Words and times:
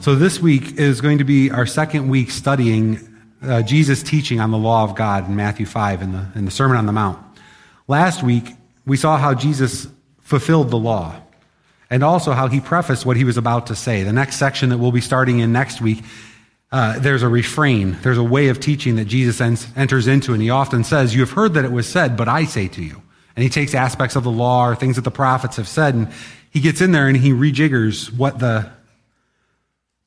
So, 0.00 0.14
this 0.14 0.40
week 0.40 0.78
is 0.78 1.02
going 1.02 1.18
to 1.18 1.24
be 1.24 1.50
our 1.50 1.66
second 1.66 2.08
week 2.08 2.30
studying 2.30 3.06
uh, 3.42 3.60
Jesus' 3.60 4.02
teaching 4.02 4.40
on 4.40 4.50
the 4.50 4.56
law 4.56 4.82
of 4.82 4.94
God 4.94 5.28
in 5.28 5.36
Matthew 5.36 5.66
5 5.66 6.00
in 6.00 6.12
the, 6.12 6.26
in 6.34 6.46
the 6.46 6.50
Sermon 6.50 6.78
on 6.78 6.86
the 6.86 6.92
Mount. 6.92 7.18
Last 7.86 8.22
week, 8.22 8.54
we 8.86 8.96
saw 8.96 9.18
how 9.18 9.34
Jesus 9.34 9.86
fulfilled 10.20 10.70
the 10.70 10.78
law 10.78 11.20
and 11.90 12.02
also 12.02 12.32
how 12.32 12.48
he 12.48 12.60
prefaced 12.60 13.04
what 13.04 13.18
he 13.18 13.24
was 13.24 13.36
about 13.36 13.66
to 13.66 13.76
say. 13.76 14.02
The 14.02 14.10
next 14.10 14.36
section 14.36 14.70
that 14.70 14.78
we'll 14.78 14.90
be 14.90 15.02
starting 15.02 15.40
in 15.40 15.52
next 15.52 15.82
week, 15.82 16.02
uh, 16.72 16.98
there's 16.98 17.22
a 17.22 17.28
refrain, 17.28 17.98
there's 18.00 18.16
a 18.16 18.24
way 18.24 18.48
of 18.48 18.58
teaching 18.58 18.96
that 18.96 19.04
Jesus 19.04 19.38
enters 19.76 20.06
into, 20.06 20.32
and 20.32 20.40
he 20.40 20.48
often 20.48 20.82
says, 20.82 21.14
You 21.14 21.20
have 21.20 21.32
heard 21.32 21.52
that 21.52 21.66
it 21.66 21.72
was 21.72 21.86
said, 21.86 22.16
but 22.16 22.26
I 22.26 22.46
say 22.46 22.68
to 22.68 22.82
you. 22.82 23.02
And 23.36 23.42
he 23.42 23.50
takes 23.50 23.74
aspects 23.74 24.16
of 24.16 24.24
the 24.24 24.30
law 24.30 24.66
or 24.66 24.74
things 24.74 24.96
that 24.96 25.02
the 25.02 25.10
prophets 25.10 25.56
have 25.56 25.68
said, 25.68 25.94
and 25.94 26.08
he 26.50 26.60
gets 26.60 26.80
in 26.80 26.92
there 26.92 27.06
and 27.06 27.18
he 27.18 27.32
rejiggers 27.32 28.10
what 28.16 28.38
the 28.38 28.72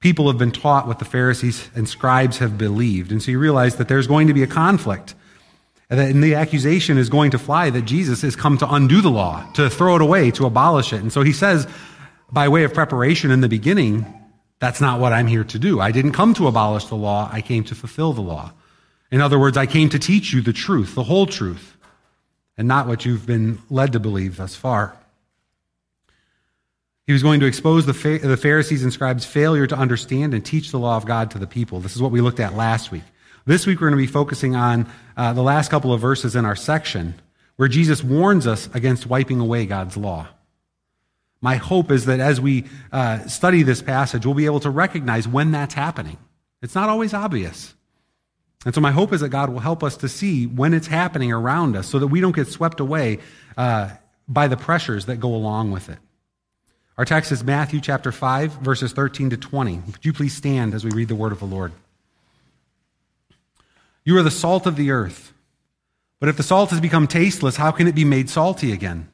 people 0.04 0.28
have 0.28 0.38
been 0.38 0.52
taught 0.52 0.86
what 0.86 1.00
the 1.00 1.06
Pharisees 1.06 1.70
and 1.76 1.88
scribes 1.88 2.40
have 2.40 2.58
believed. 2.58 3.10
And 3.10 3.24
so 3.24 3.32
you 3.32 3.40
realize 3.40 3.78
that 3.78 3.88
there's 3.88 4.06
going 4.06 4.28
to 4.28 4.34
be 4.34 4.44
a 4.44 4.48
conflict. 4.48 5.16
And 5.90 6.22
the 6.22 6.36
accusation 6.36 6.98
is 6.98 7.10
going 7.10 7.32
to 7.32 7.40
fly 7.40 7.70
that 7.70 7.84
Jesus 7.84 8.22
has 8.22 8.36
come 8.36 8.58
to 8.58 8.70
undo 8.70 9.00
the 9.00 9.10
law, 9.10 9.50
to 9.54 9.70
throw 9.70 9.96
it 9.96 10.02
away, 10.02 10.30
to 10.32 10.46
abolish 10.46 10.92
it. 10.92 11.02
And 11.02 11.14
so 11.14 11.22
he 11.22 11.32
says, 11.32 11.70
by 12.30 12.50
way 12.50 12.66
of 12.66 12.74
preparation 12.74 13.32
in 13.32 13.40
the 13.40 13.48
beginning, 13.48 14.06
that's 14.60 14.82
not 14.82 15.00
what 15.00 15.14
I'm 15.14 15.28
here 15.28 15.46
to 15.46 15.58
do. 15.58 15.80
I 15.80 15.92
didn't 15.92 16.12
come 16.12 16.34
to 16.34 16.48
abolish 16.48 16.86
the 16.88 16.96
law, 16.96 17.30
I 17.32 17.40
came 17.40 17.64
to 17.64 17.76
fulfill 17.76 18.12
the 18.12 18.22
law. 18.22 18.52
In 19.10 19.22
other 19.22 19.40
words, 19.40 19.56
I 19.56 19.68
came 19.68 19.88
to 19.88 20.00
teach 20.00 20.34
you 20.34 20.42
the 20.42 20.52
truth, 20.52 20.96
the 20.96 21.04
whole 21.04 21.28
truth, 21.28 21.78
and 22.58 22.68
not 22.68 22.88
what 22.88 23.06
you've 23.06 23.26
been 23.26 23.60
led 23.70 23.94
to 23.94 24.02
believe 24.02 24.36
thus 24.36 24.54
far. 24.54 24.98
He 27.06 27.12
was 27.12 27.22
going 27.22 27.42
to 27.42 27.46
expose 27.46 27.86
the, 27.86 27.94
Pharisees 27.94 28.84
and 28.84 28.94
scribes' 28.94 29.26
failure 29.26 29.68
to 29.68 29.76
understand 29.76 30.34
and 30.34 30.46
teach 30.46 30.72
the 30.72 30.80
law 30.80 30.96
of 30.96 31.06
God 31.06 31.32
to 31.32 31.40
the 31.40 31.48
people. 31.48 31.82
This 31.82 31.96
is 31.96 32.02
what 32.02 32.12
we 32.12 32.22
looked 32.22 32.40
at 32.40 32.54
last 32.54 32.92
week. 32.92 33.04
This 33.46 33.68
week, 33.68 33.82
we're 33.82 33.90
going 33.90 34.00
to 34.00 34.08
be 34.08 34.12
focusing 34.12 34.56
on 34.56 34.90
uh, 35.18 35.34
the 35.34 35.44
last 35.44 35.70
couple 35.70 35.92
of 35.92 36.00
verses 36.00 36.36
in 36.36 36.46
our 36.46 36.56
section 36.56 37.16
where 37.58 37.68
Jesus 37.68 38.02
warns 38.02 38.48
us 38.48 38.70
against 38.74 39.06
wiping 39.06 39.42
away 39.42 39.66
God's 39.66 39.98
law. 39.98 40.28
My 41.42 41.58
hope 41.58 41.92
is 41.92 42.06
that 42.06 42.22
as 42.22 42.40
we 42.40 42.66
uh, 42.94 43.28
study 43.28 43.64
this 43.64 43.82
passage, 43.82 44.26
we'll 44.26 44.34
be 44.34 44.46
able 44.46 44.62
to 44.62 44.70
recognize 44.70 45.28
when 45.28 45.52
that's 45.52 45.74
happening. 45.74 46.18
It's 46.62 46.74
not 46.74 46.88
always 46.88 47.14
obvious. 47.14 47.74
And 48.66 48.74
so, 48.74 48.80
my 48.80 48.92
hope 48.92 49.12
is 49.12 49.20
that 49.20 49.28
God 49.28 49.50
will 49.50 49.60
help 49.60 49.84
us 49.84 49.98
to 49.98 50.08
see 50.08 50.48
when 50.48 50.74
it's 50.74 50.88
happening 50.88 51.34
around 51.34 51.76
us 51.76 51.86
so 51.88 52.00
that 52.00 52.08
we 52.08 52.22
don't 52.22 52.34
get 52.34 52.48
swept 52.48 52.80
away 52.80 53.20
uh, 53.58 53.90
by 54.26 54.48
the 54.48 54.56
pressures 54.56 55.08
that 55.08 55.18
go 55.18 55.36
along 55.36 55.72
with 55.72 55.90
it. 55.90 56.00
Our 56.96 57.06
text 57.06 57.32
is 57.32 57.44
Matthew 57.44 57.82
chapter 57.82 58.12
5, 58.12 58.54
verses 58.54 58.94
13 58.94 59.32
to 59.32 59.38
20. 59.38 59.82
Would 59.88 60.06
you 60.06 60.14
please 60.14 60.36
stand 60.36 60.76
as 60.76 60.86
we 60.86 60.92
read 60.92 61.08
the 61.08 61.16
word 61.16 61.32
of 61.32 61.40
the 61.40 61.46
Lord? 61.46 61.72
You 64.04 64.16
are 64.18 64.24
the 64.24 64.30
salt 64.30 64.68
of 64.68 64.76
the 64.76 64.92
earth. 64.92 65.34
But 66.20 66.30
if 66.30 66.38
the 66.38 66.44
salt 66.44 66.70
has 66.70 66.80
become 66.80 67.08
tasteless, 67.08 67.56
how 67.56 67.72
can 67.72 67.88
it 67.88 67.96
be 67.96 68.06
made 68.06 68.30
salty 68.30 68.72
again? 68.72 69.10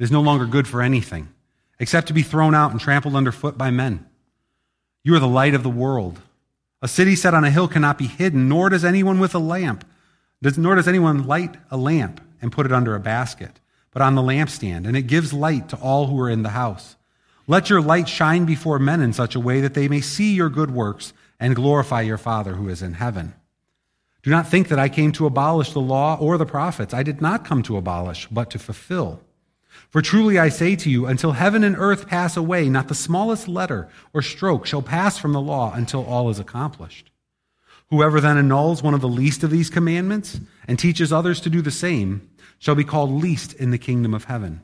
It 0.00 0.02
is 0.02 0.10
no 0.10 0.20
longer 0.20 0.46
good 0.46 0.66
for 0.66 0.82
anything, 0.82 1.28
except 1.78 2.08
to 2.08 2.12
be 2.12 2.22
thrown 2.22 2.56
out 2.56 2.72
and 2.72 2.80
trampled 2.80 3.14
underfoot 3.14 3.56
by 3.56 3.70
men. 3.70 4.04
You 5.04 5.14
are 5.14 5.20
the 5.20 5.28
light 5.28 5.54
of 5.54 5.62
the 5.62 5.70
world. 5.70 6.18
A 6.82 6.88
city 6.88 7.14
set 7.14 7.34
on 7.34 7.44
a 7.44 7.52
hill 7.52 7.68
cannot 7.68 7.98
be 7.98 8.08
hidden, 8.08 8.48
nor 8.48 8.68
does 8.68 8.84
anyone 8.84 9.20
with 9.20 9.34
a 9.34 9.38
lamp, 9.38 9.86
nor 10.42 10.74
does 10.74 10.88
anyone 10.88 11.24
light 11.24 11.56
a 11.70 11.76
lamp 11.76 12.20
and 12.42 12.50
put 12.50 12.66
it 12.66 12.72
under 12.72 12.96
a 12.96 13.00
basket, 13.00 13.60
but 13.92 14.02
on 14.02 14.16
the 14.16 14.22
lampstand, 14.22 14.88
and 14.88 14.96
it 14.96 15.02
gives 15.02 15.32
light 15.32 15.68
to 15.68 15.76
all 15.76 16.08
who 16.08 16.20
are 16.20 16.28
in 16.28 16.42
the 16.42 16.50
house. 16.50 16.95
Let 17.46 17.70
your 17.70 17.80
light 17.80 18.08
shine 18.08 18.44
before 18.44 18.78
men 18.78 19.00
in 19.00 19.12
such 19.12 19.34
a 19.34 19.40
way 19.40 19.60
that 19.60 19.74
they 19.74 19.88
may 19.88 20.00
see 20.00 20.34
your 20.34 20.50
good 20.50 20.70
works 20.70 21.12
and 21.38 21.54
glorify 21.54 22.00
your 22.02 22.18
Father 22.18 22.54
who 22.54 22.68
is 22.68 22.82
in 22.82 22.94
heaven. 22.94 23.34
Do 24.22 24.30
not 24.30 24.48
think 24.48 24.66
that 24.68 24.80
I 24.80 24.88
came 24.88 25.12
to 25.12 25.26
abolish 25.26 25.72
the 25.72 25.80
law 25.80 26.16
or 26.20 26.36
the 26.36 26.44
prophets. 26.46 26.92
I 26.92 27.04
did 27.04 27.20
not 27.20 27.44
come 27.44 27.62
to 27.62 27.76
abolish, 27.76 28.26
but 28.28 28.50
to 28.50 28.58
fulfill. 28.58 29.20
For 29.90 30.02
truly 30.02 30.38
I 30.38 30.48
say 30.48 30.74
to 30.74 30.90
you, 30.90 31.06
until 31.06 31.32
heaven 31.32 31.62
and 31.62 31.76
earth 31.78 32.08
pass 32.08 32.36
away, 32.36 32.68
not 32.68 32.88
the 32.88 32.94
smallest 32.94 33.46
letter 33.46 33.88
or 34.12 34.22
stroke 34.22 34.66
shall 34.66 34.82
pass 34.82 35.16
from 35.16 35.32
the 35.32 35.40
law 35.40 35.72
until 35.72 36.04
all 36.04 36.28
is 36.28 36.40
accomplished. 36.40 37.12
Whoever 37.90 38.20
then 38.20 38.36
annuls 38.36 38.82
one 38.82 38.94
of 38.94 39.00
the 39.00 39.08
least 39.08 39.44
of 39.44 39.50
these 39.50 39.70
commandments 39.70 40.40
and 40.66 40.76
teaches 40.76 41.12
others 41.12 41.40
to 41.42 41.50
do 41.50 41.62
the 41.62 41.70
same 41.70 42.28
shall 42.58 42.74
be 42.74 42.82
called 42.82 43.10
least 43.10 43.52
in 43.52 43.70
the 43.70 43.78
kingdom 43.78 44.12
of 44.12 44.24
heaven. 44.24 44.62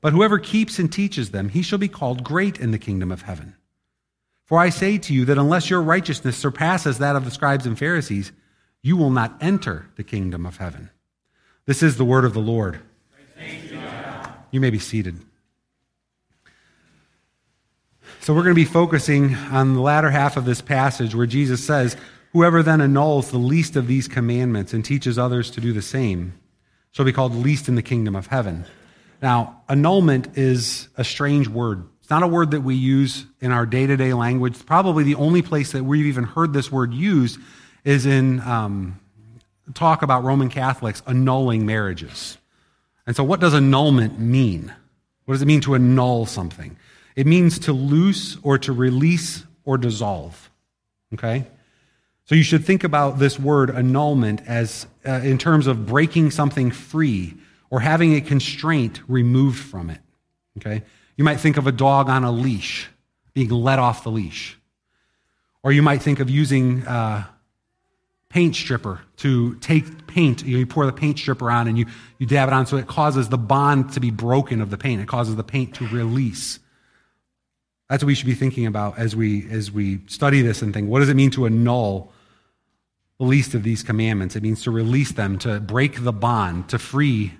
But 0.00 0.12
whoever 0.12 0.38
keeps 0.38 0.78
and 0.78 0.90
teaches 0.90 1.30
them, 1.30 1.50
he 1.50 1.62
shall 1.62 1.78
be 1.78 1.88
called 1.88 2.24
great 2.24 2.58
in 2.58 2.70
the 2.70 2.78
kingdom 2.78 3.12
of 3.12 3.22
heaven. 3.22 3.54
For 4.46 4.58
I 4.58 4.70
say 4.70 4.98
to 4.98 5.14
you 5.14 5.24
that 5.26 5.38
unless 5.38 5.70
your 5.70 5.82
righteousness 5.82 6.36
surpasses 6.36 6.98
that 6.98 7.16
of 7.16 7.24
the 7.24 7.30
scribes 7.30 7.66
and 7.66 7.78
Pharisees, 7.78 8.32
you 8.82 8.96
will 8.96 9.10
not 9.10 9.36
enter 9.40 9.86
the 9.96 10.02
kingdom 10.02 10.46
of 10.46 10.56
heaven. 10.56 10.90
This 11.66 11.82
is 11.82 11.96
the 11.96 12.04
word 12.04 12.24
of 12.24 12.34
the 12.34 12.40
Lord. 12.40 12.80
You, 14.50 14.60
may 14.60 14.70
be 14.70 14.78
seated. 14.78 15.20
So, 18.20 18.34
we're 18.34 18.42
going 18.42 18.54
to 18.54 18.60
be 18.60 18.64
focusing 18.64 19.34
on 19.34 19.74
the 19.74 19.80
latter 19.80 20.10
half 20.10 20.36
of 20.36 20.44
this 20.44 20.60
passage 20.60 21.14
where 21.14 21.26
Jesus 21.26 21.64
says, 21.64 21.96
Whoever 22.32 22.62
then 22.62 22.80
annuls 22.80 23.30
the 23.30 23.38
least 23.38 23.76
of 23.76 23.86
these 23.86 24.08
commandments 24.08 24.72
and 24.72 24.84
teaches 24.84 25.18
others 25.18 25.50
to 25.52 25.60
do 25.60 25.72
the 25.72 25.82
same 25.82 26.34
shall 26.90 27.04
be 27.04 27.12
called 27.12 27.34
least 27.34 27.68
in 27.68 27.76
the 27.76 27.82
kingdom 27.82 28.16
of 28.16 28.26
heaven. 28.26 28.66
Now, 29.22 29.62
annulment 29.68 30.38
is 30.38 30.88
a 30.96 31.04
strange 31.04 31.48
word. 31.48 31.86
It's 32.00 32.10
not 32.10 32.22
a 32.22 32.26
word 32.26 32.52
that 32.52 32.62
we 32.62 32.74
use 32.74 33.26
in 33.40 33.52
our 33.52 33.66
day 33.66 33.86
to 33.86 33.96
day 33.96 34.14
language. 34.14 34.64
Probably 34.64 35.04
the 35.04 35.16
only 35.16 35.42
place 35.42 35.72
that 35.72 35.84
we've 35.84 36.06
even 36.06 36.24
heard 36.24 36.52
this 36.52 36.72
word 36.72 36.94
used 36.94 37.38
is 37.84 38.06
in 38.06 38.40
um, 38.40 38.98
talk 39.74 40.02
about 40.02 40.24
Roman 40.24 40.48
Catholics 40.48 41.02
annulling 41.06 41.66
marriages. 41.66 42.38
And 43.06 43.14
so, 43.14 43.24
what 43.24 43.40
does 43.40 43.54
annulment 43.54 44.18
mean? 44.18 44.74
What 45.24 45.34
does 45.34 45.42
it 45.42 45.46
mean 45.46 45.60
to 45.62 45.74
annul 45.74 46.26
something? 46.26 46.76
It 47.14 47.26
means 47.26 47.58
to 47.60 47.72
loose 47.72 48.38
or 48.42 48.58
to 48.58 48.72
release 48.72 49.44
or 49.64 49.76
dissolve. 49.78 50.50
Okay? 51.14 51.46
So, 52.24 52.34
you 52.34 52.42
should 52.42 52.64
think 52.64 52.84
about 52.84 53.18
this 53.18 53.38
word 53.38 53.70
annulment 53.70 54.42
as 54.46 54.86
uh, 55.06 55.20
in 55.22 55.38
terms 55.38 55.66
of 55.66 55.86
breaking 55.86 56.30
something 56.30 56.70
free 56.70 57.34
or 57.70 57.80
having 57.80 58.14
a 58.14 58.20
constraint 58.20 59.00
removed 59.08 59.58
from 59.58 59.90
it. 59.90 60.00
Okay? 60.58 60.82
You 61.16 61.24
might 61.24 61.40
think 61.40 61.56
of 61.56 61.66
a 61.66 61.72
dog 61.72 62.08
on 62.08 62.24
a 62.24 62.32
leash 62.32 62.88
being 63.32 63.48
let 63.48 63.78
off 63.78 64.02
the 64.02 64.10
leash. 64.10 64.58
Or 65.62 65.72
you 65.72 65.82
might 65.82 66.02
think 66.02 66.20
of 66.20 66.28
using 66.28 66.86
uh, 66.86 67.24
paint 68.28 68.56
stripper 68.56 69.00
to 69.18 69.54
take 69.56 70.06
paint. 70.06 70.44
You 70.44 70.64
pour 70.66 70.86
the 70.86 70.92
paint 70.92 71.18
stripper 71.18 71.50
on 71.50 71.68
and 71.68 71.78
you, 71.78 71.86
you 72.18 72.26
dab 72.26 72.48
it 72.48 72.54
on 72.54 72.66
so 72.66 72.76
it 72.76 72.86
causes 72.86 73.28
the 73.28 73.38
bond 73.38 73.92
to 73.92 74.00
be 74.00 74.10
broken 74.10 74.60
of 74.60 74.70
the 74.70 74.78
paint. 74.78 75.00
It 75.00 75.08
causes 75.08 75.36
the 75.36 75.44
paint 75.44 75.74
to 75.76 75.86
release. 75.88 76.58
That's 77.88 78.02
what 78.02 78.08
we 78.08 78.14
should 78.14 78.26
be 78.26 78.34
thinking 78.34 78.66
about 78.66 78.98
as 78.98 79.14
we, 79.14 79.50
as 79.50 79.70
we 79.70 80.00
study 80.06 80.42
this 80.42 80.62
and 80.62 80.72
think 80.72 80.88
what 80.88 81.00
does 81.00 81.08
it 81.08 81.16
mean 81.16 81.30
to 81.32 81.44
annul 81.44 82.12
the 83.18 83.26
least 83.26 83.54
of 83.54 83.62
these 83.62 83.82
commandments? 83.82 84.36
It 84.36 84.42
means 84.42 84.62
to 84.62 84.70
release 84.70 85.12
them, 85.12 85.38
to 85.40 85.60
break 85.60 86.02
the 86.02 86.12
bond, 86.12 86.68
to 86.70 86.78
free 86.78 87.34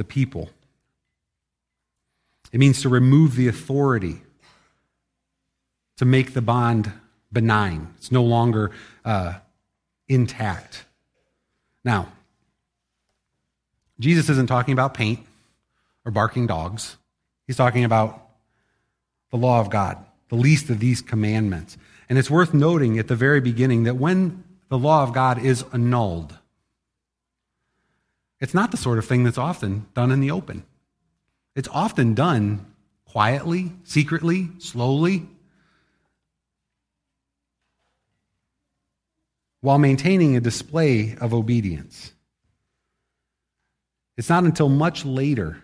the 0.00 0.04
people. 0.04 0.48
It 2.52 2.58
means 2.58 2.80
to 2.80 2.88
remove 2.88 3.36
the 3.36 3.48
authority, 3.48 4.22
to 5.98 6.06
make 6.06 6.32
the 6.32 6.40
bond 6.40 6.90
benign. 7.30 7.92
It's 7.98 8.10
no 8.10 8.22
longer 8.22 8.70
uh, 9.04 9.34
intact. 10.08 10.86
Now, 11.84 12.08
Jesus 13.98 14.30
isn't 14.30 14.46
talking 14.46 14.72
about 14.72 14.94
paint 14.94 15.20
or 16.06 16.12
barking 16.12 16.46
dogs. 16.46 16.96
He's 17.46 17.58
talking 17.58 17.84
about 17.84 18.26
the 19.30 19.36
law 19.36 19.60
of 19.60 19.68
God, 19.68 19.98
the 20.30 20.36
least 20.36 20.70
of 20.70 20.80
these 20.80 21.02
commandments. 21.02 21.76
And 22.08 22.18
it's 22.18 22.30
worth 22.30 22.54
noting 22.54 22.98
at 22.98 23.08
the 23.08 23.16
very 23.16 23.42
beginning 23.42 23.82
that 23.82 23.96
when 23.96 24.44
the 24.70 24.78
law 24.78 25.02
of 25.02 25.12
God 25.12 25.44
is 25.44 25.62
annulled, 25.74 26.38
it's 28.40 28.54
not 28.54 28.70
the 28.70 28.76
sort 28.76 28.98
of 28.98 29.04
thing 29.04 29.24
that's 29.24 29.38
often 29.38 29.86
done 29.94 30.10
in 30.10 30.20
the 30.20 30.30
open. 30.30 30.64
It's 31.54 31.68
often 31.68 32.14
done 32.14 32.66
quietly, 33.04 33.72
secretly, 33.84 34.48
slowly, 34.58 35.26
while 39.60 39.78
maintaining 39.78 40.36
a 40.36 40.40
display 40.40 41.16
of 41.20 41.34
obedience. 41.34 42.12
It's 44.16 44.28
not 44.28 44.44
until 44.44 44.68
much 44.68 45.04
later 45.04 45.62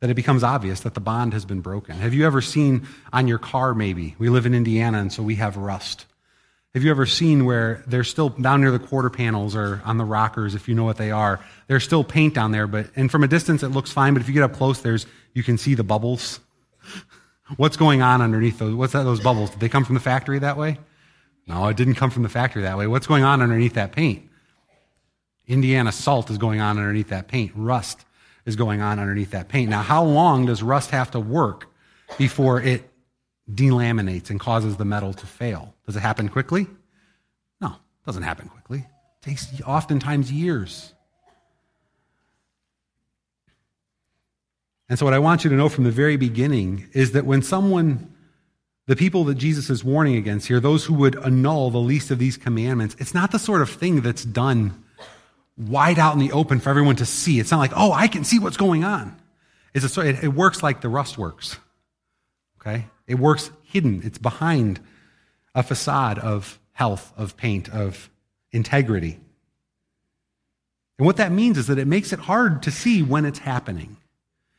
that 0.00 0.10
it 0.10 0.14
becomes 0.14 0.44
obvious 0.44 0.80
that 0.80 0.94
the 0.94 1.00
bond 1.00 1.32
has 1.32 1.44
been 1.44 1.60
broken. 1.60 1.96
Have 1.96 2.12
you 2.12 2.26
ever 2.26 2.42
seen 2.42 2.86
on 3.12 3.26
your 3.26 3.38
car, 3.38 3.74
maybe? 3.74 4.14
We 4.18 4.28
live 4.28 4.44
in 4.44 4.54
Indiana, 4.54 4.98
and 4.98 5.12
so 5.12 5.22
we 5.22 5.36
have 5.36 5.56
rust. 5.56 6.04
Have 6.74 6.82
you 6.82 6.90
ever 6.90 7.06
seen 7.06 7.44
where 7.44 7.84
they're 7.86 8.02
still 8.02 8.30
down 8.30 8.60
near 8.60 8.72
the 8.72 8.80
quarter 8.80 9.08
panels 9.08 9.54
or 9.54 9.80
on 9.84 9.96
the 9.96 10.04
rockers, 10.04 10.56
if 10.56 10.68
you 10.68 10.74
know 10.74 10.82
what 10.82 10.96
they 10.96 11.12
are? 11.12 11.38
There's 11.68 11.84
still 11.84 12.02
paint 12.02 12.34
down 12.34 12.50
there, 12.50 12.66
but 12.66 12.90
and 12.96 13.10
from 13.10 13.22
a 13.22 13.28
distance 13.28 13.62
it 13.62 13.68
looks 13.68 13.92
fine, 13.92 14.12
but 14.12 14.20
if 14.20 14.28
you 14.28 14.34
get 14.34 14.42
up 14.42 14.54
close, 14.54 14.80
there's 14.80 15.06
you 15.34 15.44
can 15.44 15.56
see 15.56 15.74
the 15.74 15.84
bubbles. 15.84 16.40
What's 17.56 17.76
going 17.76 18.02
on 18.02 18.20
underneath 18.20 18.58
those? 18.58 18.74
What's 18.74 18.92
that? 18.94 19.04
Those 19.04 19.20
bubbles? 19.20 19.50
Did 19.50 19.60
they 19.60 19.68
come 19.68 19.84
from 19.84 19.94
the 19.94 20.00
factory 20.00 20.40
that 20.40 20.56
way? 20.56 20.78
No, 21.46 21.68
it 21.68 21.76
didn't 21.76 21.94
come 21.94 22.10
from 22.10 22.24
the 22.24 22.28
factory 22.28 22.62
that 22.62 22.76
way. 22.76 22.86
What's 22.88 23.06
going 23.06 23.22
on 23.22 23.40
underneath 23.40 23.74
that 23.74 23.92
paint? 23.92 24.28
Indiana 25.46 25.92
salt 25.92 26.30
is 26.30 26.38
going 26.38 26.60
on 26.60 26.78
underneath 26.78 27.10
that 27.10 27.28
paint. 27.28 27.52
Rust 27.54 28.04
is 28.46 28.56
going 28.56 28.80
on 28.80 28.98
underneath 28.98 29.30
that 29.30 29.48
paint. 29.48 29.70
Now, 29.70 29.82
how 29.82 30.02
long 30.02 30.46
does 30.46 30.62
rust 30.62 30.90
have 30.90 31.10
to 31.12 31.20
work 31.20 31.68
before 32.18 32.60
it 32.60 32.90
delaminates 33.52 34.30
and 34.30 34.40
causes 34.40 34.76
the 34.76 34.84
metal 34.84 35.12
to 35.14 35.26
fail? 35.26 35.74
Does 35.86 35.96
it 35.96 36.00
happen 36.00 36.28
quickly? 36.28 36.66
No, 37.60 37.68
it 37.68 38.06
doesn't 38.06 38.22
happen 38.22 38.48
quickly. 38.48 38.78
It 38.78 39.22
takes 39.22 39.60
oftentimes 39.62 40.32
years. 40.32 40.92
And 44.88 44.98
so, 44.98 45.04
what 45.04 45.14
I 45.14 45.18
want 45.18 45.44
you 45.44 45.50
to 45.50 45.56
know 45.56 45.68
from 45.68 45.84
the 45.84 45.90
very 45.90 46.16
beginning 46.16 46.88
is 46.92 47.12
that 47.12 47.24
when 47.24 47.42
someone, 47.42 48.12
the 48.86 48.96
people 48.96 49.24
that 49.24 49.36
Jesus 49.36 49.70
is 49.70 49.82
warning 49.82 50.16
against 50.16 50.46
here, 50.46 50.60
those 50.60 50.84
who 50.84 50.94
would 50.94 51.16
annul 51.16 51.70
the 51.70 51.78
least 51.78 52.10
of 52.10 52.18
these 52.18 52.36
commandments, 52.36 52.94
it's 52.98 53.14
not 53.14 53.32
the 53.32 53.38
sort 53.38 53.62
of 53.62 53.70
thing 53.70 54.02
that's 54.02 54.24
done 54.24 54.84
wide 55.56 55.98
out 55.98 56.12
in 56.12 56.18
the 56.18 56.32
open 56.32 56.60
for 56.60 56.68
everyone 56.68 56.96
to 56.96 57.06
see. 57.06 57.38
It's 57.38 57.50
not 57.50 57.58
like, 57.58 57.72
oh, 57.74 57.92
I 57.92 58.08
can 58.08 58.24
see 58.24 58.38
what's 58.38 58.56
going 58.56 58.84
on. 58.84 59.16
It's 59.72 59.96
a, 59.96 60.00
it, 60.02 60.24
it 60.24 60.28
works 60.28 60.62
like 60.62 60.80
the 60.80 60.88
rust 60.88 61.16
works. 61.16 61.56
Okay? 62.60 62.86
It 63.06 63.16
works 63.16 63.50
hidden, 63.62 64.02
it's 64.04 64.18
behind 64.18 64.80
a 65.54 65.62
facade 65.62 66.18
of 66.18 66.58
health, 66.72 67.12
of 67.16 67.36
paint, 67.36 67.68
of 67.68 68.10
integrity. 68.50 69.20
And 70.98 71.06
what 71.06 71.16
that 71.16 71.32
means 71.32 71.58
is 71.58 71.66
that 71.66 71.78
it 71.78 71.86
makes 71.86 72.12
it 72.12 72.20
hard 72.20 72.62
to 72.64 72.70
see 72.70 73.02
when 73.02 73.24
it's 73.24 73.40
happening. 73.40 73.96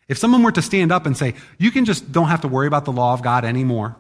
If 0.07 0.17
someone 0.17 0.43
were 0.43 0.51
to 0.51 0.61
stand 0.61 0.91
up 0.91 1.05
and 1.05 1.17
say, 1.17 1.33
you 1.57 1.71
can 1.71 1.85
just 1.85 2.11
don't 2.11 2.27
have 2.27 2.41
to 2.41 2.47
worry 2.47 2.67
about 2.67 2.85
the 2.85 2.91
law 2.91 3.13
of 3.13 3.23
God 3.23 3.45
anymore, 3.45 3.95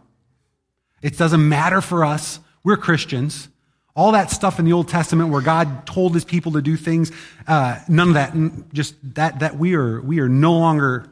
it 1.01 1.17
doesn't 1.17 1.47
matter 1.47 1.81
for 1.81 2.05
us, 2.05 2.39
we're 2.63 2.77
Christians. 2.77 3.49
All 3.95 4.11
that 4.11 4.29
stuff 4.29 4.59
in 4.59 4.65
the 4.65 4.73
Old 4.73 4.89
Testament 4.89 5.31
where 5.31 5.41
God 5.41 5.87
told 5.87 6.13
his 6.13 6.25
people 6.25 6.53
to 6.53 6.61
do 6.61 6.75
things, 6.75 7.11
uh, 7.47 7.79
none 7.87 8.09
of 8.09 8.13
that, 8.15 8.73
just 8.73 8.95
that, 9.15 9.39
that 9.39 9.57
we 9.57 9.75
are, 9.75 10.01
we 10.01 10.19
are 10.19 10.27
no 10.27 10.53
longer, 10.57 11.09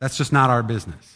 that's 0.00 0.16
just 0.16 0.32
not 0.32 0.50
our 0.50 0.62
business. 0.62 1.15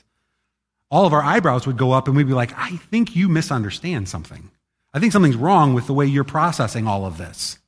All 0.91 1.07
of 1.07 1.13
our 1.13 1.23
eyebrows 1.23 1.67
would 1.67 1.77
go 1.77 1.93
up 1.93 2.09
and 2.09 2.17
we'd 2.17 2.27
be 2.27 2.33
like, 2.33 2.53
I 2.57 2.77
think 2.77 3.15
you 3.15 3.29
misunderstand 3.29 4.09
something. 4.09 4.51
I 4.93 4.99
think 4.99 5.13
something's 5.13 5.37
wrong 5.37 5.75
with 5.75 5.87
the 5.87 5.95
way 5.95 6.07
you're 6.07 6.25
processing 6.25 6.87
all 6.87 7.07
of 7.07 7.17
this. 7.17 7.59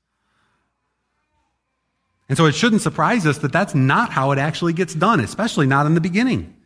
And 2.28 2.36
so 2.36 2.46
it 2.46 2.54
shouldn't 2.54 2.82
surprise 2.82 3.26
us 3.26 3.38
that 3.38 3.52
that's 3.52 3.74
not 3.74 4.10
how 4.10 4.32
it 4.32 4.38
actually 4.38 4.72
gets 4.72 4.94
done, 4.94 5.20
especially 5.20 5.66
not 5.66 5.86
in 5.86 5.94
the 5.94 6.00
beginning. 6.00 6.56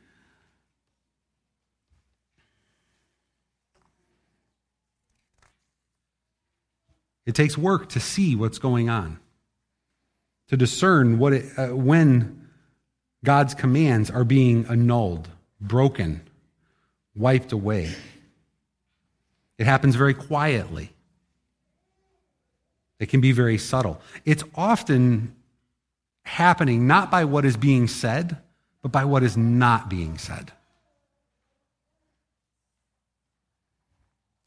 It 7.26 7.35
takes 7.35 7.58
work 7.58 7.88
to 7.91 8.00
see 8.00 8.37
what's 8.37 8.58
going 8.58 8.88
on, 8.88 9.19
to 10.49 10.56
discern 10.56 11.19
what 11.19 11.32
it, 11.32 11.58
uh, 11.58 11.75
when 11.75 12.49
God's 13.25 13.55
commands 13.55 14.11
are 14.11 14.23
being 14.23 14.64
annulled, 14.69 15.29
broken, 15.61 16.20
wiped 17.17 17.53
away. 17.53 17.93
It 19.59 19.67
happens 19.67 19.97
very 19.97 20.15
quietly. 20.15 20.93
It 22.99 23.07
can 23.07 23.21
be 23.21 23.33
very 23.33 23.59
subtle. 23.59 24.01
It's 24.25 24.45
often 24.55 25.35
happening 26.23 26.87
not 26.87 27.11
by 27.11 27.25
what 27.25 27.45
is 27.45 27.57
being 27.57 27.89
said, 27.89 28.37
but 28.83 28.93
by 28.93 29.05
what 29.05 29.23
is 29.23 29.37
not 29.37 29.89
being 29.89 30.19
said. 30.19 30.53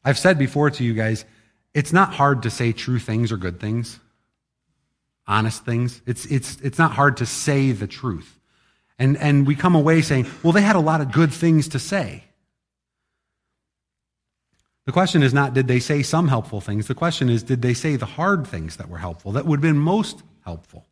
I've 0.03 0.17
said 0.17 0.37
before 0.39 0.69
to 0.71 0.83
you 0.83 0.93
guys, 0.93 1.25
it's 1.73 1.93
not 1.93 2.13
hard 2.13 2.43
to 2.43 2.49
say 2.49 2.71
true 2.71 2.99
things 2.99 3.31
or 3.31 3.37
good 3.37 3.59
things, 3.59 3.99
honest 5.27 5.65
things. 5.65 6.01
It's, 6.05 6.25
it's, 6.25 6.59
it's 6.61 6.79
not 6.79 6.91
hard 6.91 7.17
to 7.17 7.25
say 7.25 7.71
the 7.71 7.87
truth. 7.87 8.39
And, 8.97 9.17
and 9.17 9.45
we 9.45 9.55
come 9.55 9.75
away 9.75 10.01
saying, 10.01 10.27
well, 10.43 10.51
they 10.51 10.61
had 10.61 10.75
a 10.75 10.81
lot 10.81 11.01
of 11.01 11.11
good 11.11 11.31
things 11.31 11.69
to 11.69 11.79
say. 11.79 12.23
The 14.89 14.93
question 14.93 15.21
is 15.21 15.35
not, 15.35 15.53
did 15.53 15.67
they 15.67 15.79
say 15.79 16.01
some 16.01 16.29
helpful 16.29 16.61
things? 16.61 16.87
The 16.87 16.95
question 16.95 17.29
is, 17.29 17.43
did 17.43 17.61
they 17.61 17.75
say 17.75 17.95
the 17.95 18.07
hard 18.07 18.47
things 18.47 18.77
that 18.77 18.89
were 18.89 18.97
helpful, 18.97 19.33
that 19.33 19.45
would 19.45 19.57
have 19.57 19.61
been 19.61 19.77
most 19.77 20.23
helpful? 20.43 20.87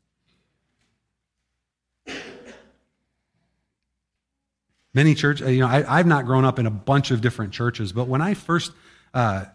Many 4.94 5.16
church, 5.16 5.42
you 5.42 5.62
know, 5.62 5.66
I, 5.66 5.98
have 5.98 6.06
not 6.06 6.28
grown 6.28 6.46
up 6.46 6.60
in 6.60 6.68
a 6.68 6.70
bunch 6.70 7.10
of 7.10 7.22
different 7.22 7.54
churches, 7.54 7.92
but 7.92 8.08
when 8.08 8.22
I 8.22 8.36
first 8.36 8.72
uh, 9.16 9.46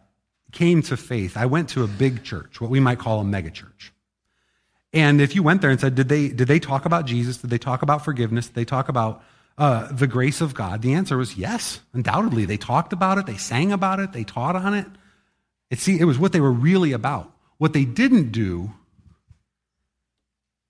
came 0.50 0.83
to 0.83 0.97
faith, 0.97 1.37
I 1.37 1.47
went 1.47 1.69
to 1.69 1.85
a 1.85 1.87
big 1.87 2.25
church, 2.25 2.61
what 2.61 2.69
we 2.69 2.81
might 2.81 2.99
call 2.99 3.21
a 3.21 3.25
megachurch. 3.25 3.91
And 4.93 5.21
if 5.21 5.37
you 5.37 5.45
went 5.45 5.61
there 5.61 5.71
and 5.71 5.79
said, 5.79 5.95
did 5.95 6.09
they, 6.09 6.31
did 6.31 6.49
they 6.49 6.59
talk 6.59 6.85
about 6.85 7.06
Jesus? 7.06 7.37
Did 7.37 7.50
they 7.50 7.59
talk 7.59 7.83
about 7.83 8.05
forgiveness? 8.05 8.49
Did 8.49 8.56
they 8.56 8.65
talk 8.65 8.88
about 8.88 9.23
uh, 9.58 9.93
the 9.93 10.06
grace 10.06 10.40
of 10.40 10.54
God? 10.54 10.82
The 10.82 10.94
answer 10.94 11.16
was 11.16 11.37
yes, 11.37 11.81
undoubtedly. 11.93 12.44
They 12.44 12.56
talked 12.56 12.93
about 12.93 13.19
it, 13.19 13.26
they 13.26 13.37
sang 13.37 13.72
about 13.72 14.00
it, 14.00 14.12
they 14.12 14.25
taught 14.25 14.56
on 14.56 14.75
it. 14.75 14.87
It, 15.70 15.78
see, 15.78 15.99
it 15.99 16.04
was 16.04 16.19
what 16.19 16.32
they 16.32 16.40
were 16.40 16.52
really 16.52 16.93
about. 16.93 17.32
What 17.58 17.72
they 17.72 17.84
didn't 17.84 18.31
do 18.32 18.72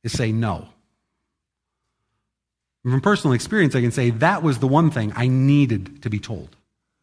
is 0.04 0.12
say 0.12 0.32
no. 0.32 0.68
From 2.82 3.00
personal 3.00 3.34
experience, 3.34 3.74
I 3.76 3.80
can 3.80 3.92
say 3.92 4.10
that 4.10 4.42
was 4.42 4.58
the 4.58 4.66
one 4.66 4.90
thing 4.90 5.12
I 5.14 5.28
needed 5.28 6.02
to 6.02 6.10
be 6.10 6.18
told. 6.18 6.56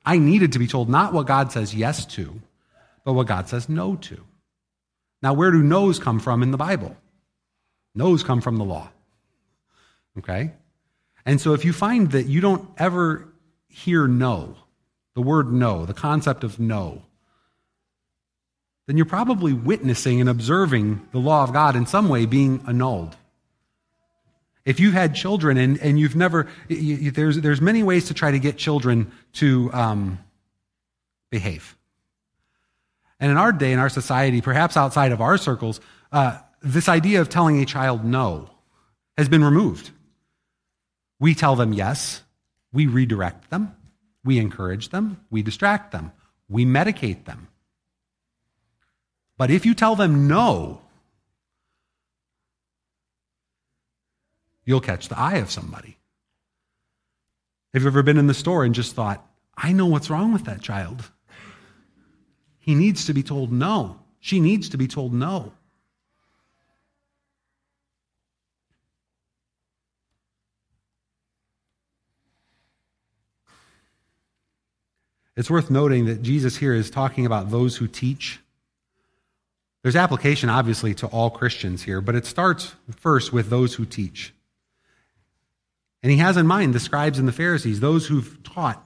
I 0.06 0.18
needed 0.18 0.54
to 0.54 0.60
be 0.60 0.68
told 0.68 0.90
not 0.90 1.14
what 1.14 1.28
God 1.28 1.52
says 1.52 1.74
yes 1.74 2.06
to, 2.08 2.42
but 3.06 3.14
what 3.14 3.28
God 3.28 3.48
says 3.48 3.70
no 3.70 3.96
to. 3.96 4.24
Now, 5.22 5.34
where 5.34 5.52
do 5.52 5.62
no's 5.62 6.00
come 6.00 6.20
from 6.20 6.44
in 6.44 6.52
the 6.52 6.58
Bible? 6.58 6.96
No's 7.96 8.24
come 8.24 8.42
from 8.42 8.58
the 8.58 8.64
law. 8.64 8.90
Okay? 10.18 10.52
And 11.30 11.40
so 11.40 11.54
if 11.54 11.64
you 11.64 11.74
find 11.74 12.10
that 12.14 12.26
you 12.26 12.42
don't 12.42 12.68
ever 12.76 13.32
hear 13.68 14.08
no, 14.08 14.56
the 15.14 15.22
word 15.22 15.54
no, 15.54 15.86
the 15.86 15.94
concept 15.94 16.44
of 16.44 16.60
no, 16.60 17.04
then 18.88 18.98
you're 18.98 19.06
probably 19.06 19.54
witnessing 19.54 20.22
and 20.22 20.28
observing 20.28 21.08
the 21.12 21.20
law 21.20 21.44
of 21.44 21.54
God 21.54 21.76
in 21.76 21.86
some 21.86 22.10
way 22.10 22.26
being 22.26 22.64
annulled. 22.68 23.16
If 24.66 24.80
you've 24.80 24.96
had 24.96 25.14
children 25.14 25.60
and, 25.60 25.78
and 25.78 26.00
you've 26.00 26.16
never, 26.16 26.48
you, 26.68 27.12
there's, 27.12 27.40
there's 27.40 27.62
many 27.62 27.84
ways 27.84 28.08
to 28.08 28.16
try 28.16 28.32
to 28.32 28.40
get 28.40 28.58
children 28.58 29.12
to 29.34 29.70
um, 29.72 30.18
behave. 31.30 31.78
And 33.20 33.30
in 33.30 33.38
our 33.38 33.52
day, 33.52 33.72
in 33.72 33.78
our 33.78 33.90
society, 33.90 34.42
perhaps 34.42 34.76
outside 34.76 35.12
of 35.12 35.22
our 35.22 35.38
circles, 35.38 35.80
uh, 36.12 36.40
this 36.64 36.90
idea 36.90 37.22
of 37.22 37.30
telling 37.30 37.62
a 37.62 37.68
child 37.68 38.04
no 38.04 38.50
has 39.16 39.30
been 39.30 39.44
removed. 39.44 39.92
We 41.20 41.36
tell 41.36 41.56
them 41.56 41.74
yes, 41.74 42.24
we 42.72 42.88
redirect 42.88 43.50
them, 43.50 43.76
we 44.24 44.40
encourage 44.40 44.90
them, 44.90 45.20
we 45.30 45.42
distract 45.42 45.92
them, 45.92 46.12
we 46.48 46.66
medicate 46.66 47.26
them. 47.26 47.48
But 49.38 49.52
if 49.52 49.66
you 49.66 49.74
tell 49.74 49.96
them 49.96 50.28
no, 50.28 50.82
you'll 54.66 54.82
catch 54.82 55.08
the 55.08 55.18
eye 55.18 55.38
of 55.38 55.52
somebody. 55.52 55.98
Have 57.74 57.84
you 57.84 57.88
ever 57.88 58.04
been 58.04 58.18
in 58.18 58.28
the 58.28 58.34
store 58.34 58.64
and 58.64 58.74
just 58.74 58.96
thought, 58.96 59.26
I 59.56 59.74
know 59.74 59.86
what's 59.86 60.10
wrong 60.10 60.34
with 60.34 60.46
that 60.46 60.62
child? 60.62 61.12
He 62.58 62.76
needs 62.76 63.06
to 63.06 63.14
be 63.14 63.24
told 63.24 63.52
no. 63.52 64.00
She 64.20 64.40
needs 64.40 64.70
to 64.70 64.78
be 64.78 64.88
told 64.88 65.14
no. 65.14 65.54
It's 75.40 75.50
worth 75.50 75.72
noting 75.72 76.08
that 76.08 76.22
Jesus 76.22 76.58
here 76.58 76.74
is 76.74 76.90
talking 76.90 77.26
about 77.26 77.50
those 77.50 77.78
who 77.78 77.88
teach. 77.88 78.42
There's 79.84 79.96
application, 79.96 80.50
obviously, 80.50 80.94
to 80.96 81.08
all 81.08 81.30
Christians 81.30 81.82
here, 81.82 82.02
but 82.02 82.14
it 82.14 82.26
starts 82.26 82.76
first 82.98 83.32
with 83.32 83.50
those 83.50 83.76
who 83.76 83.86
teach. 83.86 84.34
And 86.04 86.12
he 86.12 86.18
has 86.18 86.36
in 86.36 86.46
mind 86.46 86.74
the 86.74 86.80
scribes 86.82 87.20
and 87.20 87.26
the 87.26 87.32
Pharisees, 87.32 87.80
those 87.80 88.08
who've 88.08 88.44
taught 88.44 88.86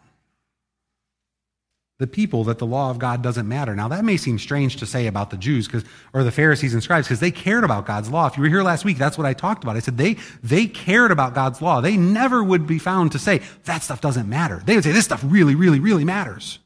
the 2.03 2.07
people 2.07 2.43
that 2.43 2.57
the 2.57 2.65
law 2.65 2.89
of 2.89 2.99
God 2.99 3.21
doesn't 3.21 3.47
matter. 3.47 3.73
Now, 3.73 3.87
that 3.87 4.03
may 4.03 4.17
seem 4.17 4.37
strange 4.37 4.75
to 4.75 4.85
say 4.85 5.07
about 5.07 5.29
the 5.29 5.37
Jews 5.37 5.67
because, 5.67 5.85
or 6.11 6.25
the 6.25 6.33
Pharisees 6.33 6.73
and 6.73 6.83
scribes 6.83 7.07
because 7.07 7.21
they 7.21 7.31
cared 7.31 7.63
about 7.63 7.85
God's 7.85 8.09
law. 8.09 8.27
If 8.27 8.35
you 8.35 8.43
were 8.43 8.49
here 8.49 8.61
last 8.61 8.83
week, 8.83 8.97
that's 8.97 9.17
what 9.17 9.25
I 9.25 9.31
talked 9.31 9.63
about. 9.63 9.77
I 9.77 9.79
said 9.79 9.97
they, 9.97 10.17
they 10.43 10.67
cared 10.67 11.11
about 11.11 11.33
God's 11.33 11.61
law. 11.61 11.79
They 11.79 11.95
never 11.95 12.43
would 12.43 12.67
be 12.67 12.77
found 12.77 13.13
to 13.13 13.19
say 13.19 13.39
that 13.63 13.83
stuff 13.83 14.01
doesn't 14.01 14.27
matter. 14.27 14.61
They 14.65 14.75
would 14.75 14.83
say 14.83 14.91
this 14.91 15.05
stuff 15.05 15.23
really, 15.23 15.55
really, 15.55 15.79
really 15.79 16.03
matters. 16.03 16.59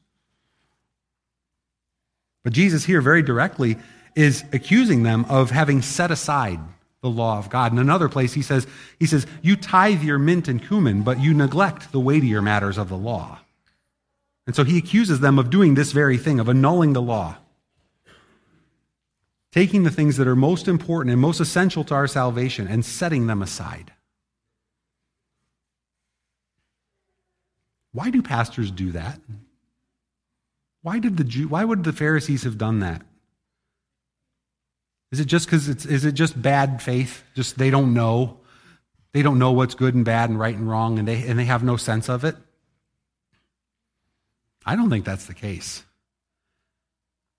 But 2.44 2.54
Jesus 2.54 2.84
here 2.84 3.02
very 3.02 3.22
directly 3.22 3.78
is 4.16 4.44
accusing 4.54 5.04
them 5.04 5.24
of 5.30 5.52
having 5.52 5.84
set 5.84 6.10
aside 6.10 6.60
the 7.02 7.12
law 7.12 7.38
of 7.38 7.52
God. 7.52 7.74
In 7.74 7.78
another 7.78 8.10
place, 8.10 8.34
he 8.34 8.42
says, 8.42 8.66
he 8.98 9.06
says, 9.06 9.28
You 9.44 9.56
tithe 9.56 10.02
your 10.02 10.18
mint 10.18 10.48
and 10.48 10.68
cumin, 10.68 11.04
but 11.04 11.20
you 11.20 11.36
neglect 11.36 11.92
the 11.92 12.00
weightier 12.00 12.42
matters 12.42 12.80
of 12.80 12.90
the 12.90 12.98
law. 12.98 13.38
And 14.48 14.56
so 14.56 14.64
he 14.64 14.78
accuses 14.78 15.20
them 15.20 15.38
of 15.38 15.50
doing 15.50 15.76
this 15.76 15.92
very 15.92 16.18
thing, 16.18 16.40
of 16.40 16.48
annulling 16.48 16.94
the 16.94 17.02
law. 17.02 17.36
Taking 19.52 19.84
the 19.84 19.92
things 19.92 20.18
that 20.18 20.28
are 20.28 20.36
most 20.36 20.68
important 20.68 21.12
and 21.12 21.22
most 21.22 21.40
essential 21.40 21.84
to 21.84 21.94
our 21.94 22.08
salvation 22.08 22.68
and 22.68 22.84
setting 22.84 23.28
them 23.28 23.42
aside. 23.42 23.92
Why 27.92 28.10
do 28.10 28.22
pastors 28.22 28.72
do 28.72 28.92
that? 28.92 29.20
Why, 30.82 31.00
did 31.00 31.18
the 31.18 31.24
Jew, 31.24 31.50
why 31.50 31.66
would 31.66 31.84
the 31.84 31.94
Pharisees 31.94 32.44
have 32.44 32.58
done 32.58 32.80
that? 32.80 33.02
Is 35.12 35.20
it 35.20 35.26
just 35.26 35.46
because 35.46 35.70
it's 35.70 35.86
is 35.86 36.04
it 36.04 36.14
just 36.14 36.42
bad 36.42 36.82
faith? 36.82 37.24
Just 37.34 37.58
they 37.58 37.70
don't 37.70 37.94
know. 37.94 38.40
They 39.14 39.22
don't 39.22 39.40
know 39.40 39.54
what's 39.54 39.74
good 39.74 39.96
and 39.96 40.04
bad 40.04 40.30
and 40.30 40.38
right 40.38 40.56
and 40.56 40.70
wrong, 40.70 41.00
and 41.00 41.08
they 41.08 41.26
and 41.26 41.40
they 41.40 41.46
have 41.46 41.64
no 41.64 41.78
sense 41.78 42.10
of 42.10 42.26
it. 42.26 42.36
I 44.68 44.76
don't 44.76 44.90
think 44.90 45.06
that's 45.06 45.26
the 45.26 45.34
case. 45.34 45.84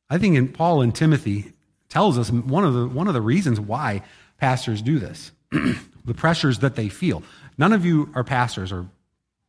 I 0.09 0.17
think 0.17 0.37
in 0.37 0.49
Paul 0.49 0.81
and 0.81 0.95
Timothy 0.95 1.53
tells 1.91 2.17
us 2.19 2.31
one 2.31 2.65
of 2.65 2.73
the 2.73 2.89
one 2.89 3.07
of 3.07 3.15
the 3.15 3.21
reasons 3.21 3.61
why 3.61 4.03
pastors 4.39 4.81
do 4.81 4.99
this. 4.99 5.31
the 5.51 6.15
pressures 6.15 6.61
that 6.61 6.75
they 6.75 6.89
feel. 6.89 7.23
None 7.59 7.75
of 7.75 7.85
you 7.85 8.11
are 8.15 8.25
pastors, 8.25 8.73
or 8.73 8.87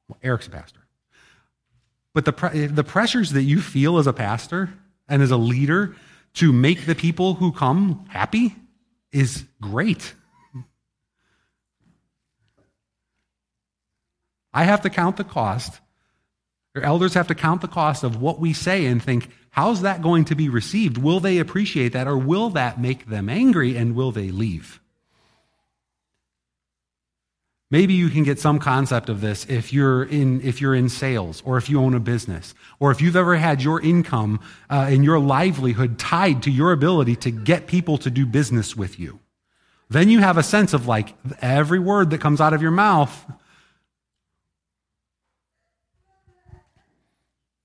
well, 0.10 0.20
Eric's 0.22 0.48
a 0.48 0.50
pastor. 0.50 0.82
But 2.14 2.26
the, 2.26 2.70
the 2.72 2.84
pressures 2.84 3.32
that 3.32 3.44
you 3.44 3.62
feel 3.62 3.98
as 3.98 4.08
a 4.08 4.14
pastor 4.14 4.74
and 5.08 5.22
as 5.22 5.32
a 5.32 5.38
leader 5.38 5.96
to 6.36 6.52
make 6.52 6.86
the 6.86 6.96
people 6.96 7.36
who 7.36 7.52
come 7.52 8.06
happy 8.10 8.56
is 9.12 9.46
great. 9.62 10.14
I 14.54 14.64
have 14.64 14.82
to 14.82 14.90
count 14.90 15.16
the 15.18 15.24
cost. 15.24 15.80
Elders 16.82 17.14
have 17.14 17.28
to 17.28 17.36
count 17.36 17.62
the 17.62 17.68
cost 17.68 18.04
of 18.04 18.22
what 18.22 18.40
we 18.40 18.54
say 18.54 18.86
and 18.86 19.02
think, 19.02 19.30
how's 19.52 19.82
that 19.82 20.02
going 20.02 20.26
to 20.26 20.36
be 20.36 20.50
received? 20.50 20.98
Will 20.98 21.20
they 21.20 21.38
appreciate 21.38 21.94
that 21.94 22.08
or 22.08 22.18
will 22.18 22.50
that 22.52 22.80
make 22.80 23.08
them 23.08 23.30
angry 23.30 23.76
and 23.76 23.96
will 23.96 24.12
they 24.12 24.30
leave? 24.30 24.80
Maybe 27.72 27.94
you 27.94 28.10
can 28.10 28.24
get 28.24 28.40
some 28.40 28.58
concept 28.58 29.10
of 29.10 29.22
this 29.22 29.46
if 29.46 29.72
you're 29.72 30.04
in, 30.04 30.42
if 30.42 30.60
you're 30.60 30.74
in 30.74 30.90
sales 30.90 31.44
or 31.46 31.58
if 31.58 31.70
you 31.70 31.80
own 31.80 31.94
a 31.94 32.00
business 32.00 32.56
or 32.80 32.90
if 32.90 33.00
you've 33.00 33.16
ever 33.16 33.36
had 33.36 33.62
your 33.62 33.80
income 33.80 34.40
uh, 34.72 34.88
and 34.90 35.04
your 35.04 35.20
livelihood 35.20 36.00
tied 36.00 36.42
to 36.44 36.52
your 36.52 36.72
ability 36.72 37.16
to 37.18 37.32
get 37.32 37.68
people 37.68 38.00
to 38.00 38.10
do 38.10 38.26
business 38.26 38.76
with 38.76 39.00
you. 39.00 39.20
Then 39.88 40.10
you 40.10 40.20
have 40.20 40.38
a 40.38 40.44
sense 40.44 40.74
of 40.74 40.88
like 40.88 41.14
every 41.42 41.80
word 41.80 42.10
that 42.10 42.22
comes 42.22 42.42
out 42.42 42.54
of 42.54 42.62
your 42.62 42.72
mouth, 42.72 43.26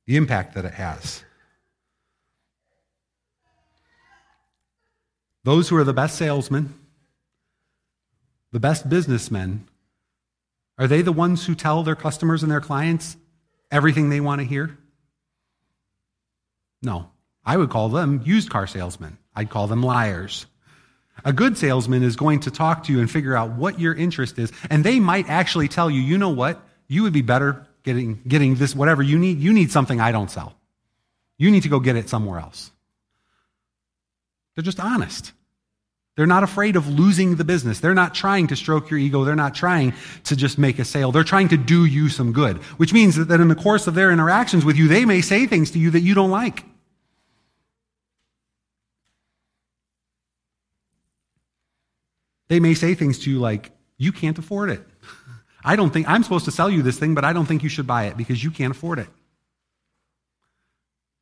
the 0.06 0.16
impact 0.16 0.54
that 0.54 0.64
it 0.64 0.74
has. 0.74 1.22
Those 5.44 5.68
who 5.68 5.76
are 5.76 5.84
the 5.84 5.92
best 5.92 6.16
salesmen, 6.16 6.74
the 8.52 8.60
best 8.60 8.88
businessmen, 8.88 9.68
are 10.78 10.86
they 10.86 11.02
the 11.02 11.12
ones 11.12 11.46
who 11.46 11.54
tell 11.54 11.82
their 11.82 11.94
customers 11.94 12.42
and 12.42 12.50
their 12.50 12.60
clients 12.60 13.16
everything 13.70 14.08
they 14.08 14.20
want 14.20 14.40
to 14.40 14.46
hear? 14.46 14.76
No. 16.82 17.10
I 17.44 17.56
would 17.56 17.70
call 17.70 17.90
them 17.90 18.22
used 18.24 18.48
car 18.48 18.66
salesmen. 18.66 19.18
I'd 19.34 19.50
call 19.50 19.66
them 19.66 19.82
liars. 19.82 20.46
A 21.24 21.32
good 21.32 21.58
salesman 21.58 22.02
is 22.02 22.16
going 22.16 22.40
to 22.40 22.50
talk 22.50 22.84
to 22.84 22.92
you 22.92 23.00
and 23.00 23.10
figure 23.10 23.36
out 23.36 23.50
what 23.50 23.78
your 23.78 23.94
interest 23.94 24.38
is, 24.38 24.50
and 24.70 24.82
they 24.82 24.98
might 24.98 25.28
actually 25.28 25.68
tell 25.68 25.90
you, 25.90 26.00
you 26.00 26.18
know 26.18 26.30
what? 26.30 26.60
You 26.88 27.02
would 27.02 27.12
be 27.12 27.22
better 27.22 27.66
getting, 27.84 28.20
getting 28.26 28.56
this, 28.56 28.74
whatever 28.74 29.02
you 29.02 29.18
need. 29.18 29.38
You 29.38 29.52
need 29.52 29.70
something 29.70 30.00
I 30.00 30.10
don't 30.10 30.30
sell. 30.30 30.54
You 31.38 31.50
need 31.50 31.62
to 31.62 31.68
go 31.68 31.80
get 31.80 31.96
it 31.96 32.08
somewhere 32.08 32.40
else. 32.40 32.70
They're 34.54 34.64
just 34.64 34.80
honest. 34.80 35.32
They're 36.16 36.26
not 36.26 36.44
afraid 36.44 36.76
of 36.76 36.88
losing 36.88 37.36
the 37.36 37.44
business. 37.44 37.80
They're 37.80 37.92
not 37.94 38.14
trying 38.14 38.46
to 38.48 38.56
stroke 38.56 38.88
your 38.88 39.00
ego. 39.00 39.24
They're 39.24 39.34
not 39.34 39.54
trying 39.54 39.94
to 40.24 40.36
just 40.36 40.58
make 40.58 40.78
a 40.78 40.84
sale. 40.84 41.10
They're 41.10 41.24
trying 41.24 41.48
to 41.48 41.56
do 41.56 41.84
you 41.84 42.08
some 42.08 42.32
good, 42.32 42.58
which 42.78 42.92
means 42.92 43.16
that 43.16 43.40
in 43.40 43.48
the 43.48 43.56
course 43.56 43.88
of 43.88 43.94
their 43.94 44.12
interactions 44.12 44.64
with 44.64 44.76
you, 44.76 44.86
they 44.86 45.04
may 45.04 45.20
say 45.20 45.46
things 45.46 45.72
to 45.72 45.78
you 45.78 45.90
that 45.90 46.00
you 46.00 46.14
don't 46.14 46.30
like. 46.30 46.64
They 52.46 52.60
may 52.60 52.74
say 52.74 52.94
things 52.94 53.18
to 53.20 53.30
you 53.30 53.40
like, 53.40 53.72
you 53.96 54.12
can't 54.12 54.38
afford 54.38 54.70
it. 54.70 54.86
I 55.64 55.76
don't 55.76 55.90
think, 55.90 56.08
I'm 56.08 56.22
supposed 56.22 56.44
to 56.44 56.50
sell 56.50 56.68
you 56.68 56.82
this 56.82 56.98
thing, 56.98 57.14
but 57.14 57.24
I 57.24 57.32
don't 57.32 57.46
think 57.46 57.62
you 57.62 57.70
should 57.70 57.86
buy 57.86 58.04
it 58.04 58.16
because 58.16 58.44
you 58.44 58.50
can't 58.50 58.70
afford 58.70 58.98
it. 58.98 59.08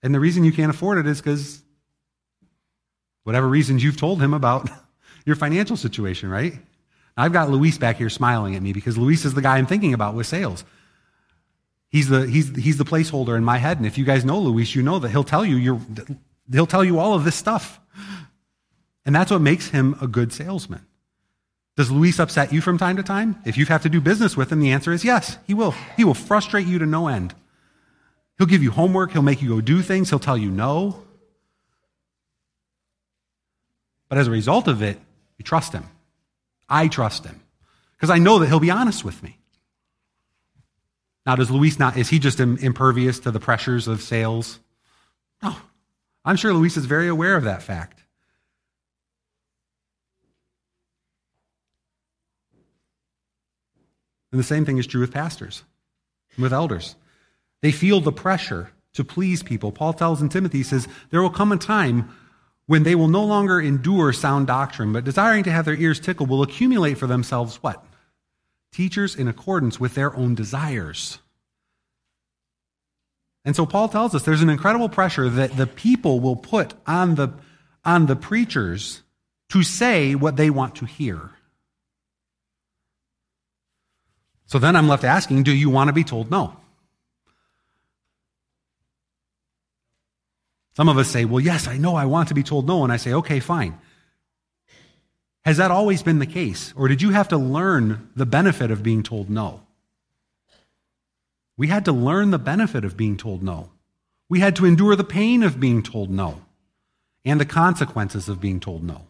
And 0.02 0.12
the 0.12 0.18
reason 0.18 0.42
you 0.42 0.52
can't 0.52 0.70
afford 0.70 0.98
it 0.98 1.06
is 1.06 1.20
because 1.20 1.62
whatever 3.22 3.48
reasons 3.48 3.84
you've 3.84 3.96
told 3.96 4.20
him 4.20 4.34
about 4.34 4.68
your 5.26 5.36
financial 5.36 5.76
situation, 5.76 6.28
right? 6.28 6.54
I've 7.16 7.32
got 7.32 7.50
Luis 7.50 7.78
back 7.78 7.98
here 7.98 8.10
smiling 8.10 8.56
at 8.56 8.62
me 8.62 8.72
because 8.72 8.98
Luis 8.98 9.24
is 9.24 9.34
the 9.34 9.42
guy 9.42 9.58
I'm 9.58 9.66
thinking 9.66 9.94
about 9.94 10.14
with 10.14 10.26
sales. 10.26 10.64
He's 11.88 12.08
the, 12.08 12.26
he's, 12.26 12.56
he's 12.56 12.78
the 12.78 12.84
placeholder 12.84 13.36
in 13.36 13.44
my 13.44 13.58
head. 13.58 13.76
And 13.76 13.86
if 13.86 13.98
you 13.98 14.04
guys 14.04 14.24
know 14.24 14.40
Luis, 14.40 14.74
you 14.74 14.82
know 14.82 14.98
that 14.98 15.10
he'll 15.10 15.22
tell 15.22 15.44
you, 15.44 15.56
you're, 15.56 15.80
he'll 16.50 16.66
tell 16.66 16.82
you 16.82 16.98
all 16.98 17.14
of 17.14 17.24
this 17.24 17.36
stuff. 17.36 17.78
And 19.04 19.14
that's 19.14 19.30
what 19.30 19.40
makes 19.40 19.68
him 19.68 19.94
a 20.00 20.06
good 20.06 20.32
salesman. 20.32 20.86
Does 21.76 21.90
Luis 21.90 22.18
upset 22.18 22.52
you 22.52 22.60
from 22.60 22.76
time 22.76 22.96
to 22.96 23.02
time? 23.02 23.40
If 23.46 23.56
you 23.56 23.64
have 23.66 23.82
to 23.82 23.88
do 23.88 24.00
business 24.00 24.36
with 24.36 24.52
him, 24.52 24.60
the 24.60 24.72
answer 24.72 24.92
is 24.92 25.04
yes, 25.04 25.38
he 25.46 25.54
will. 25.54 25.74
He 25.96 26.04
will 26.04 26.14
frustrate 26.14 26.66
you 26.66 26.78
to 26.78 26.86
no 26.86 27.08
end. 27.08 27.34
He'll 28.38 28.46
give 28.46 28.62
you 28.62 28.70
homework. 28.70 29.12
He'll 29.12 29.22
make 29.22 29.40
you 29.40 29.48
go 29.48 29.60
do 29.60 29.82
things. 29.82 30.10
He'll 30.10 30.18
tell 30.18 30.36
you 30.36 30.50
no. 30.50 31.02
But 34.08 34.18
as 34.18 34.28
a 34.28 34.30
result 34.30 34.68
of 34.68 34.82
it, 34.82 34.98
you 35.38 35.44
trust 35.44 35.72
him. 35.72 35.84
I 36.68 36.88
trust 36.88 37.24
him 37.24 37.40
because 37.96 38.10
I 38.10 38.18
know 38.18 38.38
that 38.38 38.48
he'll 38.48 38.60
be 38.60 38.70
honest 38.70 39.04
with 39.04 39.22
me. 39.22 39.38
Now, 41.24 41.36
does 41.36 41.50
Luis 41.50 41.78
not, 41.78 41.96
is 41.96 42.08
he 42.08 42.18
just 42.18 42.40
impervious 42.40 43.20
to 43.20 43.30
the 43.30 43.40
pressures 43.40 43.86
of 43.88 44.02
sales? 44.02 44.58
No. 45.42 45.54
I'm 46.24 46.36
sure 46.36 46.52
Luis 46.52 46.76
is 46.76 46.84
very 46.84 47.08
aware 47.08 47.36
of 47.36 47.44
that 47.44 47.62
fact. 47.62 48.01
And 54.32 54.38
the 54.40 54.44
same 54.44 54.64
thing 54.64 54.78
is 54.78 54.86
true 54.86 55.02
with 55.02 55.12
pastors, 55.12 55.62
with 56.38 56.52
elders. 56.52 56.96
They 57.60 57.70
feel 57.70 58.00
the 58.00 58.12
pressure 58.12 58.70
to 58.94 59.04
please 59.04 59.42
people. 59.42 59.70
Paul 59.70 59.92
tells 59.92 60.20
in 60.20 60.28
Timothy, 60.28 60.58
he 60.58 60.64
says, 60.64 60.88
There 61.10 61.22
will 61.22 61.30
come 61.30 61.52
a 61.52 61.56
time 61.56 62.10
when 62.66 62.82
they 62.82 62.94
will 62.94 63.08
no 63.08 63.24
longer 63.24 63.60
endure 63.60 64.12
sound 64.12 64.46
doctrine, 64.46 64.92
but 64.92 65.04
desiring 65.04 65.44
to 65.44 65.52
have 65.52 65.64
their 65.64 65.76
ears 65.76 66.00
tickled, 66.00 66.28
will 66.28 66.42
accumulate 66.42 66.94
for 66.98 67.06
themselves 67.06 67.56
what? 67.62 67.84
Teachers 68.72 69.14
in 69.14 69.28
accordance 69.28 69.78
with 69.78 69.94
their 69.94 70.16
own 70.16 70.34
desires. 70.34 71.18
And 73.44 73.56
so 73.56 73.66
Paul 73.66 73.88
tells 73.88 74.14
us 74.14 74.22
there's 74.22 74.42
an 74.42 74.50
incredible 74.50 74.88
pressure 74.88 75.28
that 75.28 75.56
the 75.56 75.66
people 75.66 76.20
will 76.20 76.36
put 76.36 76.74
on 76.86 77.16
the, 77.16 77.34
on 77.84 78.06
the 78.06 78.16
preachers 78.16 79.02
to 79.50 79.62
say 79.62 80.14
what 80.14 80.36
they 80.36 80.48
want 80.48 80.76
to 80.76 80.86
hear. 80.86 81.30
So 84.52 84.58
then 84.58 84.76
I'm 84.76 84.86
left 84.86 85.02
asking, 85.02 85.44
do 85.44 85.50
you 85.54 85.70
want 85.70 85.88
to 85.88 85.94
be 85.94 86.04
told 86.04 86.30
no? 86.30 86.54
Some 90.76 90.90
of 90.90 90.98
us 90.98 91.08
say, 91.08 91.24
well, 91.24 91.40
yes, 91.40 91.66
I 91.66 91.78
know 91.78 91.94
I 91.94 92.04
want 92.04 92.28
to 92.28 92.34
be 92.34 92.42
told 92.42 92.66
no. 92.66 92.84
And 92.84 92.92
I 92.92 92.98
say, 92.98 93.14
okay, 93.14 93.40
fine. 93.40 93.78
Has 95.46 95.56
that 95.56 95.70
always 95.70 96.02
been 96.02 96.18
the 96.18 96.26
case? 96.26 96.74
Or 96.76 96.86
did 96.86 97.00
you 97.00 97.12
have 97.12 97.28
to 97.28 97.38
learn 97.38 98.10
the 98.14 98.26
benefit 98.26 98.70
of 98.70 98.82
being 98.82 99.02
told 99.02 99.30
no? 99.30 99.62
We 101.56 101.68
had 101.68 101.86
to 101.86 101.92
learn 101.92 102.30
the 102.30 102.38
benefit 102.38 102.84
of 102.84 102.94
being 102.94 103.16
told 103.16 103.42
no. 103.42 103.70
We 104.28 104.40
had 104.40 104.56
to 104.56 104.66
endure 104.66 104.96
the 104.96 105.02
pain 105.02 105.42
of 105.42 105.60
being 105.60 105.82
told 105.82 106.10
no 106.10 106.42
and 107.24 107.40
the 107.40 107.46
consequences 107.46 108.28
of 108.28 108.38
being 108.38 108.60
told 108.60 108.84
no. 108.84 109.06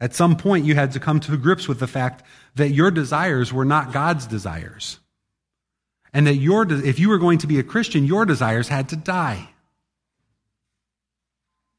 At 0.00 0.14
some 0.14 0.36
point, 0.36 0.64
you 0.64 0.74
had 0.74 0.92
to 0.92 1.00
come 1.00 1.18
to 1.20 1.36
grips 1.36 1.66
with 1.66 1.80
the 1.80 1.86
fact 1.86 2.24
that 2.54 2.70
your 2.70 2.90
desires 2.90 3.52
were 3.52 3.64
not 3.64 3.92
God's 3.92 4.26
desires. 4.26 5.00
And 6.12 6.26
that 6.26 6.36
your, 6.36 6.70
if 6.72 6.98
you 6.98 7.08
were 7.08 7.18
going 7.18 7.38
to 7.38 7.46
be 7.46 7.58
a 7.58 7.64
Christian, 7.64 8.04
your 8.04 8.24
desires 8.24 8.68
had 8.68 8.88
to 8.90 8.96
die. 8.96 9.48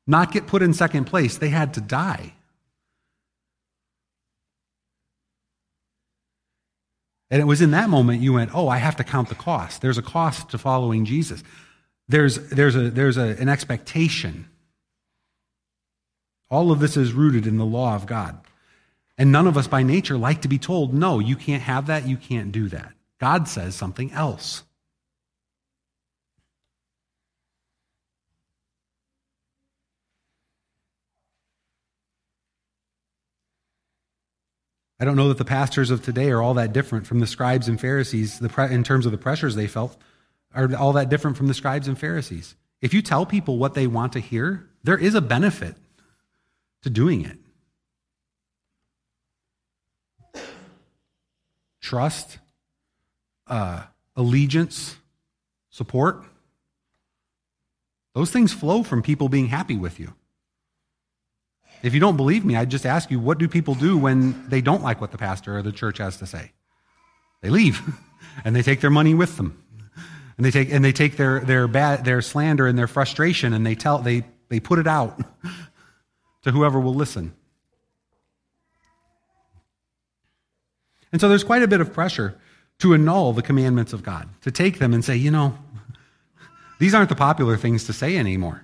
Not 0.05 0.31
get 0.31 0.47
put 0.47 0.61
in 0.61 0.73
second 0.73 1.05
place, 1.05 1.37
they 1.37 1.49
had 1.49 1.75
to 1.75 1.81
die. 1.81 2.33
And 7.31 7.41
it 7.41 7.45
was 7.45 7.61
in 7.61 7.71
that 7.71 7.89
moment 7.89 8.21
you 8.21 8.33
went, 8.33 8.53
oh, 8.55 8.67
I 8.67 8.77
have 8.77 8.95
to 8.95 9.03
count 9.03 9.29
the 9.29 9.35
cost. 9.35 9.81
There's 9.81 9.99
a 9.99 10.01
cost 10.01 10.49
to 10.49 10.57
following 10.57 11.05
Jesus. 11.05 11.43
There's, 12.07 12.37
there's, 12.49 12.75
a, 12.75 12.89
there's 12.89 13.17
a, 13.17 13.37
an 13.39 13.49
expectation. 13.49 14.48
All 16.49 16.71
of 16.71 16.79
this 16.79 16.97
is 16.97 17.13
rooted 17.13 17.45
in 17.45 17.57
the 17.57 17.65
law 17.65 17.95
of 17.95 18.05
God. 18.05 18.39
And 19.17 19.31
none 19.31 19.47
of 19.47 19.57
us 19.57 19.67
by 19.67 19.83
nature 19.83 20.17
like 20.17 20.41
to 20.41 20.47
be 20.47 20.57
told, 20.57 20.93
no, 20.93 21.19
you 21.19 21.35
can't 21.35 21.63
have 21.63 21.87
that, 21.87 22.07
you 22.07 22.17
can't 22.17 22.51
do 22.51 22.69
that. 22.69 22.93
God 23.19 23.47
says 23.47 23.75
something 23.75 24.11
else. 24.13 24.63
I 35.01 35.05
don't 35.05 35.15
know 35.15 35.29
that 35.29 35.37
the 35.37 35.45
pastors 35.45 35.91
of 35.91 36.03
today 36.03 36.29
are 36.29 36.41
all 36.41 36.55
that 36.55 36.73
different 36.73 37.07
from 37.07 37.19
the 37.19 37.27
scribes 37.27 37.69
and 37.69 37.79
Pharisees 37.79 38.41
in 38.41 38.83
terms 38.83 39.05
of 39.05 39.13
the 39.13 39.17
pressures 39.17 39.55
they 39.55 39.67
felt, 39.67 39.97
are 40.53 40.75
all 40.75 40.93
that 40.93 41.09
different 41.09 41.37
from 41.37 41.47
the 41.47 41.53
scribes 41.53 41.87
and 41.87 41.97
Pharisees. 41.97 42.55
If 42.81 42.93
you 42.93 43.01
tell 43.01 43.25
people 43.25 43.57
what 43.57 43.75
they 43.75 43.87
want 43.87 44.13
to 44.13 44.19
hear, 44.19 44.67
there 44.83 44.97
is 44.97 45.15
a 45.15 45.21
benefit 45.21 45.75
to 46.83 46.89
doing 46.89 47.25
it. 47.25 47.37
Trust, 51.81 52.37
uh, 53.47 53.83
allegiance, 54.15 54.95
support. 55.69 56.23
Those 58.13 58.31
things 58.31 58.53
flow 58.53 58.83
from 58.83 59.01
people 59.01 59.29
being 59.29 59.47
happy 59.47 59.77
with 59.77 59.99
you. 59.99 60.13
If 61.81 61.93
you 61.93 61.99
don't 61.99 62.17
believe 62.17 62.43
me, 62.43 62.55
I'd 62.55 62.69
just 62.69 62.85
ask 62.85 63.09
you, 63.09 63.19
what 63.19 63.37
do 63.37 63.47
people 63.47 63.73
do 63.73 63.97
when 63.97 64.47
they 64.49 64.61
don't 64.61 64.83
like 64.83 64.99
what 64.99 65.11
the 65.11 65.17
pastor 65.17 65.57
or 65.57 65.61
the 65.61 65.71
church 65.71 65.99
has 65.99 66.17
to 66.17 66.25
say? 66.25 66.51
They 67.41 67.49
leave 67.49 67.81
and 68.43 68.55
they 68.55 68.61
take 68.61 68.81
their 68.81 68.89
money 68.89 69.13
with 69.13 69.37
them. 69.37 69.63
And 70.37 70.45
they 70.45 70.51
take, 70.51 70.71
and 70.71 70.83
they 70.83 70.93
take 70.93 71.17
their, 71.17 71.41
their, 71.41 71.67
bad, 71.67 72.05
their 72.05 72.21
slander 72.21 72.65
and 72.65 72.77
their 72.77 72.87
frustration 72.87 73.51
and 73.53 73.65
they, 73.65 73.75
tell, 73.75 73.99
they, 73.99 74.23
they 74.47 74.59
put 74.59 74.79
it 74.79 74.87
out 74.87 75.19
to 76.43 76.51
whoever 76.51 76.79
will 76.79 76.93
listen. 76.93 77.33
And 81.11 81.19
so 81.19 81.27
there's 81.27 81.43
quite 81.43 81.63
a 81.63 81.67
bit 81.67 81.81
of 81.81 81.93
pressure 81.93 82.39
to 82.79 82.93
annul 82.93 83.33
the 83.33 83.41
commandments 83.41 83.93
of 83.93 84.03
God, 84.03 84.29
to 84.41 84.51
take 84.51 84.79
them 84.79 84.93
and 84.93 85.03
say, 85.03 85.15
you 85.15 85.31
know, 85.31 85.57
these 86.79 86.93
aren't 86.93 87.09
the 87.09 87.15
popular 87.15 87.57
things 87.57 87.85
to 87.85 87.93
say 87.93 88.17
anymore. 88.17 88.63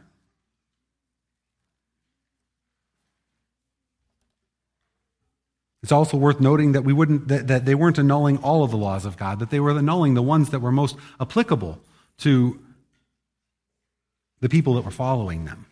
It's 5.84 5.92
also 5.92 6.18
worth 6.18 6.40
noting 6.40 6.72
that, 6.72 6.84
we 6.84 6.94
wouldn't, 6.94 7.28
that, 7.28 7.48
that 7.48 7.66
they 7.66 7.76
weren't 7.76 8.00
annulling 8.00 8.38
all 8.40 8.64
of 8.64 8.72
the 8.72 8.78
laws 8.78 9.06
of 9.06 9.18
God, 9.18 9.38
that 9.38 9.52
they 9.52 9.60
were 9.60 9.70
annulling 9.70 10.16
the 10.16 10.22
ones 10.24 10.50
that 10.50 10.60
were 10.60 10.72
most 10.72 10.96
applicable 11.20 11.80
to 12.20 12.60
the 14.40 14.50
people 14.50 14.74
that 14.76 14.82
were 14.86 14.90
following 14.90 15.46
them. 15.46 15.68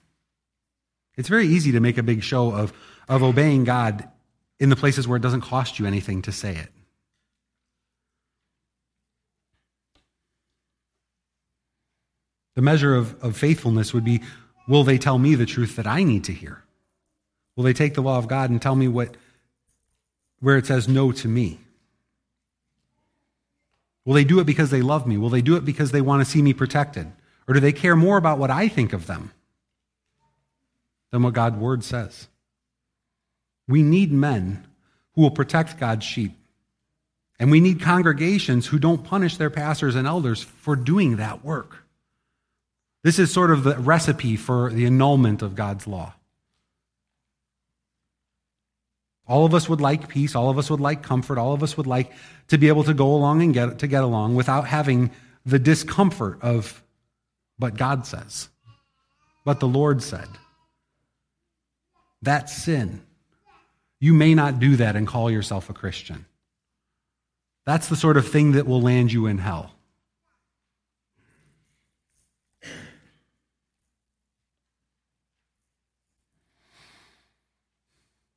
It's 1.15 1.29
very 1.29 1.47
easy 1.47 1.71
to 1.73 1.79
make 1.79 1.97
a 1.97 2.03
big 2.03 2.23
show 2.23 2.51
of, 2.51 2.73
of 3.07 3.23
obeying 3.23 3.63
God 3.63 4.07
in 4.59 4.69
the 4.69 4.75
places 4.75 5.07
where 5.07 5.17
it 5.17 5.21
doesn't 5.21 5.41
cost 5.41 5.79
you 5.79 5.85
anything 5.85 6.21
to 6.23 6.31
say 6.31 6.55
it. 6.55 6.69
The 12.55 12.61
measure 12.61 12.95
of, 12.95 13.21
of 13.23 13.35
faithfulness 13.35 13.93
would 13.93 14.03
be 14.03 14.21
will 14.67 14.83
they 14.83 14.97
tell 14.97 15.17
me 15.17 15.35
the 15.35 15.45
truth 15.45 15.75
that 15.75 15.87
I 15.87 16.03
need 16.03 16.23
to 16.25 16.31
hear? 16.31 16.63
Will 17.55 17.63
they 17.63 17.73
take 17.73 17.93
the 17.93 18.01
law 18.01 18.17
of 18.17 18.27
God 18.27 18.49
and 18.49 18.61
tell 18.61 18.75
me 18.75 18.87
what 18.87 19.17
where 20.39 20.57
it 20.57 20.65
says 20.65 20.87
no 20.87 21.11
to 21.11 21.27
me? 21.27 21.59
Will 24.05 24.13
they 24.13 24.23
do 24.23 24.39
it 24.39 24.45
because 24.45 24.69
they 24.69 24.81
love 24.81 25.07
me? 25.07 25.17
Will 25.17 25.29
they 25.29 25.41
do 25.41 25.55
it 25.55 25.65
because 25.65 25.91
they 25.91 26.01
want 26.01 26.23
to 26.23 26.29
see 26.29 26.41
me 26.41 26.53
protected? 26.53 27.11
Or 27.47 27.53
do 27.53 27.59
they 27.59 27.71
care 27.71 27.95
more 27.95 28.17
about 28.17 28.37
what 28.37 28.51
I 28.51 28.67
think 28.67 28.93
of 28.93 29.07
them 29.07 29.31
than 31.13 31.21
what 31.21 31.35
God's 31.35 31.57
word 31.57 31.83
says? 31.83 32.27
We 33.67 33.83
need 33.83 34.11
men 34.11 34.65
who 35.13 35.21
will 35.21 35.31
protect 35.31 35.79
God's 35.79 36.03
sheep. 36.03 36.31
And 37.39 37.51
we 37.51 37.59
need 37.59 37.81
congregations 37.81 38.65
who 38.65 38.79
don't 38.79 39.03
punish 39.03 39.37
their 39.37 39.51
pastors 39.51 39.93
and 39.93 40.07
elders 40.07 40.41
for 40.41 40.75
doing 40.75 41.17
that 41.17 41.45
work. 41.45 41.85
This 43.03 43.19
is 43.19 43.31
sort 43.31 43.51
of 43.51 43.63
the 43.63 43.77
recipe 43.77 44.35
for 44.35 44.71
the 44.71 44.87
annulment 44.87 45.43
of 45.43 45.53
God's 45.53 45.85
law. 45.85 46.15
All 49.27 49.45
of 49.45 49.53
us 49.53 49.69
would 49.69 49.81
like 49.81 50.07
peace. 50.07 50.35
All 50.35 50.49
of 50.49 50.57
us 50.57 50.71
would 50.71 50.79
like 50.79 51.03
comfort. 51.03 51.37
All 51.37 51.53
of 51.53 51.61
us 51.61 51.77
would 51.77 51.87
like 51.87 52.11
to 52.47 52.57
be 52.57 52.69
able 52.69 52.85
to 52.85 52.93
go 52.93 53.13
along 53.13 53.43
and 53.43 53.53
get 53.53 53.79
to 53.79 53.87
get 53.87 54.03
along 54.03 54.33
without 54.33 54.65
having 54.65 55.11
the 55.45 55.59
discomfort 55.59 56.39
of, 56.41 56.81
but 57.59 57.77
God 57.77 58.07
says, 58.07 58.49
but 59.45 59.59
the 59.59 59.67
Lord 59.67 60.01
said. 60.01 60.27
That's 62.23 62.53
sin. 62.53 63.01
You 63.99 64.13
may 64.13 64.33
not 64.33 64.59
do 64.59 64.77
that 64.77 64.95
and 64.95 65.05
call 65.05 65.29
yourself 65.29 65.69
a 65.69 65.73
Christian. 65.73 66.25
That's 67.65 67.87
the 67.87 67.97
sort 67.97 68.15
of 68.17 68.27
thing 68.27 68.53
that 68.53 68.65
will 68.65 68.81
land 68.81 69.11
you 69.11 69.27
in 69.27 69.37
hell. 69.37 69.71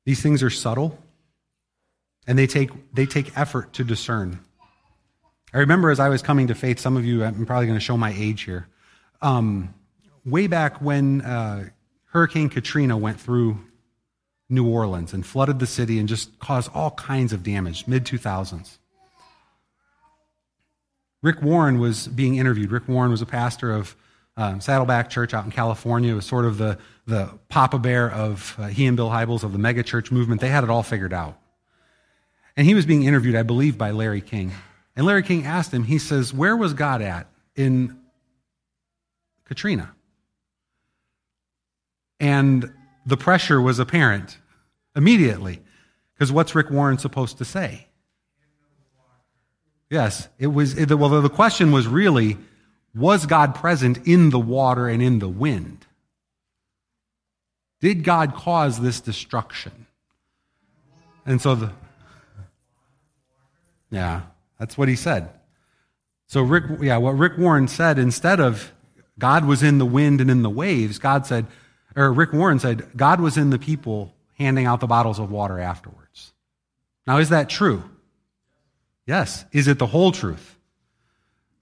These 0.04 0.20
things 0.20 0.42
are 0.42 0.50
subtle 0.50 0.98
and 2.26 2.38
they 2.38 2.46
take, 2.46 2.70
they 2.92 3.06
take 3.06 3.36
effort 3.38 3.72
to 3.74 3.84
discern. 3.84 4.40
I 5.54 5.58
remember 5.58 5.90
as 5.90 6.00
I 6.00 6.08
was 6.08 6.22
coming 6.22 6.48
to 6.48 6.54
faith, 6.54 6.80
some 6.80 6.96
of 6.96 7.04
you, 7.04 7.24
I'm 7.24 7.46
probably 7.46 7.66
going 7.66 7.78
to 7.78 7.84
show 7.84 7.96
my 7.96 8.14
age 8.16 8.42
here. 8.42 8.68
Um, 9.22 9.74
way 10.24 10.48
back 10.48 10.80
when 10.80 11.22
uh, 11.22 11.68
Hurricane 12.06 12.48
Katrina 12.48 12.96
went 12.96 13.20
through 13.20 13.58
New 14.48 14.68
Orleans 14.68 15.12
and 15.12 15.26
flooded 15.26 15.58
the 15.58 15.66
city 15.66 15.98
and 15.98 16.08
just 16.08 16.38
caused 16.38 16.70
all 16.72 16.92
kinds 16.92 17.32
of 17.32 17.42
damage, 17.42 17.86
mid 17.86 18.04
2000s. 18.04 18.78
Rick 21.22 21.42
Warren 21.42 21.78
was 21.78 22.06
being 22.06 22.36
interviewed. 22.36 22.70
Rick 22.70 22.88
Warren 22.88 23.10
was 23.10 23.22
a 23.22 23.26
pastor 23.26 23.72
of 23.72 23.96
um, 24.36 24.60
Saddleback 24.60 25.10
Church 25.10 25.34
out 25.34 25.44
in 25.44 25.50
California. 25.50 26.12
It 26.12 26.14
was 26.14 26.26
sort 26.26 26.44
of 26.44 26.58
the, 26.58 26.78
the 27.06 27.30
Papa 27.48 27.78
Bear 27.78 28.10
of 28.10 28.54
uh, 28.58 28.66
he 28.66 28.86
and 28.86 28.96
Bill 28.96 29.08
Hybels 29.08 29.42
of 29.42 29.52
the 29.52 29.58
megachurch 29.58 30.12
movement. 30.12 30.40
They 30.40 30.48
had 30.48 30.62
it 30.62 30.70
all 30.70 30.82
figured 30.82 31.12
out. 31.12 31.38
And 32.56 32.66
he 32.66 32.74
was 32.74 32.86
being 32.86 33.02
interviewed, 33.02 33.34
I 33.34 33.42
believe, 33.42 33.76
by 33.76 33.90
Larry 33.90 34.20
King. 34.20 34.52
And 34.94 35.04
Larry 35.04 35.22
King 35.22 35.44
asked 35.44 35.72
him, 35.72 35.84
he 35.84 35.98
says, 35.98 36.32
Where 36.32 36.56
was 36.56 36.74
God 36.74 37.02
at 37.02 37.28
in 37.54 37.98
Katrina? 39.44 39.92
And 42.18 42.72
the 43.06 43.16
pressure 43.16 43.60
was 43.60 43.78
apparent 43.78 44.38
immediately. 44.94 45.62
Because 46.12 46.32
what's 46.32 46.54
Rick 46.54 46.70
Warren 46.70 46.98
supposed 46.98 47.38
to 47.38 47.44
say? 47.44 47.86
Yes, 49.88 50.28
it 50.38 50.48
was, 50.48 50.76
it, 50.76 50.92
well, 50.92 51.22
the 51.22 51.28
question 51.28 51.70
was 51.70 51.86
really, 51.86 52.36
was 52.94 53.26
God 53.26 53.54
present 53.54 54.06
in 54.06 54.30
the 54.30 54.38
water 54.38 54.88
and 54.88 55.00
in 55.00 55.20
the 55.20 55.28
wind? 55.28 55.86
Did 57.80 58.02
God 58.02 58.34
cause 58.34 58.80
this 58.80 59.00
destruction? 59.00 59.86
And 61.24 61.40
so 61.40 61.54
the. 61.54 61.72
Yeah, 63.90 64.22
that's 64.58 64.76
what 64.76 64.88
he 64.88 64.96
said. 64.96 65.28
So, 66.26 66.42
Rick, 66.42 66.64
yeah, 66.80 66.96
what 66.96 67.12
Rick 67.16 67.38
Warren 67.38 67.68
said, 67.68 67.98
instead 67.98 68.40
of 68.40 68.72
God 69.18 69.44
was 69.44 69.62
in 69.62 69.78
the 69.78 69.86
wind 69.86 70.20
and 70.20 70.30
in 70.30 70.42
the 70.42 70.50
waves, 70.50 70.98
God 70.98 71.26
said, 71.26 71.46
or 71.96 72.12
Rick 72.12 72.32
Warren 72.32 72.58
said, 72.58 72.88
God 72.94 73.20
was 73.20 73.36
in 73.36 73.50
the 73.50 73.58
people 73.58 74.14
handing 74.38 74.66
out 74.66 74.80
the 74.80 74.86
bottles 74.86 75.18
of 75.18 75.30
water 75.30 75.58
afterwards. 75.58 76.32
Now, 77.06 77.18
is 77.18 77.30
that 77.30 77.48
true? 77.48 77.82
Yes. 79.06 79.44
Is 79.52 79.66
it 79.66 79.78
the 79.78 79.86
whole 79.86 80.12
truth? 80.12 80.56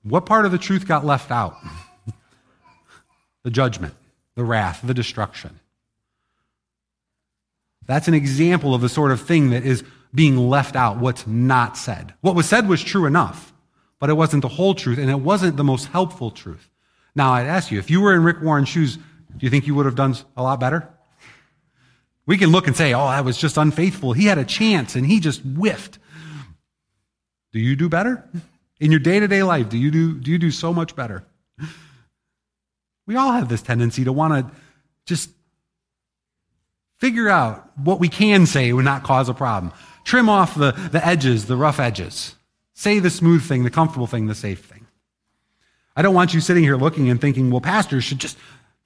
What 0.03 0.27
part 0.27 0.45
of 0.45 0.53
the 0.53 0.59
truth 0.59 0.89
got 0.89 1.05
left 1.05 1.31
out? 1.31 1.57
the 3.45 3.51
judgment, 3.51 3.95
the 4.35 4.45
wrath, 4.45 4.81
the 4.83 4.95
destruction. 4.95 5.61
That's 7.87 8.09
an 8.09 8.15
example 8.15 8.75
of 8.75 8.81
the 8.81 8.89
sort 8.89 9.13
of 9.13 9.21
thing 9.21 9.51
that 9.51 9.65
is 9.65 9.85
being 10.15 10.37
left 10.37 10.75
out, 10.75 10.99
what's 10.99 11.27
not 11.27 11.77
said. 11.77 12.15
What 12.23 12.35
was 12.35 12.49
said 12.49 12.69
was 12.69 12.83
true 12.83 13.07
enough, 13.07 13.53
but 13.99 14.11
it 14.11 14.15
wasn't 14.15 14.43
the 14.43 14.49
whole 14.49 14.75
truth, 14.75 14.99
and 14.99 15.11
it 15.11 15.21
wasn't 15.21 15.57
the 15.57 15.65
most 15.65 15.87
helpful 15.87 16.31
truth. 16.31 16.71
Now, 17.15 17.33
I'd 17.33 17.47
ask 17.47 17.71
you, 17.71 17.79
if 17.79 17.91
you 17.91 18.01
were 18.01 18.15
in 18.15 18.25
Rick 18.25 18.43
Warren's 18.43 18.69
shoes, 18.69 18.99
do 19.37 19.47
you 19.47 19.51
think 19.51 19.67
you 19.67 19.75
would 19.75 19.87
have 19.87 19.95
done 19.95 20.17
a 20.37 20.43
lot 20.43 20.61
better? 20.61 20.89
We 22.27 22.39
can 22.39 22.51
look 22.51 22.67
and 22.67 22.77
say, 22.77 22.95
oh, 22.95 23.01
I 23.01 23.21
was 23.21 23.37
just 23.37 23.57
unfaithful. 23.57 24.13
He 24.13 24.27
had 24.27 24.39
a 24.39 24.45
chance 24.45 24.97
and 24.97 25.05
he 25.05 25.21
just 25.21 25.43
whiffed. 25.43 25.99
Do 27.53 27.61
you 27.61 27.77
do 27.77 27.89
better? 27.89 28.29
In 28.81 28.91
your 28.91 29.01
day 29.01 29.21
to 29.21 29.29
day 29.29 29.43
life, 29.43 29.69
do 29.69 29.79
you 29.79 29.91
do, 29.91 30.15
do 30.15 30.31
you 30.31 30.39
do 30.39 30.51
so 30.51 30.73
much 30.73 30.97
better? 30.97 31.25
We 33.07 33.17
all 33.17 33.33
have 33.33 33.49
this 33.49 33.63
tendency 33.63 34.05
to 34.05 34.13
want 34.13 34.49
to 34.49 34.57
just 35.07 35.31
figure 36.99 37.29
out 37.29 37.71
what 37.79 38.01
we 38.01 38.09
can 38.09 38.47
say 38.47 38.73
would 38.73 38.85
not 38.85 39.03
cause 39.03 39.29
a 39.29 39.35
problem. 39.35 39.73
Trim 40.05 40.29
off 40.29 40.55
the, 40.55 40.73
the 40.73 41.07
edges, 41.07 41.47
the 41.47 41.57
rough 41.57 41.79
edges. 41.79 42.35
Say 42.73 42.99
the 42.99 43.11
smooth 43.11 43.43
thing, 43.43 43.65
the 43.65 43.71
comfortable 43.71 44.07
thing, 44.07 44.27
the 44.27 44.35
safe 44.35 44.65
thing. 44.65 44.87
I 45.97 46.03
don't 46.03 46.15
want 46.15 46.35
you 46.35 46.41
sitting 46.41 46.65
here 46.65 46.77
looking 46.77 47.09
and 47.11 47.21
thinking, 47.21 47.51
well, 47.51 47.61
pastors 47.61 48.05
should 48.05 48.19
just, 48.19 48.37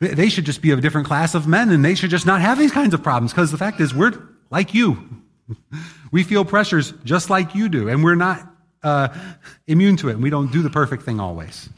they 0.01 0.29
should 0.29 0.45
just 0.45 0.63
be 0.63 0.71
a 0.71 0.77
different 0.77 1.07
class 1.07 1.35
of 1.35 1.47
men 1.47 1.71
and 1.71 1.85
they 1.85 1.95
should 1.95 2.11
just 2.11 2.27
not 2.27 2.41
have 2.41 2.59
these 2.59 2.73
kinds 2.73 2.95
of 2.95 3.03
problems. 3.03 3.33
Because 3.33 3.51
the 3.51 3.59
fact 3.59 3.81
is, 3.81 3.95
we're 3.95 4.13
like 4.51 4.75
you. 4.75 5.09
We 6.11 6.23
feel 6.23 6.43
pressures 6.43 6.95
just 7.05 7.29
like 7.29 7.55
you 7.55 7.69
do, 7.69 7.91
and 7.91 8.03
we're 8.03 8.15
not 8.15 8.51
uh, 8.83 9.09
immune 9.67 9.97
to 9.99 10.09
it, 10.09 10.13
and 10.13 10.23
we 10.23 10.31
don't 10.31 10.51
do 10.51 10.63
the 10.63 10.71
perfect 10.71 11.03
thing 11.03 11.21
always. 11.21 11.69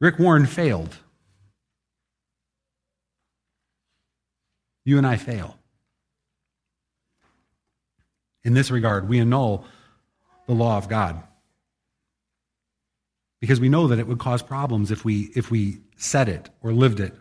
Rick 0.00 0.18
Warren 0.18 0.46
failed. 0.46 0.96
You 4.86 4.96
and 4.96 5.06
I 5.06 5.18
fail. 5.18 5.58
In 8.42 8.54
this 8.54 8.70
regard, 8.70 9.06
we 9.06 9.18
annul 9.18 9.66
the 10.46 10.54
law 10.54 10.78
of 10.78 10.88
God 10.88 11.22
because 13.40 13.60
we 13.60 13.68
know 13.68 13.88
that 13.88 13.98
it 13.98 14.06
would 14.06 14.18
cause 14.18 14.42
problems 14.42 14.90
if 14.90 15.04
we, 15.04 15.30
if 15.34 15.50
we 15.50 15.78
said 15.96 16.28
it 16.28 16.48
or 16.62 16.72
lived 16.72 17.00
it 17.00 17.14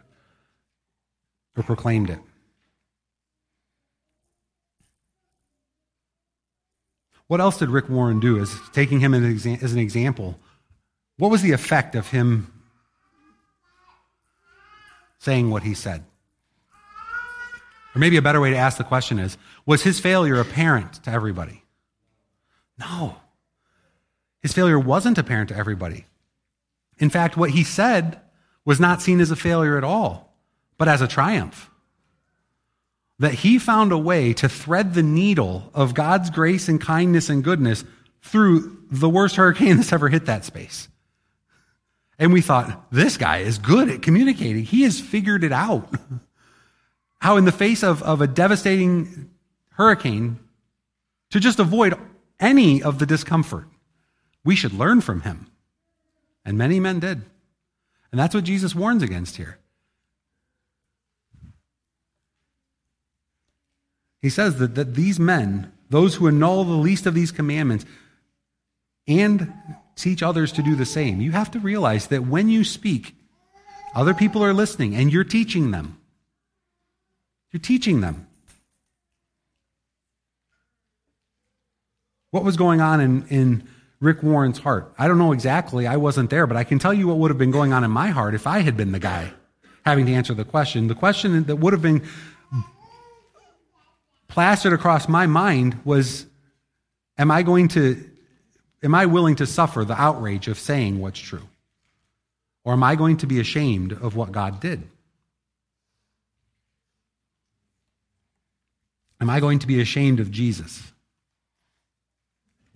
or 1.56 1.64
proclaimed 1.64 2.10
it. 2.10 2.20
What 7.28 7.42
else 7.42 7.58
did 7.58 7.70
Rick 7.70 7.90
Warren 7.90 8.20
do 8.20 8.40
as 8.40 8.56
taking 8.72 9.00
him 9.00 9.14
as 9.14 9.46
an 9.46 9.80
example? 9.80 10.40
What 11.18 11.30
was 11.30 11.42
the 11.42 11.52
effect 11.52 11.96
of 11.96 12.08
him 12.08 12.52
saying 15.20 15.50
what 15.50 15.64
he 15.64 15.74
said? 15.74 16.06
Or 17.94 18.00
maybe 18.00 18.18
a 18.18 18.22
better 18.22 18.40
way 18.40 18.52
to 18.52 18.58
ask 18.58 18.78
the 18.78 18.84
question 18.84 19.20
is 19.20 19.38
Was 19.66 19.84
his 19.84 20.00
failure 20.00 20.40
apparent 20.40 21.04
to 21.04 21.12
everybody? 21.12 21.64
No. 22.80 23.18
His 24.42 24.54
failure 24.54 24.80
wasn't 24.80 25.18
apparent 25.18 25.50
to 25.50 25.58
everybody. 25.58 26.06
In 27.00 27.10
fact, 27.10 27.38
what 27.38 27.52
he 27.52 27.64
said 27.64 28.20
was 28.66 28.80
not 28.80 29.02
seen 29.02 29.20
as 29.20 29.32
a 29.32 29.36
failure 29.36 29.78
at 29.78 29.84
all, 29.84 30.36
but 30.78 30.88
as 30.88 31.02
a 31.02 31.08
triumph 31.08 31.70
that 33.20 33.34
he 33.34 33.58
found 33.58 33.92
a 33.92 33.98
way 33.98 34.34
to 34.34 34.48
thread 34.48 34.94
the 34.94 35.04
needle 35.04 35.72
of 35.74 35.94
God's 35.94 36.30
grace 36.30 36.68
and 36.68 36.80
kindness 36.80 37.30
and 37.30 37.44
goodness 37.44 37.84
through 38.22 38.86
the 38.92 39.10
worst 39.10 39.36
hurricane 39.36 39.78
that's 39.78 39.94
ever 39.94 40.10
hit 40.10 40.26
that 40.26 40.46
space. 40.46 40.88
And 42.20 42.34
we 42.34 42.42
thought, 42.42 42.92
this 42.92 43.18
guy 43.18 43.40
is 43.40 43.60
good 43.60 43.90
at 43.90 44.02
communicating. 44.02 44.64
He 44.64 44.84
has 44.84 45.00
figured 45.00 45.44
it 45.44 45.52
out. 45.52 45.94
How, 47.20 47.38
in 47.38 47.46
the 47.46 47.52
face 47.52 47.84
of, 47.84 48.04
of 48.04 48.22
a 48.22 48.28
devastating 48.28 49.30
hurricane, 49.72 50.40
to 51.32 51.40
just 51.40 51.60
avoid 51.60 51.96
any 52.40 52.82
of 52.82 53.00
the 53.00 53.06
discomfort, 53.06 53.68
we 54.44 54.56
should 54.56 54.74
learn 54.74 55.02
from 55.02 55.22
him. 55.22 55.48
And 56.48 56.58
many 56.58 56.80
men 56.80 57.00
did. 57.00 57.24
And 58.10 58.18
that's 58.18 58.34
what 58.34 58.46
Jesus 58.46 58.74
warns 58.74 59.04
against 59.04 59.36
here. 59.36 59.60
He 64.22 64.30
says 64.30 64.58
that, 64.60 64.76
that 64.76 64.96
these 64.96 65.20
men, 65.20 65.74
those 65.90 66.16
who 66.16 66.28
annul 66.28 66.64
the 66.64 66.72
least 66.72 67.06
of 67.06 67.14
these 67.14 67.34
commandments, 67.34 67.86
and 69.10 69.54
teach 69.98 70.24
others 70.24 70.54
to 70.54 70.64
do 70.64 70.74
the 70.76 70.86
same, 70.86 71.20
you 71.20 71.34
have 71.34 71.52
to 71.52 71.60
realize 71.60 72.08
that 72.08 72.26
when 72.26 72.48
you 72.48 72.64
speak, 72.64 73.14
other 73.94 74.14
people 74.14 74.42
are 74.42 74.54
listening 74.54 74.96
and 74.96 75.12
you're 75.12 75.26
teaching 75.26 75.72
them. 75.72 76.00
You're 77.52 77.60
teaching 77.60 78.00
them. 78.00 78.26
What 82.32 82.46
was 82.46 82.56
going 82.56 82.80
on 82.80 83.02
in, 83.02 83.28
in 83.28 83.70
Rick 84.00 84.22
Warren's 84.22 84.60
heart? 84.60 84.94
I 84.98 85.08
don't 85.08 85.18
know 85.18 85.32
exactly. 85.32 85.88
I 85.88 85.98
wasn't 85.98 86.30
there, 86.30 86.46
but 86.46 86.58
I 86.58 86.64
can 86.64 86.80
tell 86.80 86.94
you 86.94 87.08
what 87.08 87.18
would 87.18 87.32
have 87.32 87.38
been 87.38 87.52
going 87.52 87.74
on 87.74 87.84
in 87.84 87.92
my 87.92 88.08
heart 88.10 88.36
if 88.36 88.46
I 88.46 88.60
had 88.60 88.78
been 88.78 88.92
the 88.92 89.00
guy 89.00 89.32
having 89.86 90.06
to 90.06 90.14
answer 90.14 90.34
the 90.34 90.46
question. 90.46 90.88
The 90.88 90.96
question 90.96 91.46
that 91.46 91.56
would 91.56 91.74
have 91.74 91.82
been 91.82 92.04
plastered 94.28 94.74
across 94.74 95.08
my 95.08 95.26
mind 95.26 95.80
was 95.84 96.26
am 97.18 97.32
I 97.32 97.42
going 97.42 97.70
to 97.70 98.08
am 98.84 98.94
I 98.94 99.06
willing 99.06 99.38
to 99.38 99.46
suffer 99.46 99.84
the 99.84 100.00
outrage 100.00 100.48
of 100.48 100.60
saying 100.60 101.00
what's 101.00 101.20
true? 101.20 101.48
Or 102.64 102.74
am 102.74 102.84
I 102.84 102.96
going 102.96 103.18
to 103.18 103.28
be 103.28 103.40
ashamed 103.40 103.94
of 103.94 104.16
what 104.16 104.32
God 104.32 104.60
did? 104.60 104.84
Am 109.20 109.30
I 109.30 109.40
going 109.40 109.60
to 109.60 109.68
be 109.68 109.82
ashamed 109.82 110.20
of 110.20 110.30
Jesus? 110.30 110.84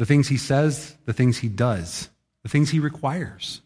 The 0.02 0.08
things 0.08 0.28
he 0.28 0.38
says, 0.38 0.98
the 1.06 1.14
things 1.14 1.38
he 1.38 1.48
does, 1.48 2.10
the 2.42 2.50
things 2.50 2.72
he 2.72 2.80
requires. 2.80 3.62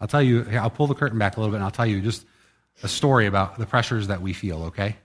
I'll 0.00 0.08
tell 0.08 0.22
you, 0.22 0.46
I'll 0.50 0.70
pull 0.70 0.86
the 0.86 0.94
curtain 0.94 1.18
back 1.18 1.36
a 1.36 1.40
little 1.40 1.50
bit 1.50 1.56
and 1.56 1.64
I'll 1.64 1.70
tell 1.70 1.84
you 1.84 2.00
just 2.00 2.24
a 2.82 2.88
story 2.88 3.26
about 3.26 3.58
the 3.58 3.66
pressures 3.66 4.06
that 4.06 4.22
we 4.22 4.32
feel, 4.32 4.62
okay? 4.62 4.96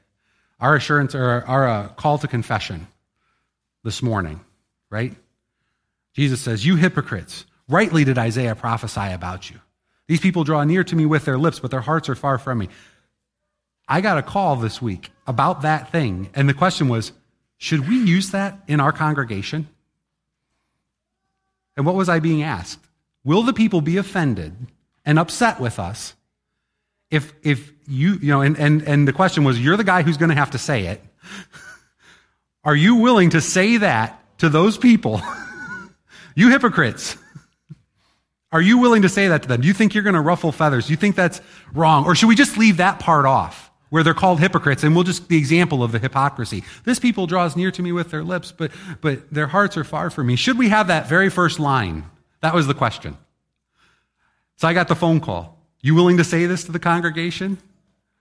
Our 0.61 0.77
assurance 0.77 1.13
or 1.15 1.43
our 1.45 1.67
uh, 1.67 1.87
call 1.89 2.17
to 2.19 2.29
confession 2.29 2.87
this 3.83 4.01
morning, 4.01 4.39
right? 4.89 5.13
Jesus 6.13 6.39
says, 6.39 6.65
You 6.65 6.77
hypocrites, 6.77 7.45
rightly 7.67 8.05
did 8.05 8.17
Isaiah 8.17 8.55
prophesy 8.55 9.11
about 9.11 9.49
you. 9.49 9.59
These 10.07 10.21
people 10.21 10.45
draw 10.45 10.63
near 10.63 10.85
to 10.85 10.95
me 10.95 11.05
with 11.05 11.25
their 11.25 11.37
lips, 11.37 11.59
but 11.59 11.71
their 11.71 11.81
hearts 11.81 12.07
are 12.07 12.15
far 12.15 12.37
from 12.37 12.59
me. 12.59 12.69
I 13.85 13.99
got 13.99 14.17
a 14.17 14.23
call 14.23 14.55
this 14.55 14.81
week 14.81 15.11
about 15.27 15.63
that 15.63 15.91
thing, 15.91 16.29
and 16.33 16.47
the 16.47 16.53
question 16.53 16.87
was, 16.87 17.11
should 17.59 17.87
we 17.87 17.97
use 17.97 18.31
that 18.31 18.59
in 18.67 18.79
our 18.79 18.91
congregation? 18.91 19.67
And 21.77 21.85
what 21.85 21.93
was 21.93 22.09
I 22.09 22.19
being 22.19 22.41
asked? 22.41 22.79
Will 23.23 23.43
the 23.43 23.53
people 23.53 23.81
be 23.81 23.97
offended 23.97 24.55
and 25.05 25.19
upset 25.19 25.59
with 25.59 25.77
us 25.77 26.15
if 27.11 27.33
if 27.43 27.71
you 27.87 28.13
you 28.21 28.31
know 28.31 28.41
and 28.41 28.57
and, 28.57 28.81
and 28.83 29.07
the 29.07 29.13
question 29.13 29.43
was 29.43 29.59
you're 29.59 29.77
the 29.77 29.83
guy 29.83 30.01
who's 30.01 30.17
going 30.17 30.29
to 30.29 30.35
have 30.35 30.51
to 30.51 30.57
say 30.57 30.87
it. 30.87 31.01
Are 32.63 32.75
you 32.75 32.95
willing 32.95 33.31
to 33.31 33.41
say 33.41 33.77
that 33.77 34.23
to 34.39 34.49
those 34.49 34.77
people? 34.77 35.21
You 36.35 36.49
hypocrites. 36.51 37.17
Are 38.53 38.61
you 38.61 38.77
willing 38.77 39.01
to 39.01 39.09
say 39.09 39.27
that 39.27 39.41
to 39.41 39.49
them? 39.49 39.59
Do 39.59 39.67
you 39.67 39.73
think 39.73 39.93
you're 39.93 40.03
going 40.03 40.15
to 40.15 40.21
ruffle 40.21 40.53
feathers? 40.53 40.87
Do 40.87 40.93
you 40.93 40.97
think 40.97 41.17
that's 41.17 41.41
wrong? 41.73 42.05
Or 42.05 42.15
should 42.15 42.29
we 42.29 42.35
just 42.35 42.57
leave 42.57 42.77
that 42.77 42.99
part 42.99 43.25
off 43.25 43.68
where 43.89 44.03
they're 44.03 44.13
called 44.13 44.39
hypocrites 44.39 44.83
and 44.83 44.95
we'll 44.95 45.03
just 45.03 45.27
the 45.29 45.37
example 45.37 45.83
of 45.83 45.91
the 45.91 45.99
hypocrisy 45.99 46.63
this 46.85 46.99
people 46.99 47.27
draws 47.27 47.55
near 47.55 47.71
to 47.71 47.81
me 47.81 47.91
with 47.91 48.11
their 48.11 48.23
lips 48.23 48.51
but 48.51 48.71
but 49.01 49.31
their 49.31 49.47
hearts 49.47 49.77
are 49.77 49.83
far 49.83 50.09
from 50.09 50.27
me 50.27 50.35
should 50.35 50.57
we 50.57 50.69
have 50.69 50.87
that 50.87 51.07
very 51.07 51.29
first 51.29 51.59
line 51.59 52.05
that 52.41 52.53
was 52.53 52.67
the 52.67 52.73
question 52.73 53.17
so 54.57 54.67
i 54.67 54.73
got 54.73 54.87
the 54.87 54.95
phone 54.95 55.19
call 55.19 55.59
you 55.81 55.95
willing 55.95 56.17
to 56.17 56.23
say 56.23 56.45
this 56.45 56.65
to 56.65 56.71
the 56.71 56.79
congregation? 56.79 57.57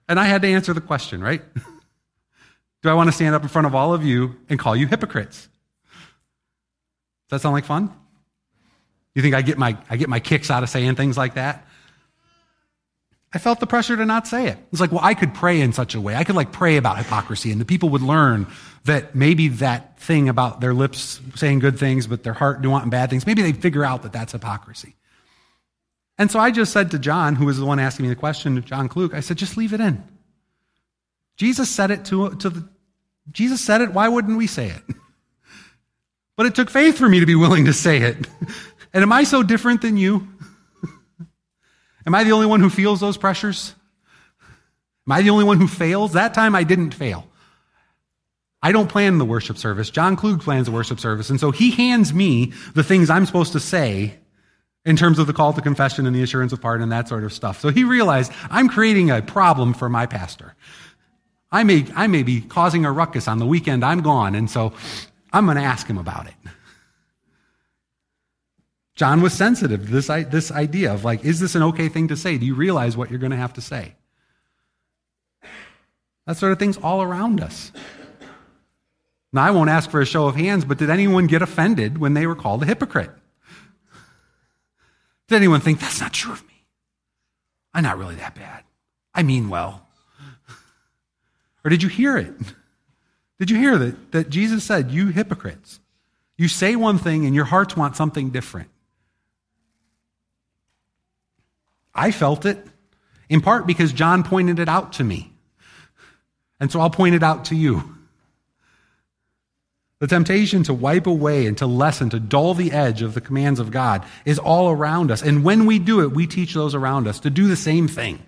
And 0.07 0.19
I 0.19 0.25
had 0.25 0.41
to 0.43 0.47
answer 0.47 0.73
the 0.73 0.81
question, 0.81 1.21
right? 1.21 1.41
Do 2.81 2.89
I 2.89 2.93
want 2.93 3.09
to 3.09 3.11
stand 3.11 3.35
up 3.35 3.43
in 3.43 3.49
front 3.49 3.67
of 3.67 3.75
all 3.75 3.93
of 3.93 4.03
you 4.05 4.37
and 4.47 4.57
call 4.57 4.75
you 4.75 4.87
hypocrites? 4.87 5.49
Does 7.27 7.37
that 7.37 7.41
sound 7.41 7.53
like 7.53 7.65
fun? 7.65 7.93
You 9.13 9.21
think 9.21 9.35
I 9.35 9.41
get 9.41 9.57
my, 9.57 9.77
I 9.89 9.97
get 9.97 10.07
my 10.07 10.19
kicks 10.19 10.49
out 10.49 10.63
of 10.63 10.69
saying 10.69 10.95
things 10.95 11.17
like 11.17 11.33
that? 11.33 11.67
I 13.31 13.37
felt 13.37 13.59
the 13.59 13.67
pressure 13.67 13.95
to 13.95 14.05
not 14.05 14.27
say 14.27 14.47
it. 14.47 14.57
It's 14.71 14.81
like, 14.81 14.91
well, 14.91 15.03
I 15.03 15.13
could 15.13 15.33
pray 15.35 15.61
in 15.61 15.71
such 15.71 15.93
a 15.93 16.01
way. 16.01 16.15
I 16.15 16.23
could 16.23 16.35
like 16.35 16.51
pray 16.51 16.77
about 16.77 16.97
hypocrisy 16.97 17.51
and 17.51 17.61
the 17.61 17.65
people 17.65 17.89
would 17.89 18.01
learn 18.01 18.47
that 18.85 19.13
maybe 19.13 19.49
that 19.49 19.99
thing 19.99 20.29
about 20.29 20.61
their 20.61 20.73
lips 20.73 21.21
saying 21.35 21.59
good 21.59 21.77
things, 21.77 22.07
but 22.07 22.23
their 22.23 22.33
heart 22.33 22.61
doing 22.61 22.89
bad 22.89 23.09
things, 23.09 23.27
maybe 23.27 23.43
they 23.43 23.53
figure 23.53 23.85
out 23.85 24.01
that 24.01 24.13
that's 24.13 24.31
hypocrisy. 24.31 24.95
And 26.17 26.31
so 26.31 26.39
I 26.39 26.49
just 26.49 26.73
said 26.73 26.91
to 26.91 26.99
John, 26.99 27.35
who 27.35 27.45
was 27.45 27.59
the 27.59 27.65
one 27.65 27.79
asking 27.79 28.03
me 28.03 28.09
the 28.09 28.15
question, 28.15 28.61
John 28.63 28.89
Klug, 28.89 29.13
I 29.13 29.19
said, 29.19 29.37
just 29.37 29.57
leave 29.57 29.73
it 29.73 29.79
in. 29.79 30.03
Jesus 31.37 31.69
said 31.69 31.91
it 31.91 32.05
to, 32.05 32.31
to 32.35 32.49
the, 32.49 32.67
Jesus 33.31 33.61
said 33.61 33.81
it, 33.81 33.93
why 33.93 34.09
wouldn't 34.09 34.37
we 34.37 34.47
say 34.47 34.67
it? 34.67 34.83
But 36.35 36.45
it 36.45 36.55
took 36.55 36.69
faith 36.69 36.97
for 36.97 37.09
me 37.09 37.19
to 37.19 37.25
be 37.25 37.35
willing 37.35 37.65
to 37.65 37.73
say 37.73 37.97
it. 37.97 38.25
And 38.93 39.03
am 39.03 39.11
I 39.11 39.23
so 39.23 39.43
different 39.43 39.81
than 39.81 39.97
you? 39.97 40.27
Am 42.05 42.15
I 42.15 42.23
the 42.23 42.31
only 42.31 42.45
one 42.45 42.59
who 42.59 42.69
feels 42.69 42.99
those 42.99 43.17
pressures? 43.17 43.75
Am 45.07 45.13
I 45.13 45.21
the 45.21 45.29
only 45.29 45.43
one 45.43 45.57
who 45.57 45.67
fails? 45.67 46.13
That 46.13 46.33
time 46.33 46.55
I 46.55 46.63
didn't 46.63 46.93
fail. 46.93 47.27
I 48.61 48.71
don't 48.71 48.89
plan 48.89 49.17
the 49.17 49.25
worship 49.25 49.57
service. 49.57 49.89
John 49.89 50.15
Klug 50.15 50.41
plans 50.41 50.65
the 50.67 50.71
worship 50.71 50.99
service. 50.99 51.29
And 51.29 51.39
so 51.39 51.51
he 51.51 51.71
hands 51.71 52.13
me 52.13 52.53
the 52.73 52.83
things 52.83 53.09
I'm 53.09 53.25
supposed 53.25 53.53
to 53.53 53.59
say 53.59 54.15
in 54.85 54.97
terms 54.97 55.19
of 55.19 55.27
the 55.27 55.33
call 55.33 55.53
to 55.53 55.61
confession 55.61 56.05
and 56.05 56.15
the 56.15 56.21
assurance 56.21 56.51
of 56.51 56.61
pardon 56.61 56.83
and 56.83 56.91
that 56.91 57.07
sort 57.07 57.23
of 57.23 57.33
stuff. 57.33 57.59
So 57.59 57.69
he 57.69 57.83
realized 57.83 58.31
I'm 58.49 58.69
creating 58.69 59.11
a 59.11 59.21
problem 59.21 59.73
for 59.73 59.89
my 59.89 60.05
pastor. 60.05 60.55
I 61.51 61.63
may, 61.63 61.85
I 61.95 62.07
may 62.07 62.23
be 62.23 62.41
causing 62.41 62.85
a 62.85 62.91
ruckus 62.91 63.27
on 63.27 63.39
the 63.39 63.45
weekend 63.45 63.83
I'm 63.83 64.01
gone, 64.01 64.35
and 64.35 64.49
so 64.49 64.73
I'm 65.33 65.45
going 65.45 65.57
to 65.57 65.63
ask 65.63 65.87
him 65.87 65.97
about 65.97 66.27
it. 66.27 66.33
John 68.99 69.21
was 69.21 69.31
sensitive 69.31 69.85
to 69.85 69.91
this, 69.93 70.07
this 70.07 70.51
idea 70.51 70.93
of 70.93 71.05
like, 71.05 71.23
is 71.23 71.39
this 71.39 71.55
an 71.55 71.63
okay 71.63 71.87
thing 71.87 72.09
to 72.09 72.17
say? 72.17 72.37
Do 72.37 72.45
you 72.45 72.53
realize 72.53 72.97
what 72.97 73.09
you're 73.09 73.17
going 73.17 73.31
to 73.31 73.37
have 73.37 73.53
to 73.53 73.61
say? 73.61 73.95
That 76.27 76.35
sort 76.35 76.51
of 76.51 76.59
thing's 76.59 76.75
all 76.75 77.01
around 77.01 77.39
us. 77.39 77.71
Now, 79.31 79.43
I 79.43 79.51
won't 79.51 79.69
ask 79.69 79.89
for 79.89 80.01
a 80.01 80.05
show 80.05 80.27
of 80.27 80.35
hands, 80.35 80.65
but 80.65 80.79
did 80.79 80.89
anyone 80.89 81.27
get 81.27 81.41
offended 81.41 81.97
when 81.97 82.13
they 82.13 82.27
were 82.27 82.35
called 82.35 82.61
a 82.61 82.65
hypocrite? 82.65 83.11
Did 85.29 85.37
anyone 85.37 85.61
think 85.61 85.79
that's 85.79 86.01
not 86.01 86.11
true 86.11 86.33
of 86.33 86.45
me? 86.45 86.65
I'm 87.73 87.83
not 87.83 87.97
really 87.97 88.15
that 88.15 88.35
bad. 88.35 88.65
I 89.13 89.23
mean 89.23 89.47
well. 89.47 89.87
Or 91.63 91.69
did 91.69 91.83
you 91.83 91.89
hear 91.89 92.17
it? 92.17 92.33
Did 93.39 93.49
you 93.49 93.57
hear 93.57 93.77
that, 93.77 94.11
that 94.11 94.29
Jesus 94.29 94.65
said, 94.65 94.91
You 94.91 95.07
hypocrites, 95.07 95.79
you 96.37 96.49
say 96.49 96.75
one 96.75 96.97
thing 96.97 97.25
and 97.25 97.33
your 97.33 97.45
hearts 97.45 97.77
want 97.77 97.95
something 97.95 98.29
different? 98.31 98.69
I 101.93 102.11
felt 102.11 102.45
it, 102.45 102.65
in 103.27 103.41
part 103.41 103.67
because 103.67 103.91
John 103.93 104.23
pointed 104.23 104.59
it 104.59 104.69
out 104.69 104.93
to 104.93 105.03
me. 105.03 105.31
And 106.59 106.71
so 106.71 106.79
I'll 106.79 106.89
point 106.89 107.15
it 107.15 107.23
out 107.23 107.45
to 107.45 107.55
you. 107.55 107.95
The 109.99 110.07
temptation 110.07 110.63
to 110.63 110.73
wipe 110.73 111.07
away 111.07 111.45
and 111.45 111.57
to 111.57 111.67
lessen, 111.67 112.09
to 112.11 112.19
dull 112.19 112.53
the 112.53 112.71
edge 112.71 113.01
of 113.01 113.13
the 113.13 113.21
commands 113.21 113.59
of 113.59 113.69
God 113.69 114.05
is 114.23 114.39
all 114.39 114.69
around 114.69 115.11
us. 115.11 115.21
And 115.21 115.43
when 115.43 115.65
we 115.65 115.77
do 115.77 116.01
it, 116.01 116.13
we 116.13 116.25
teach 116.25 116.53
those 116.53 116.73
around 116.73 117.07
us 117.07 117.19
to 117.21 117.29
do 117.29 117.47
the 117.47 117.57
same 117.57 117.87
thing. 117.89 118.25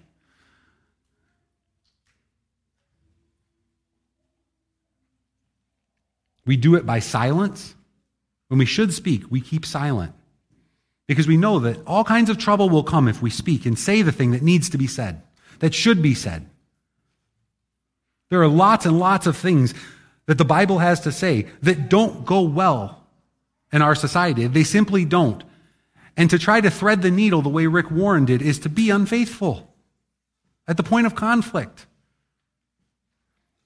We 6.45 6.57
do 6.57 6.75
it 6.75 6.85
by 6.85 6.99
silence. 6.99 7.75
When 8.49 8.57
we 8.57 8.65
should 8.65 8.93
speak, 8.93 9.23
we 9.29 9.39
keep 9.39 9.65
silent. 9.65 10.13
Because 11.11 11.27
we 11.27 11.35
know 11.35 11.59
that 11.59 11.77
all 11.85 12.05
kinds 12.05 12.29
of 12.29 12.37
trouble 12.37 12.69
will 12.69 12.83
come 12.83 13.09
if 13.09 13.21
we 13.21 13.29
speak 13.29 13.65
and 13.65 13.77
say 13.77 14.01
the 14.01 14.13
thing 14.13 14.31
that 14.31 14.41
needs 14.41 14.69
to 14.69 14.77
be 14.77 14.87
said, 14.87 15.21
that 15.59 15.73
should 15.73 16.01
be 16.01 16.13
said. 16.13 16.49
There 18.29 18.41
are 18.41 18.47
lots 18.47 18.85
and 18.85 18.97
lots 18.97 19.27
of 19.27 19.35
things 19.35 19.73
that 20.27 20.37
the 20.37 20.45
Bible 20.45 20.79
has 20.79 21.01
to 21.01 21.11
say 21.11 21.47
that 21.63 21.89
don't 21.89 22.25
go 22.25 22.43
well 22.43 23.05
in 23.73 23.81
our 23.81 23.93
society. 23.93 24.47
They 24.47 24.63
simply 24.63 25.03
don't. 25.03 25.43
And 26.15 26.29
to 26.29 26.39
try 26.39 26.61
to 26.61 26.71
thread 26.71 27.01
the 27.01 27.11
needle 27.11 27.41
the 27.41 27.49
way 27.49 27.67
Rick 27.67 27.91
Warren 27.91 28.23
did 28.23 28.41
is 28.41 28.59
to 28.59 28.69
be 28.69 28.89
unfaithful 28.89 29.69
at 30.65 30.77
the 30.77 30.83
point 30.83 31.07
of 31.07 31.13
conflict. 31.13 31.87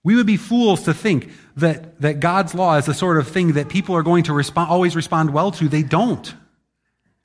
We 0.03 0.15
would 0.15 0.25
be 0.25 0.37
fools 0.37 0.81
to 0.85 0.95
think 0.95 1.29
that, 1.57 2.01
that 2.01 2.19
God's 2.19 2.55
law 2.55 2.77
is 2.77 2.87
the 2.87 2.95
sort 2.95 3.19
of 3.19 3.27
thing 3.27 3.53
that 3.53 3.69
people 3.69 3.95
are 3.95 4.01
going 4.01 4.23
to 4.23 4.33
respond, 4.33 4.71
always 4.71 4.95
respond 4.95 5.31
well 5.31 5.51
to. 5.51 5.69
They 5.69 5.83
don't. 5.83 6.33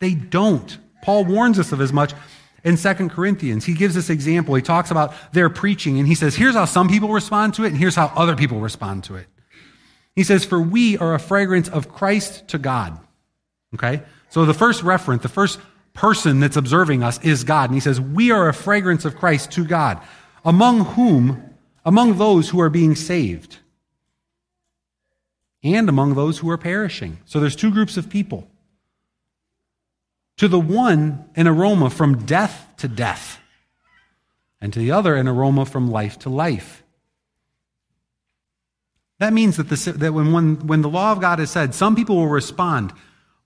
They 0.01 0.15
don't. 0.15 0.79
Paul 1.03 1.25
warns 1.25 1.59
us 1.59 1.73
of 1.73 1.81
as 1.81 1.93
much 1.93 2.13
in 2.65 2.77
2 2.77 2.95
Corinthians. 3.09 3.65
He 3.65 3.75
gives 3.75 3.95
this 3.95 4.11
example. 4.11 4.55
He 4.55 4.63
talks 4.63 4.91
about 4.91 5.15
their 5.33 5.49
preaching 5.49 5.99
and 5.99 6.09
he 6.09 6.15
says, 6.15 6.35
here's 6.35 6.55
how 6.55 6.65
some 6.65 6.89
people 6.89 7.11
respond 7.11 7.55
to 7.55 7.65
it 7.65 7.69
and 7.69 7.77
here's 7.77 7.95
how 7.95 8.13
other 8.17 8.37
people 8.37 8.61
respond 8.61 9.05
to 9.05 9.15
it. 9.17 9.27
He 10.15 10.25
says, 10.25 10.45
for 10.45 10.61
we 10.61 10.99
are 10.99 11.15
a 11.15 11.19
fragrance 11.19 11.69
of 11.69 11.89
Christ 11.89 12.49
to 12.49 12.59
God. 12.59 12.99
Okay? 13.75 14.03
So 14.29 14.45
the 14.45 14.55
first 14.55 14.83
reference, 14.83 15.23
the 15.23 15.29
first 15.29 15.61
person 15.93 16.41
that's 16.41 16.57
observing 16.57 17.03
us 17.03 17.23
is 17.23 17.45
God. 17.45 17.71
And 17.71 17.75
he 17.75 17.81
says, 17.81 18.01
we 18.01 18.31
are 18.31 18.49
a 18.49 18.55
fragrance 18.55 19.05
of 19.05 19.17
Christ 19.17 19.53
to 19.53 19.65
God, 19.65 20.01
among 20.45 20.81
whom, 20.81 21.43
among 21.85 22.19
those 22.19 22.49
who 22.51 22.61
are 22.61 22.71
being 22.71 22.95
saved 22.95 23.59
and 25.63 25.89
among 25.89 26.15
those 26.15 26.39
who 26.39 26.51
are 26.51 26.59
perishing. 26.59 27.19
So 27.25 27.39
there's 27.39 27.57
two 27.57 27.71
groups 27.71 27.97
of 27.97 28.09
people. 28.09 28.50
To 30.41 30.49
the 30.49 30.59
one, 30.59 31.27
an 31.37 31.47
aroma 31.47 31.91
from 31.91 32.25
death 32.25 32.67
to 32.79 32.89
death, 32.89 33.39
and 34.59 34.73
to 34.73 34.79
the 34.79 34.91
other, 34.91 35.15
an 35.15 35.29
aroma 35.29 35.67
from 35.67 35.91
life 35.91 36.19
to 36.21 36.31
life. 36.31 36.83
That 39.19 39.35
means 39.35 39.59
that, 39.59 39.69
the, 39.69 39.93
that 39.99 40.15
when, 40.15 40.33
when, 40.33 40.67
when 40.67 40.81
the 40.81 40.89
law 40.89 41.13
of 41.13 41.21
God 41.21 41.41
is 41.41 41.51
said, 41.51 41.75
some 41.75 41.95
people 41.95 42.17
will 42.17 42.29
respond 42.29 42.95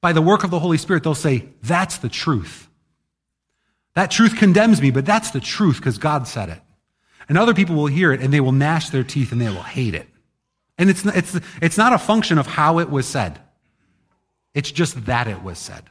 by 0.01 0.13
the 0.13 0.23
work 0.23 0.45
of 0.45 0.53
the 0.53 0.61
Holy 0.61 0.79
Spirit. 0.79 1.03
They'll 1.03 1.17
say, 1.17 1.49
That's 1.65 1.99
the 1.99 2.09
truth. 2.09 2.69
That 3.97 4.13
truth 4.13 4.37
condemns 4.37 4.81
me, 4.81 4.93
but 4.93 5.05
that's 5.05 5.33
the 5.33 5.41
truth 5.41 5.79
because 5.79 5.99
God 5.99 6.29
said 6.29 6.49
it. 6.49 6.61
And 7.29 7.37
other 7.37 7.55
people 7.55 7.75
will 7.75 7.87
hear 7.87 8.13
it 8.13 8.21
and 8.21 8.33
they 8.33 8.41
will 8.41 8.53
gnash 8.53 8.91
their 8.91 9.03
teeth 9.03 9.33
and 9.33 9.41
they 9.41 9.49
will 9.49 9.65
hate 9.65 9.97
it. 9.97 10.07
And 10.79 10.89
it's, 10.89 11.05
it's, 11.05 11.41
it's 11.61 11.77
not 11.77 11.93
a 11.93 11.99
function 11.99 12.39
of 12.39 12.47
how 12.47 12.79
it 12.79 12.89
was 12.89 13.05
said, 13.05 13.41
it's 14.55 14.71
just 14.71 15.07
that 15.07 15.27
it 15.27 15.43
was 15.43 15.59
said. 15.59 15.91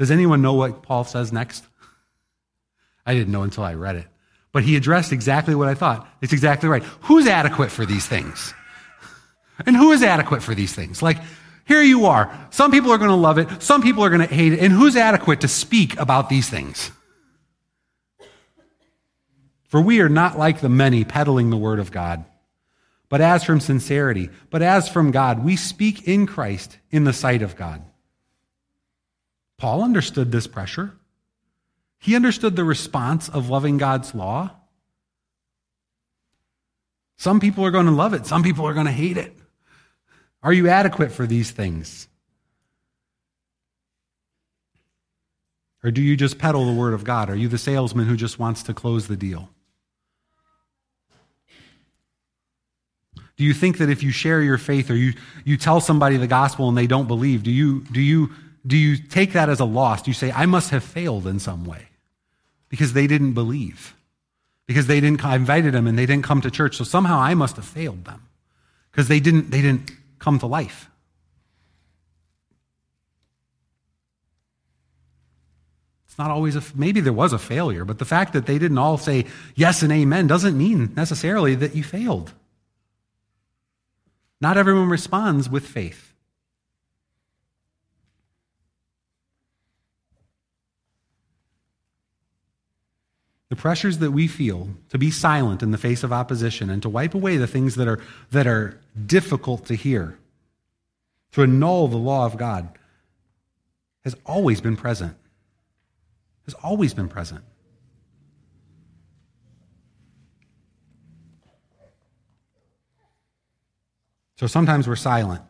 Does 0.00 0.10
anyone 0.10 0.40
know 0.40 0.54
what 0.54 0.82
Paul 0.82 1.04
says 1.04 1.30
next? 1.30 1.62
I 3.04 3.12
didn't 3.12 3.32
know 3.32 3.42
until 3.42 3.64
I 3.64 3.74
read 3.74 3.96
it. 3.96 4.06
But 4.50 4.62
he 4.62 4.74
addressed 4.74 5.12
exactly 5.12 5.54
what 5.54 5.68
I 5.68 5.74
thought. 5.74 6.08
It's 6.22 6.32
exactly 6.32 6.70
right. 6.70 6.82
Who's 7.02 7.26
adequate 7.26 7.70
for 7.70 7.84
these 7.84 8.06
things? 8.06 8.54
And 9.66 9.76
who 9.76 9.92
is 9.92 10.02
adequate 10.02 10.42
for 10.42 10.54
these 10.54 10.74
things? 10.74 11.02
Like, 11.02 11.18
here 11.66 11.82
you 11.82 12.06
are. 12.06 12.34
Some 12.48 12.70
people 12.70 12.90
are 12.92 12.96
going 12.96 13.10
to 13.10 13.14
love 13.14 13.36
it. 13.36 13.62
Some 13.62 13.82
people 13.82 14.02
are 14.02 14.08
going 14.08 14.26
to 14.26 14.34
hate 14.34 14.54
it. 14.54 14.60
And 14.60 14.72
who's 14.72 14.96
adequate 14.96 15.42
to 15.42 15.48
speak 15.48 16.00
about 16.00 16.30
these 16.30 16.48
things? 16.48 16.90
For 19.64 19.82
we 19.82 20.00
are 20.00 20.08
not 20.08 20.38
like 20.38 20.60
the 20.60 20.70
many 20.70 21.04
peddling 21.04 21.50
the 21.50 21.58
word 21.58 21.78
of 21.78 21.92
God, 21.92 22.24
but 23.10 23.20
as 23.20 23.44
from 23.44 23.60
sincerity, 23.60 24.30
but 24.48 24.62
as 24.62 24.88
from 24.88 25.10
God, 25.10 25.44
we 25.44 25.56
speak 25.56 26.08
in 26.08 26.26
Christ 26.26 26.78
in 26.90 27.04
the 27.04 27.12
sight 27.12 27.42
of 27.42 27.54
God. 27.54 27.82
Paul 29.60 29.84
understood 29.84 30.32
this 30.32 30.46
pressure. 30.46 30.94
He 31.98 32.16
understood 32.16 32.56
the 32.56 32.64
response 32.64 33.28
of 33.28 33.50
loving 33.50 33.76
God's 33.76 34.14
law. 34.14 34.52
Some 37.18 37.40
people 37.40 37.66
are 37.66 37.70
going 37.70 37.84
to 37.84 37.92
love 37.92 38.14
it, 38.14 38.26
some 38.26 38.42
people 38.42 38.66
are 38.66 38.72
going 38.72 38.86
to 38.86 38.92
hate 38.92 39.18
it. 39.18 39.36
Are 40.42 40.54
you 40.54 40.68
adequate 40.68 41.12
for 41.12 41.26
these 41.26 41.50
things? 41.50 42.08
Or 45.84 45.90
do 45.90 46.00
you 46.00 46.16
just 46.16 46.38
peddle 46.38 46.64
the 46.64 46.72
word 46.72 46.94
of 46.94 47.04
God? 47.04 47.28
Are 47.28 47.36
you 47.36 47.48
the 47.48 47.58
salesman 47.58 48.06
who 48.06 48.16
just 48.16 48.38
wants 48.38 48.62
to 48.64 48.72
close 48.72 49.08
the 49.08 49.16
deal? 49.16 49.50
Do 53.36 53.44
you 53.44 53.52
think 53.52 53.76
that 53.76 53.90
if 53.90 54.02
you 54.02 54.10
share 54.10 54.40
your 54.40 54.58
faith 54.58 54.90
or 54.90 54.96
you, 54.96 55.12
you 55.44 55.58
tell 55.58 55.82
somebody 55.82 56.16
the 56.16 56.26
gospel 56.26 56.70
and 56.70 56.78
they 56.78 56.86
don't 56.86 57.06
believe, 57.06 57.42
do 57.42 57.50
you, 57.50 57.80
do 57.92 58.00
you 58.00 58.30
do 58.66 58.76
you 58.76 58.96
take 58.96 59.32
that 59.32 59.48
as 59.48 59.60
a 59.60 59.64
loss? 59.64 60.02
Do 60.02 60.10
you 60.10 60.14
say, 60.14 60.30
I 60.32 60.46
must 60.46 60.70
have 60.70 60.84
failed 60.84 61.26
in 61.26 61.38
some 61.38 61.64
way 61.64 61.88
because 62.68 62.92
they 62.92 63.06
didn't 63.06 63.32
believe? 63.32 63.94
Because 64.66 64.86
they 64.86 65.00
didn't, 65.00 65.24
I 65.24 65.34
invited 65.36 65.74
them 65.74 65.86
and 65.86 65.98
they 65.98 66.06
didn't 66.06 66.24
come 66.24 66.40
to 66.42 66.50
church, 66.50 66.76
so 66.76 66.84
somehow 66.84 67.18
I 67.18 67.34
must 67.34 67.56
have 67.56 67.64
failed 67.64 68.04
them 68.04 68.28
because 68.90 69.08
they 69.08 69.20
didn't, 69.20 69.50
they 69.50 69.62
didn't 69.62 69.90
come 70.18 70.38
to 70.38 70.46
life. 70.46 70.88
It's 76.06 76.18
not 76.18 76.30
always 76.30 76.56
a, 76.56 76.62
maybe 76.74 77.00
there 77.00 77.12
was 77.12 77.32
a 77.32 77.38
failure, 77.38 77.84
but 77.84 77.98
the 77.98 78.04
fact 78.04 78.32
that 78.34 78.46
they 78.46 78.58
didn't 78.58 78.78
all 78.78 78.98
say 78.98 79.26
yes 79.54 79.82
and 79.82 79.92
amen 79.92 80.26
doesn't 80.26 80.56
mean 80.56 80.92
necessarily 80.94 81.54
that 81.54 81.74
you 81.74 81.82
failed. 81.82 82.32
Not 84.40 84.56
everyone 84.56 84.88
responds 84.88 85.48
with 85.48 85.66
faith. 85.66 86.09
The 93.50 93.56
pressures 93.56 93.98
that 93.98 94.12
we 94.12 94.28
feel 94.28 94.68
to 94.88 94.96
be 94.96 95.10
silent 95.10 95.60
in 95.62 95.72
the 95.72 95.78
face 95.78 96.04
of 96.04 96.12
opposition 96.12 96.70
and 96.70 96.80
to 96.82 96.88
wipe 96.88 97.14
away 97.14 97.36
the 97.36 97.48
things 97.48 97.74
that 97.74 97.88
are, 97.88 98.00
that 98.30 98.46
are 98.46 98.80
difficult 99.06 99.66
to 99.66 99.74
hear, 99.74 100.16
to 101.32 101.42
annul 101.42 101.88
the 101.88 101.96
law 101.96 102.24
of 102.24 102.36
God, 102.36 102.78
has 104.04 104.16
always 104.24 104.60
been 104.60 104.76
present. 104.76 105.16
Has 106.44 106.54
always 106.62 106.94
been 106.94 107.08
present. 107.08 107.42
So 114.36 114.46
sometimes 114.46 114.86
we're 114.86 114.96
silent 114.96 115.42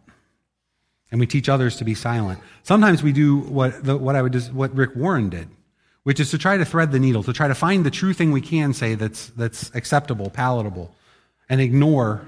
and 1.11 1.21
we 1.21 1.27
teach 1.27 1.51
others 1.51 1.77
to 1.77 1.85
be 1.85 1.95
silent. 1.95 2.41
Sometimes 2.63 3.03
we 3.03 3.13
do 3.13 3.41
what, 3.41 3.85
the, 3.85 3.97
what, 3.97 4.17
I 4.17 4.23
would, 4.23 4.35
what 4.55 4.75
Rick 4.75 4.97
Warren 4.97 5.29
did 5.29 5.49
which 6.11 6.19
is 6.19 6.33
to 6.33 6.39
try 6.39 6.57
to 6.57 6.65
thread 6.65 6.91
the 6.91 6.99
needle, 6.99 7.23
to 7.23 7.33
try 7.33 7.47
to 7.47 7.55
find 7.55 7.87
the 7.87 7.91
true 7.91 8.13
thing 8.13 8.33
we 8.33 8.41
can 8.41 8.75
say 8.75 8.97
that's, 8.97 9.29
that's 9.37 9.71
acceptable, 9.77 10.29
palatable, 10.29 10.93
and 11.49 11.61
ignore 11.61 12.21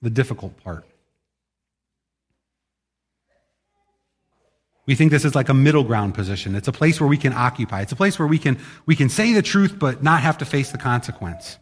the 0.00 0.08
difficult 0.08 0.56
part. 0.62 0.84
We 4.86 4.94
think 4.94 5.10
this 5.10 5.24
is 5.24 5.34
like 5.34 5.48
a 5.48 5.54
middle 5.54 5.82
ground 5.82 6.14
position. 6.14 6.54
It's 6.54 6.68
a 6.68 6.72
place 6.72 7.00
where 7.00 7.08
we 7.08 7.16
can 7.16 7.32
occupy. 7.32 7.80
It's 7.80 7.90
a 7.90 7.96
place 7.96 8.16
where 8.16 8.28
we 8.28 8.38
can, 8.38 8.60
we 8.86 8.94
can 8.94 9.08
say 9.08 9.32
the 9.32 9.42
truth 9.42 9.76
but 9.76 10.04
not 10.04 10.20
have 10.20 10.38
to 10.38 10.44
face 10.44 10.70
the 10.70 10.78
consequence. 10.78 11.58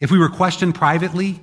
If 0.00 0.10
we 0.10 0.18
were 0.18 0.28
questioned 0.28 0.74
privately, 0.74 1.40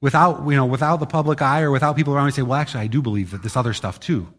without, 0.00 0.46
you 0.46 0.54
know, 0.54 0.66
without 0.66 1.00
the 1.00 1.06
public 1.06 1.42
eye 1.42 1.62
or 1.62 1.72
without 1.72 1.96
people 1.96 2.14
around, 2.14 2.26
we 2.26 2.30
say, 2.30 2.42
well, 2.42 2.60
actually, 2.60 2.84
I 2.84 2.86
do 2.86 3.02
believe 3.02 3.32
that 3.32 3.42
this 3.42 3.56
other 3.56 3.74
stuff 3.74 3.98
too. 3.98 4.32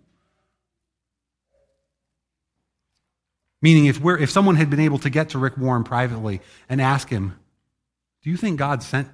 Meaning, 3.62 3.88
if, 3.88 4.00
we're, 4.00 4.18
if 4.18 4.30
someone 4.30 4.56
had 4.56 4.70
been 4.70 4.80
able 4.80 5.00
to 5.00 5.10
get 5.10 5.30
to 5.30 5.38
Rick 5.38 5.58
Warren 5.58 5.84
privately 5.84 6.42
and 6.70 6.82
ask 6.82 7.10
him, 7.10 7.38
Do 8.24 8.30
you 8.30 8.38
think 8.38 8.58
God 8.58 8.84
sent 8.84 9.10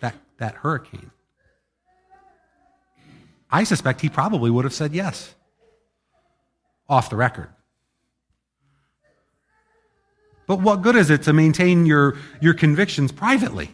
that, 0.00 0.14
that 0.38 0.56
hurricane? 0.56 1.10
I 3.50 3.64
suspect 3.64 4.00
he 4.00 4.08
probably 4.08 4.50
would 4.50 4.64
have 4.64 4.74
said 4.74 4.92
yes, 4.92 5.34
off 6.88 7.08
the 7.08 7.16
record. 7.16 7.48
But 10.46 10.60
what 10.60 10.82
good 10.82 10.94
is 10.94 11.10
it 11.10 11.22
to 11.22 11.32
maintain 11.32 11.86
your, 11.86 12.18
your 12.40 12.54
convictions 12.54 13.12
privately? 13.12 13.70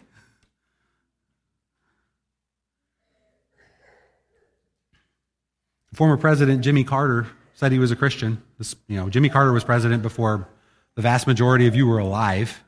Former 5.93 6.17
President 6.17 6.63
Jimmy 6.63 6.83
Carter 6.83 7.27
said 7.53 7.71
he 7.71 7.79
was 7.79 7.91
a 7.91 7.95
Christian. 7.95 8.41
This, 8.57 8.75
you 8.87 8.97
know, 8.97 9.09
Jimmy 9.09 9.29
Carter 9.29 9.53
was 9.53 9.63
president 9.63 10.03
before 10.03 10.47
the 10.95 11.01
vast 11.01 11.27
majority 11.27 11.67
of 11.67 11.75
you 11.75 11.87
were 11.87 11.99
alive. 11.99 12.63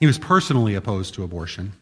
He 0.00 0.06
was 0.06 0.18
personally 0.18 0.74
opposed 0.74 1.14
to 1.14 1.24
abortion. 1.24 1.72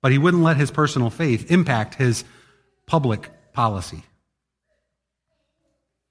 But 0.00 0.12
he 0.12 0.18
wouldn't 0.18 0.42
let 0.42 0.56
his 0.56 0.70
personal 0.70 1.10
faith 1.10 1.50
impact 1.50 1.94
his 1.94 2.24
public 2.86 3.30
policy. 3.52 4.04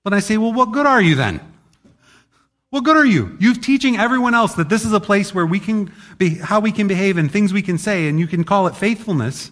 But 0.03 0.13
I 0.13 0.19
say, 0.19 0.37
well, 0.37 0.51
what 0.51 0.71
good 0.71 0.85
are 0.85 1.01
you 1.01 1.15
then? 1.15 1.39
What 2.69 2.83
good 2.83 2.97
are 2.97 3.05
you? 3.05 3.37
You're 3.39 3.53
teaching 3.53 3.97
everyone 3.97 4.33
else 4.33 4.55
that 4.55 4.67
this 4.67 4.83
is 4.83 4.93
a 4.93 4.99
place 4.99 5.33
where 5.33 5.45
we 5.45 5.59
can 5.59 5.93
be, 6.17 6.35
how 6.35 6.59
we 6.59 6.71
can 6.71 6.87
behave 6.87 7.17
and 7.17 7.31
things 7.31 7.53
we 7.53 7.61
can 7.61 7.77
say, 7.77 8.07
and 8.07 8.19
you 8.19 8.25
can 8.25 8.43
call 8.43 8.65
it 8.65 8.75
faithfulness. 8.75 9.51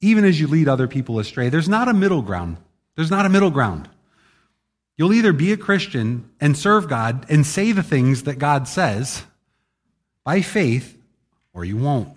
Even 0.00 0.24
as 0.24 0.40
you 0.40 0.46
lead 0.46 0.68
other 0.68 0.86
people 0.88 1.18
astray, 1.18 1.48
there's 1.48 1.68
not 1.68 1.88
a 1.88 1.94
middle 1.94 2.22
ground. 2.22 2.58
There's 2.94 3.10
not 3.10 3.26
a 3.26 3.28
middle 3.28 3.50
ground. 3.50 3.88
You'll 4.96 5.12
either 5.12 5.32
be 5.32 5.52
a 5.52 5.56
Christian 5.56 6.30
and 6.40 6.56
serve 6.56 6.88
God 6.88 7.26
and 7.28 7.46
say 7.46 7.72
the 7.72 7.82
things 7.82 8.24
that 8.24 8.38
God 8.38 8.66
says 8.66 9.22
by 10.24 10.42
faith, 10.42 10.98
or 11.52 11.64
you 11.64 11.76
won't. 11.76 12.16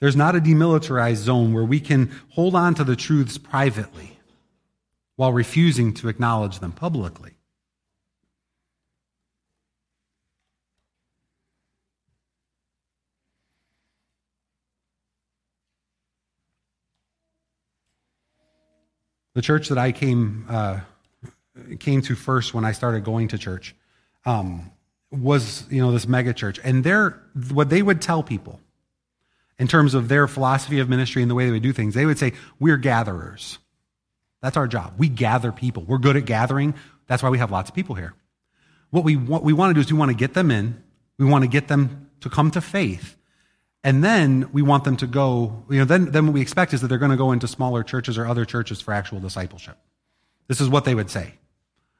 There's 0.00 0.16
not 0.16 0.34
a 0.34 0.40
demilitarized 0.40 1.16
zone 1.16 1.52
where 1.52 1.64
we 1.64 1.78
can 1.78 2.10
hold 2.30 2.56
on 2.56 2.74
to 2.74 2.82
the 2.82 2.96
truths 2.96 3.38
privately 3.38 4.18
while 5.14 5.32
refusing 5.32 5.94
to 5.94 6.08
acknowledge 6.08 6.58
them 6.58 6.72
publicly. 6.72 7.34
The 19.34 19.42
church 19.42 19.68
that 19.68 19.78
I 19.78 19.92
came 19.92 20.46
uh, 20.48 20.80
came 21.78 22.02
to 22.02 22.14
first 22.14 22.54
when 22.54 22.64
I 22.64 22.72
started 22.72 23.04
going 23.04 23.28
to 23.28 23.38
church 23.38 23.74
um, 24.24 24.70
was 25.10 25.64
you 25.70 25.80
know 25.80 25.92
this 25.92 26.06
mega 26.06 26.32
church, 26.32 26.60
and 26.62 26.84
their 26.84 27.22
what 27.50 27.70
they 27.70 27.82
would 27.82 28.02
tell 28.02 28.22
people 28.22 28.60
in 29.62 29.68
terms 29.68 29.94
of 29.94 30.08
their 30.08 30.26
philosophy 30.26 30.80
of 30.80 30.88
ministry 30.88 31.22
and 31.22 31.30
the 31.30 31.36
way 31.36 31.46
they 31.46 31.52
would 31.52 31.62
do 31.62 31.72
things. 31.72 31.94
They 31.94 32.04
would 32.04 32.18
say, 32.18 32.32
We're 32.58 32.76
gatherers. 32.76 33.58
That's 34.40 34.56
our 34.56 34.66
job. 34.66 34.94
We 34.98 35.08
gather 35.08 35.52
people. 35.52 35.84
We're 35.84 35.98
good 35.98 36.16
at 36.16 36.24
gathering. 36.24 36.74
That's 37.06 37.22
why 37.22 37.30
we 37.30 37.38
have 37.38 37.52
lots 37.52 37.70
of 37.70 37.74
people 37.76 37.94
here. 37.94 38.12
What 38.90 39.04
we, 39.04 39.14
what 39.14 39.44
we 39.44 39.52
want 39.52 39.70
to 39.70 39.74
do 39.74 39.80
is 39.80 39.92
we 39.92 39.96
want 39.96 40.10
to 40.10 40.16
get 40.16 40.34
them 40.34 40.50
in, 40.50 40.82
we 41.16 41.26
want 41.26 41.44
to 41.44 41.48
get 41.48 41.68
them 41.68 42.10
to 42.22 42.28
come 42.28 42.50
to 42.50 42.60
faith. 42.60 43.16
And 43.84 44.02
then 44.02 44.48
we 44.52 44.62
want 44.62 44.84
them 44.84 44.96
to 44.98 45.06
go, 45.06 45.64
you 45.68 45.78
know, 45.78 45.84
then, 45.84 46.12
then 46.12 46.26
what 46.26 46.34
we 46.34 46.40
expect 46.40 46.72
is 46.72 46.80
that 46.80 46.88
they're 46.88 46.98
going 46.98 47.10
to 47.10 47.16
go 47.16 47.32
into 47.32 47.48
smaller 47.48 47.82
churches 47.82 48.16
or 48.16 48.26
other 48.26 48.44
churches 48.44 48.80
for 48.80 48.94
actual 48.94 49.18
discipleship. 49.18 49.76
This 50.46 50.60
is 50.60 50.68
what 50.68 50.84
they 50.84 50.94
would 50.94 51.10
say, 51.10 51.34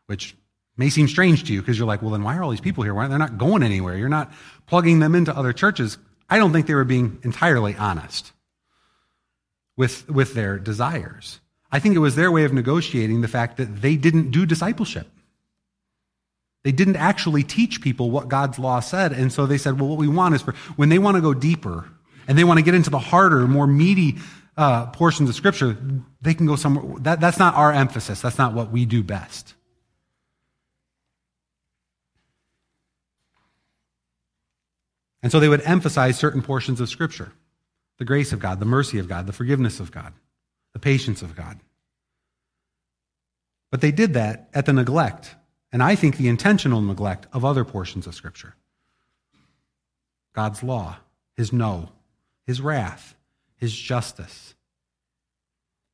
which 0.06 0.36
may 0.76 0.90
seem 0.90 1.08
strange 1.08 1.44
to 1.44 1.52
you 1.52 1.60
because 1.60 1.78
you're 1.78 1.86
like, 1.86 2.00
well, 2.00 2.12
then 2.12 2.22
why 2.22 2.36
are 2.36 2.42
all 2.42 2.50
these 2.50 2.60
people 2.60 2.84
here? 2.84 2.94
Why, 2.94 3.08
they're 3.08 3.18
not 3.18 3.36
going 3.36 3.62
anywhere. 3.62 3.96
You're 3.96 4.08
not 4.08 4.32
plugging 4.66 5.00
them 5.00 5.14
into 5.14 5.36
other 5.36 5.52
churches. 5.52 5.98
I 6.30 6.38
don't 6.38 6.52
think 6.52 6.66
they 6.66 6.74
were 6.74 6.84
being 6.84 7.18
entirely 7.24 7.74
honest 7.76 8.32
with, 9.76 10.08
with 10.08 10.34
their 10.34 10.58
desires. 10.58 11.40
I 11.72 11.78
think 11.78 11.96
it 11.96 12.00
was 12.00 12.14
their 12.14 12.30
way 12.30 12.44
of 12.44 12.52
negotiating 12.52 13.22
the 13.22 13.28
fact 13.28 13.56
that 13.56 13.82
they 13.82 13.96
didn't 13.96 14.30
do 14.30 14.46
discipleship. 14.46 15.08
They 16.64 16.72
didn't 16.72 16.96
actually 16.96 17.42
teach 17.42 17.80
people 17.80 18.10
what 18.10 18.28
God's 18.28 18.58
law 18.58 18.80
said. 18.80 19.12
And 19.12 19.32
so 19.32 19.46
they 19.46 19.58
said, 19.58 19.80
well, 19.80 19.88
what 19.88 19.98
we 19.98 20.08
want 20.08 20.34
is 20.34 20.42
for 20.42 20.52
when 20.76 20.88
they 20.88 20.98
want 20.98 21.16
to 21.16 21.20
go 21.20 21.34
deeper 21.34 21.88
and 22.28 22.38
they 22.38 22.44
want 22.44 22.58
to 22.58 22.64
get 22.64 22.74
into 22.74 22.90
the 22.90 23.00
harder, 23.00 23.48
more 23.48 23.66
meaty 23.66 24.18
uh, 24.56 24.86
portions 24.86 25.28
of 25.28 25.34
Scripture, 25.34 25.76
they 26.20 26.34
can 26.34 26.46
go 26.46 26.56
somewhere. 26.56 26.98
That, 27.00 27.20
that's 27.20 27.38
not 27.38 27.54
our 27.54 27.72
emphasis. 27.72 28.20
That's 28.20 28.38
not 28.38 28.54
what 28.54 28.70
we 28.70 28.84
do 28.84 29.02
best. 29.02 29.54
And 35.22 35.30
so 35.30 35.40
they 35.40 35.48
would 35.48 35.62
emphasize 35.62 36.18
certain 36.18 36.42
portions 36.42 36.80
of 36.80 36.88
Scripture 36.88 37.32
the 37.98 38.04
grace 38.04 38.32
of 38.32 38.40
God, 38.40 38.58
the 38.58 38.66
mercy 38.66 38.98
of 38.98 39.08
God, 39.08 39.26
the 39.26 39.32
forgiveness 39.32 39.78
of 39.78 39.92
God, 39.92 40.12
the 40.72 40.80
patience 40.80 41.22
of 41.22 41.36
God. 41.36 41.60
But 43.70 43.80
they 43.80 43.92
did 43.92 44.14
that 44.14 44.48
at 44.52 44.66
the 44.66 44.72
neglect, 44.72 45.36
and 45.72 45.82
I 45.82 45.94
think 45.94 46.16
the 46.16 46.28
intentional 46.28 46.82
neglect 46.82 47.26
of 47.32 47.44
other 47.44 47.64
portions 47.64 48.06
of 48.06 48.14
Scripture 48.14 48.54
God's 50.34 50.62
law, 50.62 50.98
His 51.36 51.52
no, 51.52 51.90
His 52.46 52.60
wrath, 52.60 53.16
His 53.56 53.74
justice, 53.74 54.54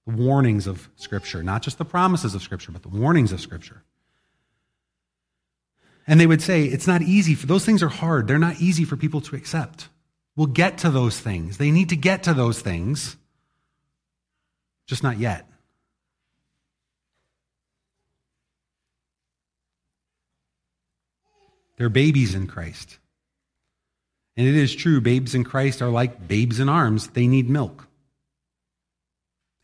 the 0.07 0.15
warnings 0.15 0.67
of 0.67 0.89
Scripture, 0.97 1.43
not 1.43 1.63
just 1.63 1.79
the 1.79 1.85
promises 1.85 2.35
of 2.35 2.43
Scripture, 2.43 2.73
but 2.73 2.83
the 2.83 2.89
warnings 2.89 3.33
of 3.33 3.41
Scripture. 3.41 3.83
And 6.07 6.19
they 6.19 6.27
would 6.27 6.41
say, 6.41 6.65
it's 6.65 6.87
not 6.87 7.03
easy. 7.03 7.35
For, 7.35 7.47
those 7.47 7.67
things 7.67 7.83
are 7.83 7.89
hard. 7.89 8.27
They're 8.27 8.39
not 8.39 8.61
easy 8.61 8.85
for 8.85 8.97
people 8.97 9.21
to 9.21 9.37
accept. 9.37 9.91
We'll 10.37 10.47
get 10.47 10.79
to 10.79 10.91
those 10.91 11.21
things. 11.21 11.59
They 11.59 11.71
need 11.71 11.91
to 11.91 11.97
get 11.97 12.23
to 12.23 12.33
those 12.33 12.61
things, 12.63 13.17
just 14.87 15.03
not 15.03 15.19
yet. 15.19 15.48
They're 21.79 21.89
babies 21.89 22.35
in 22.35 22.49
Christ. 22.49 22.99
And 24.37 24.47
it 24.47 24.55
is 24.55 24.75
true, 24.75 25.01
babes 25.01 25.35
in 25.35 25.45
Christ 25.45 25.81
are 25.81 25.89
like 25.89 26.29
babes 26.29 26.61
in 26.61 26.69
arms. 26.69 27.09
They 27.09 27.27
need 27.27 27.49
milk. 27.49 27.87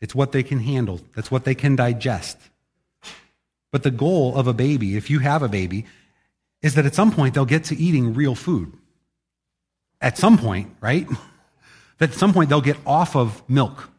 It's 0.01 0.15
what 0.15 0.31
they 0.31 0.43
can 0.43 0.59
handle, 0.59 1.01
that's 1.15 1.29
what 1.29 1.45
they 1.45 1.55
can 1.55 1.75
digest. 1.75 2.37
But 3.71 3.83
the 3.83 3.91
goal 3.91 4.37
of 4.37 4.47
a 4.47 4.53
baby, 4.53 4.95
if 4.95 5.09
you 5.09 5.19
have 5.19 5.43
a 5.43 5.49
baby, 5.49 5.85
is 6.61 6.75
that 6.75 6.85
at 6.85 6.95
some 6.95 7.11
point 7.11 7.33
they'll 7.33 7.45
get 7.45 7.65
to 7.65 7.75
eating 7.77 8.13
real 8.13 8.35
food. 8.35 8.71
At 9.99 10.17
some 10.17 10.37
point, 10.37 10.73
right? 10.79 11.07
that 11.97 12.11
at 12.11 12.15
some 12.15 12.33
point 12.33 12.49
they'll 12.49 12.61
get 12.61 12.77
off 12.85 13.15
of 13.15 13.47
milk. 13.49 13.89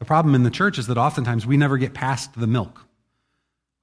The 0.00 0.04
problem 0.04 0.34
in 0.34 0.42
the 0.42 0.50
church 0.50 0.78
is 0.78 0.88
that 0.88 0.98
oftentimes 0.98 1.46
we 1.46 1.56
never 1.56 1.78
get 1.78 1.94
past 1.94 2.34
the 2.34 2.48
milk. 2.48 2.84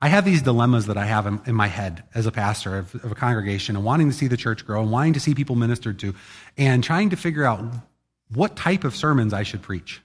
I 0.02 0.08
have 0.08 0.24
these 0.24 0.42
dilemmas 0.42 0.86
that 0.86 0.98
I 0.98 1.06
have 1.06 1.26
in, 1.26 1.42
in 1.46 1.56
my 1.56 1.68
head 1.68 2.04
as 2.16 2.26
a 2.26 2.32
pastor 2.32 2.78
of, 2.78 2.96
of, 3.04 3.12
a 3.12 3.16
congregation 3.16 3.76
and 3.76 3.84
wanting 3.84 4.10
to 4.10 4.16
see 4.16 4.28
the 4.28 4.38
church 4.38 4.66
grow 4.66 4.82
and 4.82 4.92
wanting 4.92 5.14
to 5.14 5.20
see 5.20 5.36
people 5.36 5.58
ministered 5.58 6.00
to 6.00 6.16
and 6.58 6.82
trying 6.84 7.10
to 7.10 7.18
figure 7.18 7.44
out 7.44 7.62
what 8.34 8.56
type 8.56 8.86
of 8.86 8.96
sermons 8.96 9.34
I 9.34 9.44
should 9.44 9.62
preach. 9.62 10.02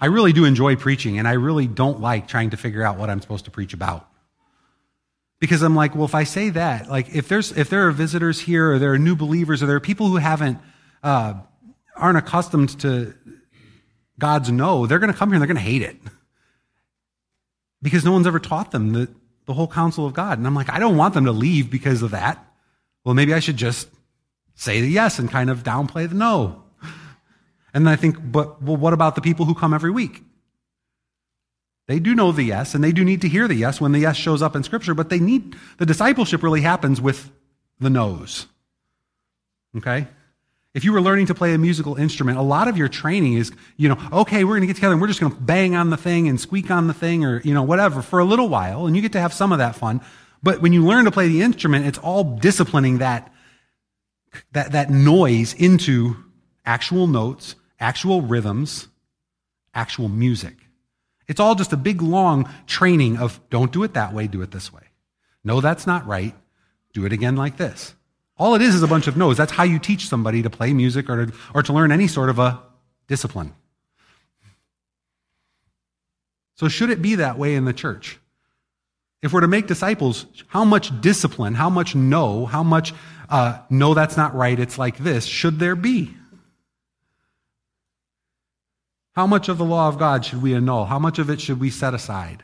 I 0.00 0.06
really 0.06 0.32
do 0.32 0.44
enjoy 0.44 0.74
preaching, 0.74 1.20
and 1.20 1.28
I 1.28 1.34
really 1.34 1.68
don't 1.68 2.00
like 2.00 2.26
trying 2.26 2.50
to 2.50 2.56
figure 2.56 2.82
out 2.82 2.98
what 2.98 3.08
I'm 3.08 3.20
supposed 3.20 3.44
to 3.44 3.52
preach 3.52 3.72
about. 3.72 4.08
Because 5.38 5.62
I'm 5.62 5.76
like, 5.76 5.94
well, 5.94 6.04
if 6.04 6.14
I 6.16 6.24
say 6.24 6.50
that, 6.50 6.90
like, 6.90 7.14
if 7.14 7.28
there's 7.28 7.52
if 7.52 7.70
there 7.70 7.86
are 7.86 7.92
visitors 7.92 8.40
here, 8.40 8.72
or 8.72 8.78
there 8.80 8.92
are 8.92 8.98
new 8.98 9.14
believers, 9.14 9.62
or 9.62 9.66
there 9.66 9.76
are 9.76 9.80
people 9.80 10.08
who 10.08 10.16
haven't 10.16 10.58
uh, 11.04 11.34
aren't 11.94 12.18
accustomed 12.18 12.80
to 12.80 13.14
God's 14.18 14.50
no, 14.50 14.86
they're 14.86 14.98
going 14.98 15.12
to 15.12 15.18
come 15.18 15.28
here 15.28 15.36
and 15.36 15.42
they're 15.42 15.54
going 15.54 15.64
to 15.64 15.70
hate 15.70 15.82
it 15.82 15.96
because 17.82 18.04
no 18.04 18.12
one's 18.12 18.26
ever 18.26 18.38
taught 18.38 18.70
them 18.70 18.92
the, 18.92 19.08
the 19.46 19.52
whole 19.52 19.68
counsel 19.68 20.06
of 20.06 20.14
God. 20.14 20.38
And 20.38 20.46
I'm 20.46 20.54
like, 20.54 20.70
I 20.70 20.78
don't 20.78 20.96
want 20.96 21.14
them 21.14 21.24
to 21.24 21.32
leave 21.32 21.70
because 21.70 22.02
of 22.02 22.12
that. 22.12 22.44
Well, 23.04 23.14
maybe 23.14 23.34
I 23.34 23.40
should 23.40 23.56
just 23.56 23.88
say 24.54 24.80
the 24.80 24.88
yes 24.88 25.18
and 25.18 25.30
kind 25.30 25.50
of 25.50 25.62
downplay 25.62 26.08
the 26.08 26.14
no. 26.14 26.62
And 27.74 27.86
then 27.86 27.92
I 27.92 27.96
think, 27.96 28.16
but 28.20 28.62
well, 28.62 28.76
what 28.76 28.92
about 28.92 29.14
the 29.14 29.20
people 29.20 29.46
who 29.46 29.54
come 29.54 29.74
every 29.74 29.90
week? 29.90 30.22
They 31.88 31.98
do 31.98 32.14
know 32.14 32.30
the 32.30 32.44
yes, 32.44 32.74
and 32.74 32.84
they 32.84 32.92
do 32.92 33.04
need 33.04 33.22
to 33.22 33.28
hear 33.28 33.48
the 33.48 33.54
yes 33.54 33.80
when 33.80 33.92
the 33.92 33.98
yes 33.98 34.16
shows 34.16 34.40
up 34.40 34.54
in 34.54 34.62
Scripture, 34.62 34.94
but 34.94 35.08
they 35.08 35.18
need, 35.18 35.56
the 35.78 35.86
discipleship 35.86 36.42
really 36.42 36.60
happens 36.60 37.00
with 37.00 37.30
the 37.80 37.90
no's. 37.90 38.46
Okay? 39.76 40.06
If 40.74 40.84
you 40.84 40.92
were 40.92 41.02
learning 41.02 41.26
to 41.26 41.34
play 41.34 41.52
a 41.52 41.58
musical 41.58 41.96
instrument, 41.96 42.38
a 42.38 42.42
lot 42.42 42.66
of 42.66 42.78
your 42.78 42.88
training 42.88 43.34
is, 43.34 43.52
you 43.76 43.88
know, 43.88 43.98
okay, 44.12 44.44
we're 44.44 44.52
going 44.52 44.62
to 44.62 44.66
get 44.66 44.76
together 44.76 44.92
and 44.92 45.02
we're 45.02 45.08
just 45.08 45.20
going 45.20 45.32
to 45.32 45.40
bang 45.40 45.74
on 45.74 45.90
the 45.90 45.98
thing 45.98 46.28
and 46.28 46.40
squeak 46.40 46.70
on 46.70 46.86
the 46.86 46.94
thing 46.94 47.24
or, 47.24 47.42
you 47.42 47.52
know, 47.52 47.62
whatever 47.62 48.00
for 48.00 48.18
a 48.18 48.24
little 48.24 48.48
while, 48.48 48.86
and 48.86 48.96
you 48.96 49.02
get 49.02 49.12
to 49.12 49.20
have 49.20 49.34
some 49.34 49.52
of 49.52 49.58
that 49.58 49.76
fun. 49.76 50.00
But 50.42 50.62
when 50.62 50.72
you 50.72 50.84
learn 50.84 51.04
to 51.04 51.10
play 51.10 51.28
the 51.28 51.42
instrument, 51.42 51.86
it's 51.86 51.98
all 51.98 52.24
disciplining 52.36 52.98
that, 52.98 53.32
that, 54.52 54.72
that 54.72 54.90
noise 54.90 55.52
into 55.54 56.16
actual 56.64 57.06
notes 57.06 57.54
actual 57.82 58.22
rhythms, 58.22 58.88
actual 59.74 60.08
music. 60.08 60.54
It's 61.26 61.40
all 61.40 61.54
just 61.54 61.72
a 61.72 61.76
big, 61.76 62.00
long 62.00 62.48
training 62.66 63.18
of 63.18 63.40
don't 63.50 63.72
do 63.72 63.82
it 63.82 63.94
that 63.94 64.14
way, 64.14 64.28
do 64.28 64.40
it 64.42 64.52
this 64.52 64.72
way. 64.72 64.82
No, 65.44 65.60
that's 65.60 65.86
not 65.86 66.06
right. 66.06 66.34
Do 66.92 67.04
it 67.04 67.12
again 67.12 67.36
like 67.36 67.56
this. 67.56 67.94
All 68.42 68.56
it 68.56 68.62
is 68.62 68.74
is 68.74 68.82
a 68.82 68.88
bunch 68.88 69.06
of 69.06 69.16
no's. 69.16 69.36
That's 69.36 69.52
how 69.52 69.62
you 69.62 69.78
teach 69.78 70.08
somebody 70.08 70.42
to 70.42 70.50
play 70.50 70.72
music 70.72 71.08
or 71.08 71.26
to, 71.26 71.32
or 71.54 71.62
to 71.62 71.72
learn 71.72 71.92
any 71.92 72.08
sort 72.08 72.28
of 72.28 72.40
a 72.40 72.60
discipline. 73.06 73.54
So, 76.56 76.66
should 76.66 76.90
it 76.90 77.00
be 77.00 77.14
that 77.14 77.38
way 77.38 77.54
in 77.54 77.66
the 77.66 77.72
church? 77.72 78.18
If 79.22 79.32
we're 79.32 79.42
to 79.42 79.46
make 79.46 79.68
disciples, 79.68 80.26
how 80.48 80.64
much 80.64 81.00
discipline, 81.00 81.54
how 81.54 81.70
much 81.70 81.94
no, 81.94 82.44
how 82.46 82.64
much 82.64 82.92
uh, 83.28 83.60
no, 83.70 83.94
that's 83.94 84.16
not 84.16 84.34
right, 84.34 84.58
it's 84.58 84.76
like 84.76 84.98
this, 84.98 85.24
should 85.24 85.60
there 85.60 85.76
be? 85.76 86.12
How 89.12 89.28
much 89.28 89.48
of 89.48 89.56
the 89.56 89.64
law 89.64 89.86
of 89.86 90.00
God 90.00 90.24
should 90.24 90.42
we 90.42 90.52
annul? 90.52 90.86
How 90.86 90.98
much 90.98 91.20
of 91.20 91.30
it 91.30 91.40
should 91.40 91.60
we 91.60 91.70
set 91.70 91.94
aside? 91.94 92.42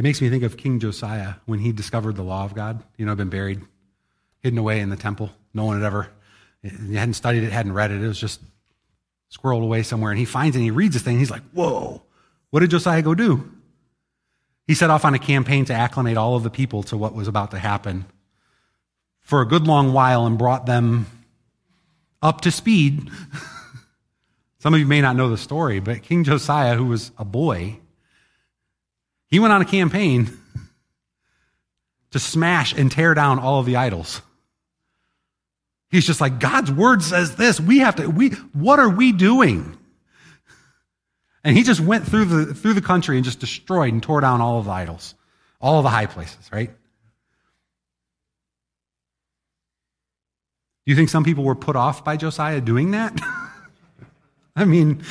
It 0.00 0.02
makes 0.02 0.22
me 0.22 0.30
think 0.30 0.44
of 0.44 0.56
King 0.56 0.80
Josiah 0.80 1.34
when 1.44 1.58
he 1.58 1.72
discovered 1.72 2.16
the 2.16 2.22
law 2.22 2.46
of 2.46 2.54
God. 2.54 2.82
You 2.96 3.04
know, 3.04 3.14
been 3.14 3.28
buried, 3.28 3.60
hidden 4.38 4.58
away 4.58 4.80
in 4.80 4.88
the 4.88 4.96
temple. 4.96 5.28
No 5.52 5.66
one 5.66 5.76
had 5.76 5.84
ever, 5.84 6.08
he 6.62 6.94
hadn't 6.94 7.12
studied 7.12 7.42
it, 7.42 7.52
hadn't 7.52 7.74
read 7.74 7.90
it. 7.90 8.02
It 8.02 8.08
was 8.08 8.18
just 8.18 8.40
squirreled 9.30 9.62
away 9.62 9.82
somewhere. 9.82 10.10
And 10.10 10.18
he 10.18 10.24
finds 10.24 10.56
it 10.56 10.60
and 10.60 10.64
he 10.64 10.70
reads 10.70 10.94
this 10.94 11.02
thing. 11.02 11.18
he's 11.18 11.30
like, 11.30 11.42
whoa, 11.52 12.02
what 12.48 12.60
did 12.60 12.70
Josiah 12.70 13.02
go 13.02 13.14
do? 13.14 13.52
He 14.66 14.72
set 14.74 14.88
off 14.88 15.04
on 15.04 15.12
a 15.12 15.18
campaign 15.18 15.66
to 15.66 15.74
acclimate 15.74 16.16
all 16.16 16.34
of 16.34 16.44
the 16.44 16.50
people 16.50 16.82
to 16.84 16.96
what 16.96 17.14
was 17.14 17.28
about 17.28 17.50
to 17.50 17.58
happen 17.58 18.06
for 19.20 19.42
a 19.42 19.46
good 19.46 19.66
long 19.66 19.92
while 19.92 20.24
and 20.24 20.38
brought 20.38 20.64
them 20.64 21.08
up 22.22 22.40
to 22.40 22.50
speed. 22.50 23.10
Some 24.60 24.72
of 24.72 24.80
you 24.80 24.86
may 24.86 25.02
not 25.02 25.14
know 25.14 25.28
the 25.28 25.36
story, 25.36 25.78
but 25.78 26.02
King 26.02 26.24
Josiah, 26.24 26.74
who 26.74 26.86
was 26.86 27.12
a 27.18 27.24
boy, 27.26 27.80
he 29.30 29.38
went 29.38 29.52
on 29.52 29.62
a 29.62 29.64
campaign 29.64 30.36
to 32.10 32.18
smash 32.18 32.72
and 32.72 32.90
tear 32.90 33.14
down 33.14 33.38
all 33.38 33.60
of 33.60 33.66
the 33.66 33.76
idols. 33.76 34.20
He's 35.90 36.06
just 36.06 36.20
like, 36.20 36.38
God's 36.38 36.70
word 36.70 37.02
says 37.02 37.36
this. 37.36 37.60
We 37.60 37.78
have 37.78 37.96
to, 37.96 38.08
we, 38.08 38.30
what 38.52 38.78
are 38.78 38.88
we 38.88 39.12
doing? 39.12 39.76
And 41.42 41.56
he 41.56 41.62
just 41.62 41.80
went 41.80 42.06
through 42.06 42.26
the, 42.26 42.54
through 42.54 42.74
the 42.74 42.82
country 42.82 43.16
and 43.16 43.24
just 43.24 43.40
destroyed 43.40 43.92
and 43.92 44.02
tore 44.02 44.20
down 44.20 44.40
all 44.40 44.58
of 44.58 44.66
the 44.66 44.70
idols, 44.70 45.14
all 45.60 45.78
of 45.78 45.84
the 45.84 45.90
high 45.90 46.06
places, 46.06 46.50
right? 46.52 46.70
Do 50.86 50.90
you 50.92 50.96
think 50.96 51.08
some 51.08 51.24
people 51.24 51.44
were 51.44 51.54
put 51.54 51.76
off 51.76 52.04
by 52.04 52.16
Josiah 52.16 52.60
doing 52.60 52.92
that? 52.92 53.18
I 54.56 54.64
mean, 54.64 55.02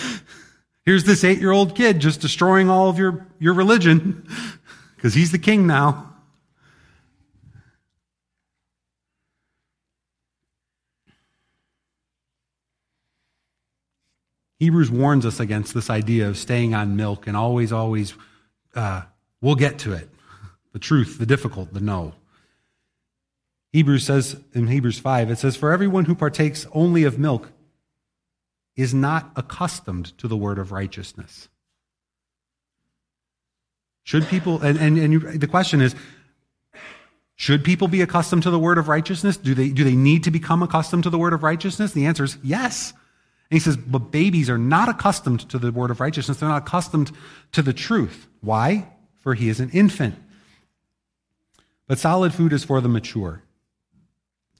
here's 0.85 1.03
this 1.03 1.23
eight 1.23 1.39
year 1.39 1.51
old 1.51 1.75
kid 1.75 1.99
just 1.99 2.21
destroying 2.21 2.69
all 2.69 2.89
of 2.89 2.97
your, 2.97 3.27
your 3.39 3.53
religion 3.53 4.27
because 4.95 5.13
he's 5.13 5.31
the 5.31 5.39
king 5.39 5.67
now. 5.67 6.09
Hebrews 14.59 14.91
warns 14.91 15.25
us 15.25 15.39
against 15.39 15.73
this 15.73 15.89
idea 15.89 16.27
of 16.27 16.37
staying 16.37 16.73
on 16.73 16.97
milk 16.97 17.27
and 17.27 17.37
always, 17.37 17.71
always, 17.71 18.13
uh, 18.75 19.03
we'll 19.41 19.55
get 19.55 19.79
to 19.79 19.93
it. 19.93 20.09
The 20.73 20.79
truth, 20.79 21.17
the 21.17 21.25
difficult, 21.25 21.73
the 21.73 21.79
no. 21.79 22.13
Hebrews 23.71 24.05
says 24.05 24.39
in 24.53 24.67
Hebrews 24.67 24.99
5, 24.99 25.31
it 25.31 25.37
says, 25.37 25.55
For 25.55 25.71
everyone 25.71 26.05
who 26.05 26.15
partakes 26.15 26.67
only 26.73 27.03
of 27.03 27.17
milk 27.17 27.51
is 28.81 28.93
not 28.93 29.31
accustomed 29.35 30.17
to 30.17 30.27
the 30.27 30.37
word 30.37 30.57
of 30.57 30.71
righteousness. 30.71 31.49
Should 34.03 34.25
people, 34.27 34.61
and, 34.61 34.79
and, 34.79 34.97
and 34.97 35.13
you, 35.13 35.19
the 35.19 35.47
question 35.47 35.81
is, 35.81 35.95
should 37.35 37.63
people 37.63 37.87
be 37.87 38.01
accustomed 38.01 38.43
to 38.43 38.51
the 38.51 38.57
word 38.57 38.77
of 38.77 38.87
righteousness? 38.87 39.35
Do 39.37 39.53
they, 39.53 39.69
do 39.69 39.83
they 39.83 39.95
need 39.95 40.23
to 40.23 40.31
become 40.31 40.63
accustomed 40.63 41.03
to 41.03 41.09
the 41.09 41.17
word 41.17 41.33
of 41.33 41.43
righteousness? 41.43 41.91
The 41.91 42.05
answer 42.05 42.23
is 42.23 42.37
yes. 42.41 42.91
And 42.91 43.55
he 43.55 43.59
says, 43.59 43.75
but 43.75 44.11
babies 44.11 44.49
are 44.49 44.57
not 44.57 44.87
accustomed 44.87 45.41
to 45.49 45.59
the 45.59 45.71
word 45.71 45.91
of 45.91 45.99
righteousness. 45.99 46.37
They're 46.37 46.49
not 46.49 46.67
accustomed 46.67 47.11
to 47.51 47.61
the 47.61 47.73
truth. 47.73 48.27
Why? 48.41 48.87
For 49.19 49.33
he 49.33 49.49
is 49.49 49.59
an 49.59 49.71
infant. 49.71 50.15
But 51.85 51.99
solid 51.99 52.33
food 52.33 52.53
is 52.53 52.63
for 52.63 52.79
the 52.79 52.89
mature, 52.89 53.43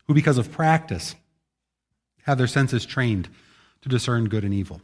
who, 0.08 0.14
because 0.14 0.38
of 0.38 0.52
practice, 0.52 1.16
have 2.24 2.38
their 2.38 2.48
senses 2.48 2.86
trained 2.86 3.30
to 3.82 3.90
discern 3.90 4.30
good 4.30 4.44
and 4.44 4.54
evil. 4.54 4.82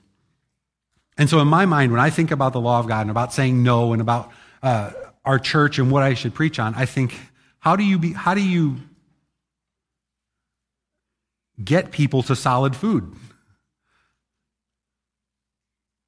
And 1.17 1.29
so, 1.29 1.39
in 1.39 1.47
my 1.47 1.65
mind, 1.65 1.91
when 1.91 2.01
I 2.01 2.09
think 2.09 2.31
about 2.31 2.53
the 2.53 2.61
law 2.61 2.79
of 2.79 2.87
God 2.87 3.01
and 3.01 3.11
about 3.11 3.33
saying 3.33 3.63
no 3.63 3.93
and 3.93 4.01
about 4.01 4.31
uh, 4.61 4.91
our 5.23 5.39
church 5.39 5.79
and 5.79 5.89
what 5.89 6.03
I 6.03 6.13
should 6.13 6.33
preach 6.33 6.59
on, 6.59 6.75
I 6.75 6.85
think, 6.85 7.15
how 7.59 7.75
do 7.75 7.83
you 7.83 7.97
be, 7.97 8.11
how 8.13 8.33
do 8.33 8.41
you 8.41 8.77
get 11.63 11.91
people 11.91 12.21
to 12.23 12.35
solid 12.35 12.75
food? 12.75 13.15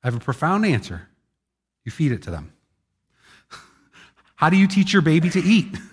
I 0.04 0.08
have 0.08 0.16
a 0.16 0.20
profound 0.20 0.66
answer. 0.66 1.08
You 1.86 1.92
feed 1.92 2.12
it 2.12 2.22
to 2.24 2.32
them. 2.32 2.54
How 4.36 4.50
do 4.50 4.58
you 4.58 4.68
teach 4.68 4.94
your 4.94 5.02
baby 5.02 5.30
to 5.30 5.40
eat? 5.40 5.78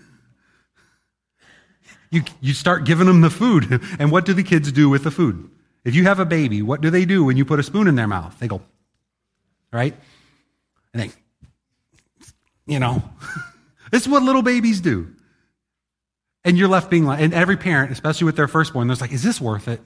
You, 2.11 2.23
you 2.41 2.53
start 2.53 2.85
giving 2.85 3.09
them 3.09 3.23
the 3.23 3.31
food. 3.31 3.83
And 3.99 4.13
what 4.13 4.25
do 4.25 4.35
the 4.35 4.45
kids 4.45 4.71
do 4.71 4.89
with 4.89 5.03
the 5.03 5.11
food? 5.11 5.51
If 5.85 5.95
you 5.95 6.05
have 6.05 6.18
a 6.18 6.24
baby, 6.24 6.62
what 6.62 6.80
do 6.80 6.91
they 6.91 7.05
do 7.05 7.24
when 7.24 7.37
you 7.37 7.45
put 7.45 7.61
a 7.61 7.62
spoon 7.62 7.89
in 7.89 7.95
their 7.95 8.07
mouth? 8.07 8.39
They 8.39 8.49
go, 8.49 8.62
right? 9.72 9.95
And 10.93 11.03
they, 11.03 11.11
you 12.66 12.78
know, 12.78 13.03
this 13.91 14.03
is 14.03 14.09
what 14.09 14.22
little 14.22 14.43
babies 14.43 14.80
do. 14.80 15.14
And 16.45 16.59
you're 16.59 16.68
left 16.68 16.91
being 16.91 17.05
like, 17.05 17.20
and 17.20 17.32
every 17.32 17.57
parent, 17.57 17.93
especially 17.93 18.26
with 18.26 18.37
their 18.37 18.49
firstborn, 18.49 18.89
they're 18.89 18.97
like, 18.97 19.12
is 19.12 19.22
this 19.22 19.41
worth 19.41 19.68
it? 19.68 19.80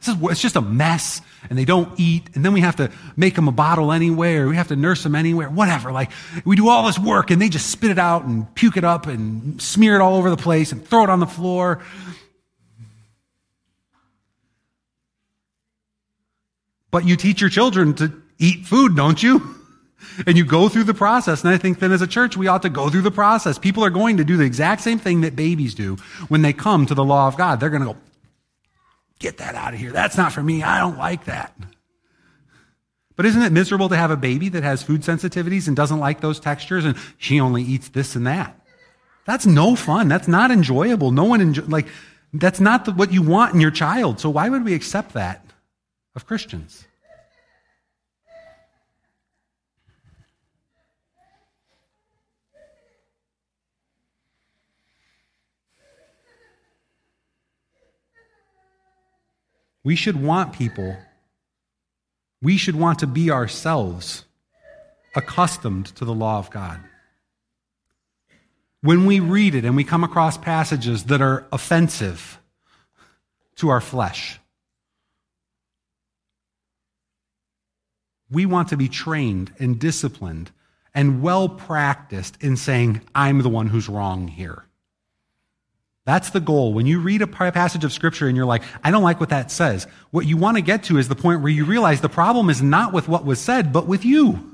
This 0.00 0.14
is, 0.14 0.22
it's 0.30 0.40
just 0.40 0.56
a 0.56 0.62
mess, 0.62 1.20
and 1.50 1.58
they 1.58 1.66
don't 1.66 1.92
eat, 2.00 2.30
and 2.34 2.42
then 2.42 2.54
we 2.54 2.62
have 2.62 2.76
to 2.76 2.90
make 3.16 3.34
them 3.34 3.48
a 3.48 3.52
bottle 3.52 3.92
anyway, 3.92 4.36
or 4.36 4.48
we 4.48 4.56
have 4.56 4.68
to 4.68 4.76
nurse 4.76 5.02
them 5.02 5.14
anywhere, 5.14 5.50
whatever. 5.50 5.92
Like, 5.92 6.10
we 6.44 6.56
do 6.56 6.68
all 6.68 6.86
this 6.86 6.98
work, 6.98 7.30
and 7.30 7.40
they 7.40 7.50
just 7.50 7.70
spit 7.70 7.90
it 7.90 7.98
out 7.98 8.24
and 8.24 8.52
puke 8.54 8.78
it 8.78 8.84
up 8.84 9.06
and 9.06 9.60
smear 9.60 9.96
it 9.96 10.00
all 10.00 10.16
over 10.16 10.30
the 10.30 10.38
place 10.38 10.72
and 10.72 10.86
throw 10.86 11.04
it 11.04 11.10
on 11.10 11.20
the 11.20 11.26
floor. 11.26 11.82
But 16.90 17.06
you 17.06 17.16
teach 17.16 17.40
your 17.40 17.50
children 17.50 17.94
to 17.94 18.12
eat 18.38 18.66
food, 18.66 18.96
don't 18.96 19.22
you? 19.22 19.56
And 20.26 20.36
you 20.36 20.46
go 20.46 20.70
through 20.70 20.84
the 20.84 20.94
process. 20.94 21.44
And 21.44 21.52
I 21.52 21.58
think 21.58 21.78
then 21.78 21.92
as 21.92 22.00
a 22.00 22.06
church, 22.06 22.34
we 22.34 22.48
ought 22.48 22.62
to 22.62 22.70
go 22.70 22.88
through 22.88 23.02
the 23.02 23.10
process. 23.10 23.58
People 23.58 23.84
are 23.84 23.90
going 23.90 24.16
to 24.16 24.24
do 24.24 24.38
the 24.38 24.44
exact 24.44 24.80
same 24.80 24.98
thing 24.98 25.20
that 25.20 25.36
babies 25.36 25.74
do 25.74 25.96
when 26.28 26.40
they 26.40 26.54
come 26.54 26.86
to 26.86 26.94
the 26.94 27.04
law 27.04 27.28
of 27.28 27.36
God. 27.36 27.60
They're 27.60 27.68
going 27.68 27.82
to 27.82 27.92
go, 27.92 27.96
Get 29.20 29.36
that 29.36 29.54
out 29.54 29.74
of 29.74 29.78
here. 29.78 29.92
That's 29.92 30.16
not 30.16 30.32
for 30.32 30.42
me. 30.42 30.62
I 30.62 30.78
don't 30.78 30.98
like 30.98 31.26
that. 31.26 31.54
But 33.16 33.26
isn't 33.26 33.42
it 33.42 33.52
miserable 33.52 33.90
to 33.90 33.96
have 33.96 34.10
a 34.10 34.16
baby 34.16 34.48
that 34.48 34.62
has 34.62 34.82
food 34.82 35.02
sensitivities 35.02 35.68
and 35.68 35.76
doesn't 35.76 35.98
like 35.98 36.22
those 36.22 36.40
textures 36.40 36.86
and 36.86 36.96
she 37.18 37.38
only 37.38 37.62
eats 37.62 37.90
this 37.90 38.16
and 38.16 38.26
that? 38.26 38.58
That's 39.26 39.44
no 39.44 39.76
fun. 39.76 40.08
That's 40.08 40.26
not 40.26 40.50
enjoyable. 40.50 41.12
No 41.12 41.24
one 41.24 41.42
enjoy, 41.42 41.64
like 41.64 41.86
that's 42.32 42.60
not 42.60 42.86
the, 42.86 42.92
what 42.92 43.12
you 43.12 43.20
want 43.20 43.52
in 43.52 43.60
your 43.60 43.70
child. 43.70 44.20
So 44.20 44.30
why 44.30 44.48
would 44.48 44.64
we 44.64 44.72
accept 44.72 45.12
that 45.12 45.44
of 46.14 46.26
Christians? 46.26 46.84
We 59.82 59.96
should 59.96 60.20
want 60.22 60.52
people, 60.52 60.96
we 62.42 62.56
should 62.56 62.76
want 62.76 62.98
to 62.98 63.06
be 63.06 63.30
ourselves 63.30 64.24
accustomed 65.14 65.86
to 65.96 66.04
the 66.04 66.14
law 66.14 66.38
of 66.38 66.50
God. 66.50 66.80
When 68.82 69.04
we 69.06 69.20
read 69.20 69.54
it 69.54 69.64
and 69.64 69.76
we 69.76 69.84
come 69.84 70.04
across 70.04 70.38
passages 70.38 71.04
that 71.04 71.20
are 71.20 71.46
offensive 71.52 72.38
to 73.56 73.68
our 73.68 73.80
flesh, 73.80 74.39
we 78.30 78.46
want 78.46 78.68
to 78.68 78.76
be 78.76 78.88
trained 78.88 79.52
and 79.58 79.78
disciplined 79.78 80.50
and 80.94 81.22
well 81.22 81.48
practiced 81.48 82.36
in 82.40 82.56
saying, 82.56 83.00
I'm 83.14 83.42
the 83.42 83.48
one 83.48 83.68
who's 83.68 83.88
wrong 83.88 84.28
here. 84.28 84.64
That's 86.06 86.30
the 86.30 86.40
goal. 86.40 86.72
When 86.72 86.86
you 86.86 86.98
read 87.00 87.22
a 87.22 87.26
passage 87.26 87.84
of 87.84 87.92
scripture 87.92 88.26
and 88.26 88.36
you're 88.36 88.46
like, 88.46 88.62
I 88.82 88.90
don't 88.90 89.02
like 89.02 89.20
what 89.20 89.28
that 89.28 89.50
says, 89.50 89.86
what 90.10 90.26
you 90.26 90.36
want 90.36 90.56
to 90.56 90.62
get 90.62 90.84
to 90.84 90.98
is 90.98 91.08
the 91.08 91.14
point 91.14 91.42
where 91.42 91.52
you 91.52 91.64
realize 91.64 92.00
the 92.00 92.08
problem 92.08 92.50
is 92.50 92.62
not 92.62 92.92
with 92.92 93.06
what 93.06 93.24
was 93.24 93.40
said, 93.40 93.72
but 93.72 93.86
with 93.86 94.04
you. 94.04 94.46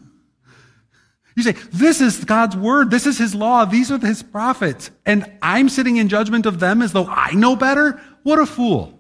You 1.37 1.43
say, 1.43 1.53
This 1.73 2.01
is 2.01 2.25
God's 2.25 2.57
word. 2.57 2.91
This 2.91 3.07
is 3.07 3.19
his 3.19 3.35
law. 3.35 3.65
These 3.67 3.93
are 3.93 3.99
his 3.99 4.23
prophets. 4.23 4.91
And 5.05 5.31
I'm 5.43 5.69
sitting 5.69 5.99
in 5.99 6.09
judgment 6.09 6.47
of 6.47 6.61
them 6.61 6.83
as 6.83 6.93
though 6.93 7.07
I 7.07 7.33
know 7.33 7.55
better? 7.57 8.01
What 8.23 8.39
a 8.39 8.47
fool. 8.47 8.99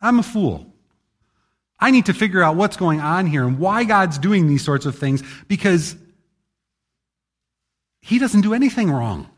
I'm 0.00 0.18
a 0.20 0.22
fool. 0.22 0.71
I 1.82 1.90
need 1.90 2.06
to 2.06 2.14
figure 2.14 2.44
out 2.44 2.54
what's 2.54 2.76
going 2.76 3.00
on 3.00 3.26
here 3.26 3.44
and 3.44 3.58
why 3.58 3.82
God's 3.82 4.16
doing 4.16 4.46
these 4.46 4.64
sorts 4.64 4.86
of 4.86 4.96
things 4.96 5.20
because 5.48 5.96
he 8.00 8.20
doesn't 8.20 8.42
do 8.42 8.54
anything 8.54 8.88
wrong. 8.88 9.28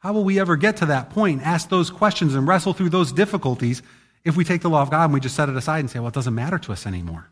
How 0.00 0.12
will 0.12 0.24
we 0.24 0.40
ever 0.40 0.56
get 0.56 0.78
to 0.78 0.86
that 0.86 1.10
point, 1.10 1.42
ask 1.46 1.68
those 1.68 1.88
questions, 1.88 2.34
and 2.34 2.48
wrestle 2.48 2.72
through 2.72 2.88
those 2.88 3.12
difficulties 3.12 3.80
if 4.24 4.36
we 4.36 4.44
take 4.44 4.62
the 4.62 4.68
law 4.68 4.82
of 4.82 4.90
God 4.90 5.04
and 5.04 5.14
we 5.14 5.20
just 5.20 5.36
set 5.36 5.48
it 5.48 5.56
aside 5.56 5.78
and 5.78 5.88
say, 5.88 6.00
well, 6.00 6.08
it 6.08 6.14
doesn't 6.14 6.34
matter 6.34 6.58
to 6.58 6.72
us 6.72 6.84
anymore? 6.84 7.30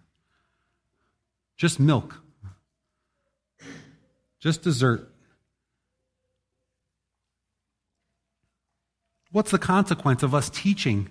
Just 1.56 1.80
milk, 1.80 2.20
just 4.38 4.62
dessert. 4.62 5.12
What's 9.32 9.50
the 9.50 9.58
consequence 9.58 10.22
of 10.22 10.36
us 10.36 10.48
teaching 10.48 11.10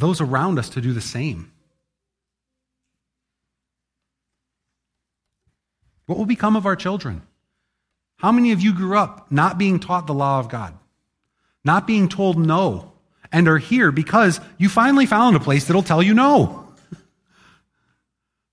those 0.00 0.20
around 0.20 0.58
us 0.58 0.70
to 0.70 0.80
do 0.80 0.92
the 0.92 1.00
same? 1.00 1.52
What 6.06 6.18
will 6.18 6.26
become 6.26 6.56
of 6.56 6.66
our 6.66 6.74
children? 6.74 7.22
How 8.16 8.32
many 8.32 8.52
of 8.52 8.60
you 8.60 8.74
grew 8.74 8.98
up 8.98 9.30
not 9.30 9.58
being 9.58 9.78
taught 9.78 10.06
the 10.06 10.14
law 10.14 10.40
of 10.40 10.48
God, 10.48 10.74
not 11.64 11.86
being 11.86 12.08
told 12.08 12.36
no, 12.36 12.92
and 13.30 13.46
are 13.46 13.58
here 13.58 13.92
because 13.92 14.40
you 14.58 14.68
finally 14.68 15.06
found 15.06 15.36
a 15.36 15.40
place 15.40 15.66
that'll 15.66 15.82
tell 15.82 16.02
you 16.02 16.14
no? 16.14 16.66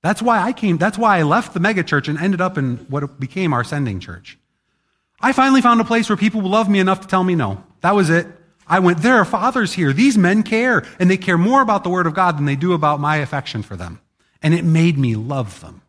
That's 0.04 0.22
why 0.22 0.40
I 0.40 0.54
came, 0.54 0.78
that's 0.78 0.98
why 0.98 1.18
I 1.18 1.24
left 1.24 1.54
the 1.54 1.60
megachurch 1.60 2.08
and 2.08 2.18
ended 2.18 2.40
up 2.40 2.58
in 2.58 2.78
what 2.90 3.20
became 3.20 3.52
our 3.54 3.64
sending 3.64 4.00
church. 4.00 4.38
I 5.20 5.34
finally 5.34 5.62
found 5.62 5.82
a 5.82 5.84
place 5.84 6.10
where 6.10 6.16
people 6.16 6.42
love 6.42 6.70
me 6.70 6.80
enough 6.80 7.02
to 7.02 7.08
tell 7.08 7.24
me 7.24 7.36
no. 7.36 7.64
That 7.82 7.96
was 7.96 8.10
it. 8.10 8.28
I 8.68 8.80
went, 8.80 9.00
there 9.00 9.16
are 9.16 9.26
fathers 9.26 9.74
here. 9.74 9.94
These 9.94 10.18
men 10.18 10.44
care, 10.44 10.86
and 11.00 11.10
they 11.10 11.18
care 11.18 11.38
more 11.38 11.62
about 11.62 11.84
the 11.84 11.90
Word 11.90 12.06
of 12.06 12.14
God 12.14 12.38
than 12.38 12.46
they 12.46 12.56
do 12.56 12.74
about 12.74 13.00
my 13.00 13.18
affection 13.18 13.64
for 13.64 13.76
them. 13.76 14.00
And 14.42 14.54
it 14.54 14.66
made 14.66 14.98
me 14.98 15.16
love 15.16 15.62
them. 15.62 15.82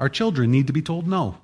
Our 0.00 0.08
children 0.08 0.50
need 0.50 0.68
to 0.68 0.72
be 0.72 0.82
told 0.82 1.06
no. 1.08 1.38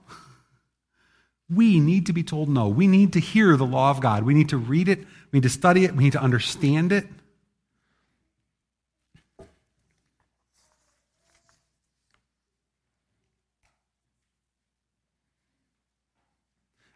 We 1.50 1.80
need 1.80 2.06
to 2.06 2.12
be 2.12 2.22
told 2.22 2.48
no. 2.48 2.68
We 2.68 2.86
need 2.86 3.12
to 3.14 3.20
hear 3.20 3.56
the 3.56 3.66
law 3.66 3.90
of 3.90 4.00
God. 4.00 4.22
We 4.22 4.32
need 4.32 4.48
to 4.50 4.56
read 4.56 4.88
it. 4.88 5.00
We 5.30 5.38
need 5.38 5.42
to 5.42 5.48
study 5.48 5.84
it. 5.84 5.94
We 5.94 6.04
need 6.04 6.12
to 6.12 6.22
understand 6.22 6.92
it. 6.92 7.06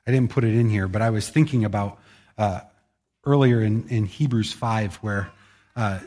I 0.08 0.10
didn't 0.10 0.30
put 0.30 0.42
it 0.42 0.54
in 0.54 0.70
here, 0.70 0.88
but 0.88 1.02
I 1.02 1.10
was 1.10 1.28
thinking 1.28 1.66
about 1.66 1.98
uh, 2.38 2.60
earlier 3.26 3.60
in, 3.60 3.86
in 3.88 4.06
Hebrews 4.06 4.54
5 4.54 4.96
where 4.96 5.30
uh, 5.76 5.98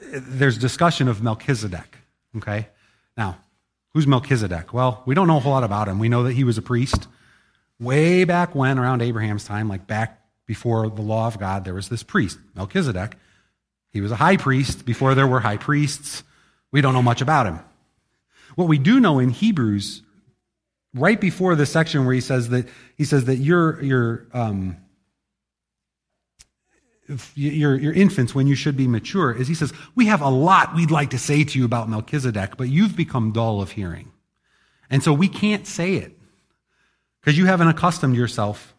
there's 0.00 0.56
discussion 0.56 1.08
of 1.08 1.20
Melchizedek. 1.20 1.98
Okay? 2.36 2.68
Now, 3.16 3.38
who's 3.92 4.06
Melchizedek? 4.06 4.72
Well, 4.72 5.02
we 5.04 5.16
don't 5.16 5.26
know 5.26 5.38
a 5.38 5.40
whole 5.40 5.50
lot 5.50 5.64
about 5.64 5.88
him. 5.88 5.98
We 5.98 6.08
know 6.08 6.22
that 6.22 6.34
he 6.34 6.44
was 6.44 6.58
a 6.58 6.62
priest. 6.62 7.08
Way 7.80 8.22
back 8.22 8.54
when, 8.54 8.78
around 8.78 9.02
Abraham's 9.02 9.44
time, 9.44 9.68
like 9.68 9.88
back 9.88 10.22
before 10.46 10.88
the 10.88 11.02
law 11.02 11.26
of 11.26 11.40
God, 11.40 11.64
there 11.64 11.74
was 11.74 11.88
this 11.88 12.04
priest, 12.04 12.38
Melchizedek. 12.54 13.16
He 13.90 14.00
was 14.00 14.12
a 14.12 14.16
high 14.16 14.36
priest 14.36 14.86
before 14.86 15.16
there 15.16 15.26
were 15.26 15.40
high 15.40 15.56
priests. 15.56 16.22
We 16.70 16.82
don't 16.82 16.94
know 16.94 17.02
much 17.02 17.20
about 17.20 17.46
him. 17.46 17.58
What 18.54 18.68
we 18.68 18.78
do 18.78 19.00
know 19.00 19.18
in 19.18 19.30
Hebrews 19.30 20.02
right 20.94 21.20
before 21.20 21.54
the 21.54 21.66
section 21.66 22.04
where 22.04 22.14
he 22.14 22.20
says 22.20 22.48
that 22.48 22.68
he 22.96 23.04
says 23.04 23.24
that 23.26 23.36
your 23.36 23.82
your 23.82 24.26
um, 24.32 24.76
your 27.34 27.76
your 27.76 27.92
infants 27.92 28.34
when 28.34 28.46
you 28.46 28.54
should 28.54 28.76
be 28.76 28.86
mature 28.86 29.32
is 29.32 29.48
he 29.48 29.54
says 29.54 29.72
we 29.94 30.06
have 30.06 30.20
a 30.20 30.28
lot 30.28 30.74
we'd 30.74 30.90
like 30.90 31.10
to 31.10 31.18
say 31.18 31.44
to 31.44 31.58
you 31.58 31.64
about 31.64 31.88
Melchizedek, 31.88 32.56
but 32.56 32.68
you've 32.68 32.96
become 32.96 33.32
dull 33.32 33.60
of 33.60 33.72
hearing, 33.72 34.12
and 34.90 35.02
so 35.02 35.12
we 35.12 35.28
can't 35.28 35.66
say 35.66 35.94
it 35.94 36.18
because 37.20 37.36
you 37.36 37.46
haven't 37.46 37.68
accustomed 37.68 38.16
yourself 38.16 38.74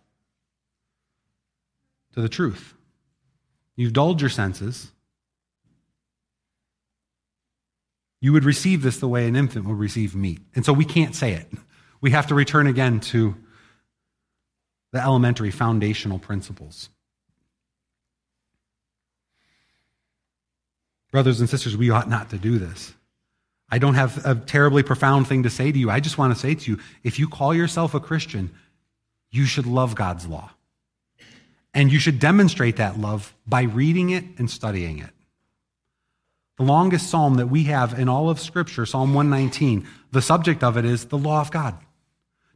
to 2.14 2.22
the 2.22 2.30
truth. 2.30 2.74
You've 3.76 3.94
dulled 3.94 4.20
your 4.20 4.30
senses. 4.30 4.92
You 8.22 8.34
would 8.34 8.44
receive 8.44 8.82
this 8.82 8.98
the 8.98 9.08
way 9.08 9.26
an 9.28 9.38
infant 9.38 9.66
would 9.66 9.78
receive 9.78 10.14
meat. 10.14 10.42
And 10.54 10.66
so 10.66 10.74
we 10.74 10.84
can't 10.84 11.16
say 11.16 11.32
it 11.32 11.48
we 12.02 12.12
have 12.12 12.28
to 12.28 12.36
return 12.36 12.68
again 12.68 13.00
to 13.00 13.36
the 14.92 15.02
elementary 15.02 15.52
foundational 15.52 16.20
principles. 16.20 16.90
Brothers 21.12 21.40
and 21.40 21.50
sisters, 21.50 21.76
we 21.76 21.90
ought 21.90 22.10
not 22.10 22.30
to 22.30 22.38
do 22.38 22.60
this. 22.60 22.94
I 23.72 23.78
don't 23.78 23.96
have 23.96 24.26
a 24.26 24.36
terribly 24.36 24.84
profound 24.84 25.28
thing 25.28 25.44
to 25.44 25.50
say 25.50 25.72
to 25.72 25.78
you. 25.78 25.90
I 25.90 26.00
just 26.00 26.18
want 26.18 26.34
to 26.34 26.40
say 26.40 26.56
to 26.56 26.72
you 26.72 26.80
if 27.04 27.20
you 27.20 27.28
call 27.28 27.54
yourself 27.54 27.94
a 27.94 28.00
Christian, 28.00 28.52
you 29.32 29.46
should 29.46 29.66
love 29.66 29.96
God's 29.96 30.28
law. 30.28 30.52
And 31.74 31.92
you 31.92 32.00
should 32.00 32.20
demonstrate 32.20 32.78
that 32.78 33.00
love 33.00 33.36
by 33.46 33.64
reading 33.64 34.10
it 34.10 34.24
and 34.38 34.50
studying 34.50 35.00
it. 35.00 35.12
The 36.58 36.64
longest 36.64 37.10
psalm 37.10 37.36
that 37.36 37.48
we 37.48 37.66
have 37.66 37.98
in 37.98 38.10
all 38.10 38.30
of 38.30 38.40
Scripture, 38.40 38.86
Psalm 38.86 39.14
119, 39.14 39.88
the 40.12 40.22
subject 40.22 40.64
of 40.64 40.78
it 40.78 40.86
is 40.86 41.06
the 41.06 41.18
law 41.18 41.42
of 41.42 41.52
God. 41.52 41.78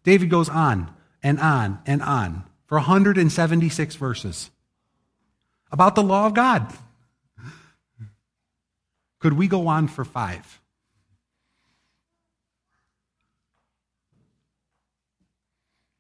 David 0.04 0.30
goes 0.30 0.49
on 0.49 0.93
and 1.22 1.39
on 1.39 1.80
and 1.86 2.01
on 2.01 2.43
for 2.66 2.78
176 2.78 3.95
verses 3.95 4.51
about 5.72 5.95
the 5.95 6.04
law 6.04 6.26
of 6.26 6.34
God. 6.34 6.72
Could 9.20 9.34
we 9.34 9.47
go 9.47 9.68
on 9.68 9.88
for 9.88 10.04
five? 10.04 10.60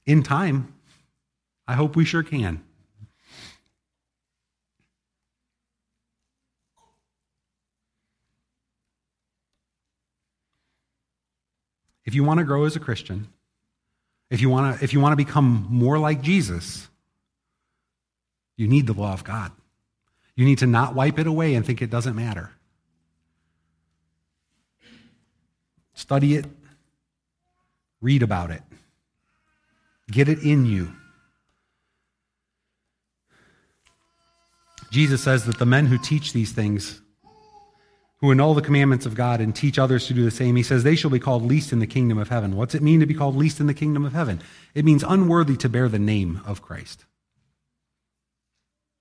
In 0.05 0.21
time, 0.21 0.73
I 1.65 1.75
hope 1.75 1.95
we 1.95 2.03
sure 2.03 2.23
can. 2.23 2.61
If 12.05 12.13
you 12.13 12.25
want 12.25 12.39
to 12.39 12.43
grow 12.43 12.65
as 12.65 12.75
a 12.75 12.81
Christian, 12.81 13.29
if 14.33 14.41
you 14.41 14.49
want 14.49 14.79
to, 14.79 14.83
if 14.83 14.93
you 14.93 14.99
want 14.99 15.11
to 15.11 15.15
become 15.15 15.67
more 15.69 15.99
like 15.99 16.23
Jesus, 16.23 16.87
you 18.57 18.67
need 18.67 18.87
the 18.87 18.93
law 18.93 19.13
of 19.13 19.23
God. 19.23 19.51
You 20.35 20.43
need 20.43 20.57
to 20.57 20.65
not 20.65 20.95
wipe 20.95 21.19
it 21.19 21.27
away 21.27 21.53
and 21.53 21.63
think 21.63 21.83
it 21.83 21.91
doesn't 21.91 22.15
matter. 22.15 22.49
Study 25.93 26.33
it, 26.33 26.47
read 28.01 28.23
about 28.23 28.49
it, 28.49 28.63
get 30.09 30.27
it 30.27 30.39
in 30.39 30.65
you. 30.65 30.91
Jesus 34.89 35.21
says 35.21 35.45
that 35.45 35.59
the 35.59 35.67
men 35.67 35.85
who 35.85 35.99
teach 35.99 36.33
these 36.33 36.51
things 36.51 37.02
who 38.23 38.31
annul 38.31 38.53
the 38.53 38.61
commandments 38.61 39.05
of 39.05 39.15
God 39.15 39.41
and 39.41 39.53
teach 39.53 39.77
others 39.77 40.07
to 40.07 40.13
do 40.13 40.23
the 40.23 40.31
same, 40.31 40.55
he 40.55 40.63
says, 40.63 40.83
they 40.83 40.95
shall 40.95 41.09
be 41.09 41.19
called 41.19 41.43
least 41.43 41.73
in 41.73 41.79
the 41.79 41.85
kingdom 41.85 42.17
of 42.17 42.29
heaven. 42.29 42.55
What's 42.55 42.73
it 42.73 42.81
mean 42.81 43.01
to 43.01 43.05
be 43.05 43.13
called 43.13 43.35
least 43.35 43.59
in 43.59 43.67
the 43.67 43.73
kingdom 43.73 44.05
of 44.05 44.13
heaven? 44.13 44.41
It 44.73 44.85
means 44.85 45.03
unworthy 45.05 45.57
to 45.57 45.67
bear 45.67 45.89
the 45.89 45.99
name 45.99 46.39
of 46.45 46.61
Christ. 46.61 47.03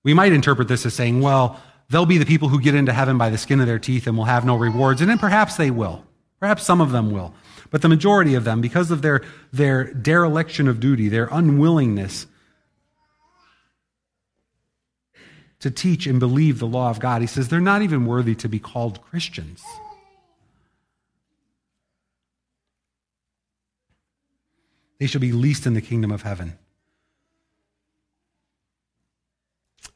We 0.03 0.12
might 0.12 0.33
interpret 0.33 0.66
this 0.66 0.85
as 0.85 0.95
saying, 0.95 1.20
well, 1.20 1.61
they'll 1.89 2.05
be 2.05 2.18
the 2.18 2.27
people 2.27 2.49
who 2.49 2.61
get 2.61 2.75
into 2.75 2.93
heaven 2.93 3.16
by 3.16 3.31
the 3.31 3.39
skin 3.39 3.61
of 3.61 3.68
their 3.68 3.79
teeth 3.79 4.09
and 4.09 4.16
will 4.16 4.25
have 4.25 4.45
no 4.45 4.57
rewards. 4.57 5.01
And 5.01 5.09
then 5.09 5.20
perhaps 5.20 5.57
they 5.57 5.70
will. 5.70 6.05
Perhaps 6.41 6.64
some 6.64 6.81
of 6.81 6.91
them 6.91 7.12
will. 7.12 7.33
But 7.70 7.81
the 7.81 7.89
majority 7.89 8.35
of 8.35 8.43
them, 8.43 8.61
because 8.61 8.91
of 8.91 9.03
their, 9.03 9.23
their 9.53 9.85
dereliction 9.95 10.66
of 10.66 10.81
duty, 10.81 11.09
their 11.09 11.29
unwillingness 11.31 12.27
to 15.63 15.71
teach 15.71 16.09
and 16.09 16.19
believe 16.19 16.59
the 16.59 16.67
law 16.67 16.91
of 16.91 16.99
God. 16.99 17.23
He 17.23 17.29
says 17.29 17.49
they're 17.49 17.61
not 17.61 17.83
even 17.83 18.05
worthy 18.05 18.35
to 18.35 18.49
be 18.49 18.59
called 18.59 19.01
Christians. 19.03 19.63
They 24.99 25.07
shall 25.07 25.21
be 25.21 25.33
least 25.33 25.65
in 25.65 25.75
the 25.75 25.81
kingdom 25.81 26.11
of 26.11 26.23
heaven. 26.23 26.59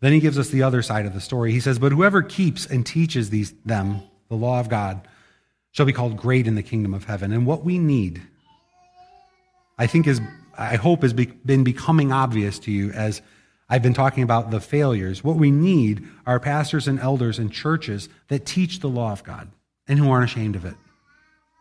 Then 0.01 0.12
he 0.12 0.21
gives 0.21 0.39
us 0.39 0.51
the 0.51 0.62
other 0.62 0.83
side 0.83 1.05
of 1.05 1.14
the 1.14 1.21
story. 1.21 1.51
He 1.51 1.61
says, 1.61 1.81
But 1.81 1.91
whoever 1.91 2.23
keeps 2.23 2.67
and 2.67 2.87
teaches 2.87 3.31
these, 3.31 3.53
them 3.64 4.03
the 4.29 4.37
law 4.37 4.61
of 4.61 4.69
God 4.69 5.09
shall 5.73 5.87
be 5.87 5.93
called 5.93 6.17
great 6.17 6.47
in 6.47 6.55
the 6.55 6.62
kingdom 6.62 6.95
of 6.95 7.05
heaven. 7.05 7.33
And 7.33 7.45
what 7.45 7.64
we 7.64 7.79
need, 7.79 8.23
I 9.79 9.89
think, 9.89 10.07
is 10.07 10.21
I 10.57 10.77
hope 10.77 11.03
has 11.03 11.12
been 11.12 11.64
becoming 11.64 12.12
obvious 12.12 12.59
to 12.61 12.71
you 12.71 12.91
as 12.93 13.21
I've 13.69 13.83
been 13.83 13.95
talking 13.95 14.23
about 14.23 14.51
the 14.51 14.61
failures. 14.61 15.25
What 15.25 15.37
we 15.37 15.51
need 15.51 16.07
are 16.27 16.39
pastors 16.39 16.87
and 16.87 17.01
elders 17.01 17.39
and 17.39 17.53
churches 17.53 18.09
that 18.29 18.47
teach 18.47 18.81
the 18.81 18.89
law 18.89 19.12
of 19.12 19.25
God 19.25 19.49
and 19.89 19.99
who 19.99 20.11
aren't 20.11 20.31
ashamed 20.31 20.57
of 20.57 20.64
it. 20.64 20.75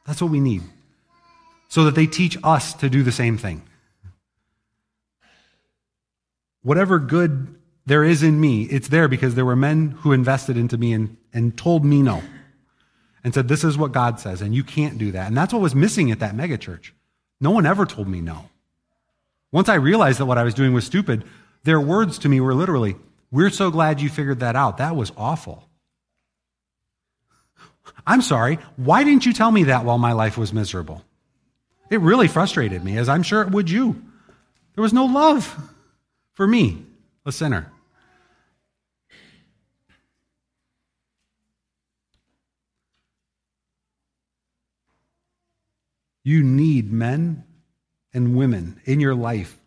That's 0.06 0.22
what 0.22 0.32
we 0.32 0.39
need. 0.39 0.62
So 1.68 1.86
that 1.86 1.95
they 1.95 2.06
teach 2.06 2.38
us 2.43 2.74
to 2.76 2.89
do 2.89 3.01
the 3.01 3.12
same 3.12 3.38
thing. 3.38 3.64
Whatever 6.62 6.99
good 6.99 7.56
there 7.86 8.03
is 8.03 8.24
in 8.24 8.39
me, 8.39 8.64
it's 8.64 8.88
there 8.88 9.08
because 9.08 9.36
there 9.36 9.45
were 9.45 9.56
men 9.56 9.91
who 9.99 10.12
invested 10.12 10.58
into 10.58 10.78
me 10.78 10.93
and, 10.93 11.18
and 11.34 11.58
told 11.58 11.86
me 11.86 12.01
no. 12.01 12.22
And 13.24 13.34
said, 13.34 13.47
This 13.47 13.64
is 13.64 13.78
what 13.78 13.91
God 13.91 14.20
says, 14.20 14.41
and 14.41 14.53
you 14.53 14.64
can't 14.64 14.99
do 14.99 15.12
that. 15.12 15.28
And 15.28 15.36
that's 15.36 15.51
what 15.51 15.62
was 15.62 15.74
missing 15.74 16.12
at 16.12 16.20
that 16.20 16.36
megachurch. 16.36 16.91
No 17.41 17.51
one 17.51 17.66
ever 17.66 17.86
told 17.86 18.08
me 18.08 18.22
no. 18.22 18.49
Once 19.51 19.70
I 19.70 19.76
realized 19.76 20.20
that 20.20 20.26
what 20.26 20.38
I 20.38 20.43
was 20.43 20.53
doing 20.53 20.74
was 20.74 20.86
stupid, 20.86 21.24
their 21.66 21.82
words 21.82 22.20
to 22.20 22.30
me 22.30 22.39
were 22.39 22.53
literally, 22.53 22.95
We're 23.32 23.49
so 23.49 23.72
glad 23.72 23.99
you 23.99 24.07
figured 24.09 24.39
that 24.39 24.55
out. 24.55 24.78
That 24.78 24.95
was 24.95 25.11
awful. 25.18 25.68
I'm 28.07 28.22
sorry, 28.22 28.59
why 28.78 29.03
didn't 29.03 29.26
you 29.26 29.34
tell 29.34 29.51
me 29.51 29.66
that 29.66 29.84
while 29.84 29.97
my 29.97 30.13
life 30.13 30.38
was 30.38 30.53
miserable? 30.53 31.03
It 31.89 32.01
really 32.01 32.28
frustrated 32.28 32.84
me, 32.84 32.97
as 32.97 33.09
I'm 33.09 33.24
sure 33.24 33.41
it 33.41 33.51
would 33.51 33.70
you. 33.70 34.01
There 34.76 34.82
was 34.82 34.93
no 34.93 35.05
love 35.05 35.55
for 36.34 36.47
me, 36.47 36.86
a 37.26 37.32
sinner. 37.32 37.72
You 46.24 46.43
need 46.43 46.91
men 46.91 47.43
and 48.13 48.36
women 48.36 48.82
in 48.86 48.99
your 48.99 49.13
life 49.16 49.59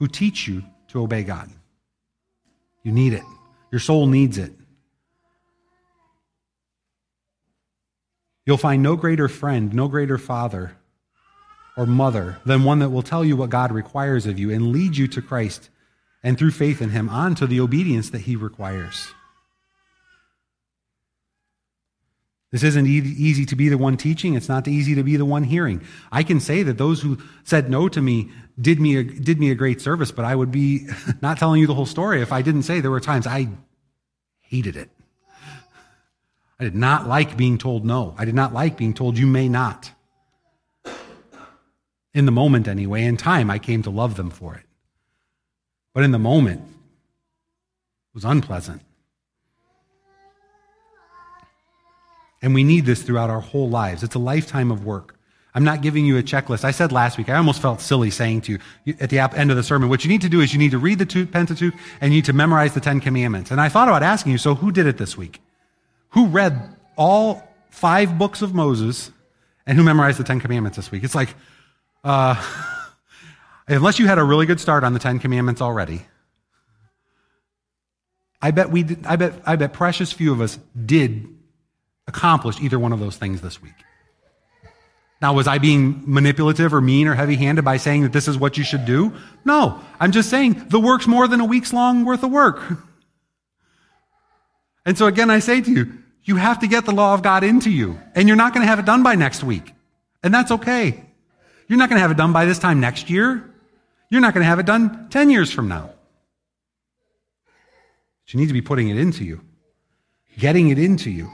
who 0.00 0.08
teach 0.08 0.48
you 0.48 0.64
to 0.88 1.00
obey 1.00 1.22
God. 1.22 1.48
You 2.82 2.90
need 2.90 3.12
it. 3.12 3.22
Your 3.70 3.78
soul 3.78 4.06
needs 4.06 4.38
it. 4.38 4.52
You'll 8.46 8.56
find 8.56 8.82
no 8.82 8.96
greater 8.96 9.28
friend, 9.28 9.72
no 9.72 9.86
greater 9.86 10.18
father 10.18 10.76
or 11.76 11.86
mother 11.86 12.38
than 12.44 12.64
one 12.64 12.80
that 12.80 12.88
will 12.88 13.02
tell 13.02 13.24
you 13.24 13.36
what 13.36 13.50
God 13.50 13.70
requires 13.70 14.26
of 14.26 14.38
you 14.38 14.50
and 14.50 14.72
lead 14.72 14.96
you 14.96 15.06
to 15.08 15.22
Christ 15.22 15.70
and 16.22 16.36
through 16.36 16.50
faith 16.50 16.82
in 16.82 16.90
Him 16.90 17.08
on 17.08 17.34
to 17.36 17.46
the 17.46 17.60
obedience 17.60 18.10
that 18.10 18.22
He 18.22 18.34
requires. 18.34 19.12
This 22.50 22.64
isn't 22.64 22.86
easy 22.86 23.46
to 23.46 23.54
be 23.54 23.68
the 23.68 23.78
one 23.78 23.96
teaching. 23.96 24.34
It's 24.34 24.48
not 24.48 24.66
easy 24.66 24.96
to 24.96 25.04
be 25.04 25.16
the 25.16 25.24
one 25.24 25.44
hearing. 25.44 25.82
I 26.10 26.24
can 26.24 26.40
say 26.40 26.64
that 26.64 26.78
those 26.78 27.00
who 27.00 27.18
said 27.44 27.70
no 27.70 27.88
to 27.88 28.02
me 28.02 28.30
did 28.60 28.80
me 28.80 28.96
a, 28.96 29.04
did 29.04 29.38
me 29.38 29.52
a 29.52 29.54
great 29.54 29.80
service, 29.80 30.10
but 30.10 30.24
I 30.24 30.34
would 30.34 30.50
be 30.50 30.88
not 31.22 31.38
telling 31.38 31.60
you 31.60 31.68
the 31.68 31.74
whole 31.74 31.86
story 31.86 32.22
if 32.22 32.32
I 32.32 32.42
didn't 32.42 32.64
say 32.64 32.80
there 32.80 32.90
were 32.90 33.00
times 33.00 33.26
I 33.26 33.48
hated 34.40 34.76
it. 34.76 34.90
I 36.58 36.64
did 36.64 36.74
not 36.74 37.06
like 37.06 37.36
being 37.36 37.56
told 37.56 37.86
no. 37.86 38.14
I 38.18 38.24
did 38.24 38.34
not 38.34 38.52
like 38.52 38.76
being 38.76 38.94
told 38.94 39.16
you 39.16 39.26
may 39.26 39.48
not. 39.48 39.92
In 42.12 42.26
the 42.26 42.32
moment, 42.32 42.66
anyway, 42.66 43.04
in 43.04 43.16
time, 43.16 43.48
I 43.48 43.60
came 43.60 43.82
to 43.84 43.90
love 43.90 44.16
them 44.16 44.30
for 44.30 44.56
it. 44.56 44.64
But 45.94 46.02
in 46.02 46.10
the 46.10 46.18
moment, 46.18 46.62
it 46.62 48.14
was 48.14 48.24
unpleasant. 48.24 48.82
And 52.42 52.54
we 52.54 52.64
need 52.64 52.86
this 52.86 53.02
throughout 53.02 53.30
our 53.30 53.40
whole 53.40 53.68
lives. 53.68 54.02
It's 54.02 54.14
a 54.14 54.20
lifetime 54.20 54.70
of 54.70 54.84
work. 54.84 55.16
I'm 55.54 55.64
not 55.64 55.82
giving 55.82 56.06
you 56.06 56.16
a 56.16 56.22
checklist. 56.22 56.64
I 56.64 56.70
said 56.70 56.92
last 56.92 57.18
week, 57.18 57.28
I 57.28 57.36
almost 57.36 57.60
felt 57.60 57.80
silly 57.80 58.10
saying 58.10 58.42
to 58.42 58.58
you 58.84 58.94
at 59.00 59.10
the 59.10 59.18
end 59.18 59.50
of 59.50 59.56
the 59.56 59.62
sermon, 59.62 59.88
what 59.88 60.04
you 60.04 60.08
need 60.08 60.20
to 60.20 60.28
do 60.28 60.40
is 60.40 60.52
you 60.52 60.58
need 60.58 60.70
to 60.70 60.78
read 60.78 60.98
the 61.00 61.26
Pentateuch 61.26 61.74
and 62.00 62.12
you 62.12 62.18
need 62.18 62.24
to 62.26 62.32
memorize 62.32 62.72
the 62.72 62.80
Ten 62.80 63.00
Commandments. 63.00 63.50
And 63.50 63.60
I 63.60 63.68
thought 63.68 63.88
about 63.88 64.02
asking 64.02 64.32
you, 64.32 64.38
so 64.38 64.54
who 64.54 64.70
did 64.70 64.86
it 64.86 64.96
this 64.96 65.16
week? 65.16 65.40
Who 66.10 66.26
read 66.26 66.76
all 66.96 67.42
five 67.70 68.16
books 68.16 68.42
of 68.42 68.54
Moses 68.54 69.10
and 69.66 69.76
who 69.76 69.82
memorized 69.82 70.18
the 70.18 70.24
Ten 70.24 70.40
Commandments 70.40 70.76
this 70.76 70.90
week? 70.92 71.02
It's 71.02 71.16
like, 71.16 71.34
uh, 72.04 72.40
unless 73.68 73.98
you 73.98 74.06
had 74.06 74.18
a 74.18 74.24
really 74.24 74.46
good 74.46 74.60
start 74.60 74.84
on 74.84 74.92
the 74.92 75.00
Ten 75.00 75.18
Commandments 75.18 75.60
already, 75.60 76.02
I 78.40 78.52
bet 78.52 78.70
we, 78.70 78.84
did, 78.84 79.04
I 79.04 79.16
bet, 79.16 79.34
I 79.44 79.56
bet 79.56 79.72
precious 79.72 80.12
few 80.12 80.32
of 80.32 80.40
us 80.40 80.58
did 80.86 81.28
accomplish 82.10 82.60
either 82.60 82.78
one 82.78 82.92
of 82.92 83.00
those 83.00 83.16
things 83.16 83.40
this 83.40 83.62
week. 83.62 83.74
Now, 85.22 85.34
was 85.34 85.46
I 85.46 85.58
being 85.58 86.02
manipulative 86.06 86.72
or 86.72 86.80
mean 86.80 87.06
or 87.06 87.14
heavy 87.14 87.36
handed 87.36 87.64
by 87.64 87.76
saying 87.76 88.02
that 88.02 88.12
this 88.12 88.26
is 88.26 88.38
what 88.38 88.56
you 88.56 88.64
should 88.64 88.86
do? 88.86 89.12
No. 89.44 89.80
I'm 89.98 90.12
just 90.12 90.30
saying 90.30 90.68
the 90.68 90.80
work's 90.80 91.06
more 91.06 91.28
than 91.28 91.40
a 91.40 91.44
week's 91.44 91.72
long 91.72 92.04
worth 92.04 92.22
of 92.22 92.30
work. 92.30 92.60
And 94.86 94.96
so 94.96 95.06
again, 95.06 95.30
I 95.30 95.40
say 95.40 95.60
to 95.60 95.70
you, 95.70 95.92
you 96.24 96.36
have 96.36 96.60
to 96.60 96.66
get 96.66 96.86
the 96.86 96.92
law 96.92 97.12
of 97.14 97.22
God 97.22 97.44
into 97.44 97.70
you. 97.70 98.00
And 98.14 98.26
you're 98.26 98.36
not 98.36 98.54
going 98.54 98.62
to 98.62 98.66
have 98.66 98.78
it 98.78 98.86
done 98.86 99.02
by 99.02 99.14
next 99.14 99.44
week. 99.44 99.72
And 100.22 100.32
that's 100.32 100.50
okay. 100.50 101.04
You're 101.68 101.78
not 101.78 101.90
going 101.90 101.98
to 101.98 102.00
have 102.00 102.10
it 102.10 102.16
done 102.16 102.32
by 102.32 102.46
this 102.46 102.58
time 102.58 102.80
next 102.80 103.10
year. 103.10 103.44
You're 104.08 104.20
not 104.20 104.34
going 104.34 104.42
to 104.42 104.48
have 104.48 104.58
it 104.58 104.66
done 104.66 105.08
10 105.10 105.30
years 105.30 105.52
from 105.52 105.68
now. 105.68 105.90
But 108.24 108.34
you 108.34 108.40
need 108.40 108.48
to 108.48 108.52
be 108.52 108.62
putting 108.62 108.88
it 108.88 108.96
into 108.98 109.22
you, 109.22 109.42
getting 110.38 110.70
it 110.70 110.78
into 110.78 111.10
you. 111.10 111.30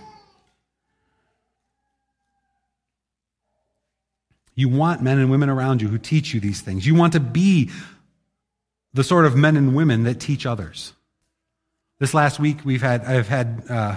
You 4.56 4.68
want 4.68 5.02
men 5.02 5.18
and 5.18 5.30
women 5.30 5.48
around 5.48 5.82
you 5.82 5.88
who 5.88 5.98
teach 5.98 6.34
you 6.34 6.40
these 6.40 6.62
things. 6.62 6.86
You 6.86 6.94
want 6.94 7.12
to 7.12 7.20
be 7.20 7.70
the 8.94 9.04
sort 9.04 9.26
of 9.26 9.36
men 9.36 9.56
and 9.56 9.76
women 9.76 10.04
that 10.04 10.18
teach 10.18 10.46
others. 10.46 10.94
This 11.98 12.14
last 12.14 12.40
week, 12.40 12.58
we've 12.64 12.82
had, 12.82 13.04
I've 13.04 13.28
had 13.28 13.62
uh, 13.68 13.96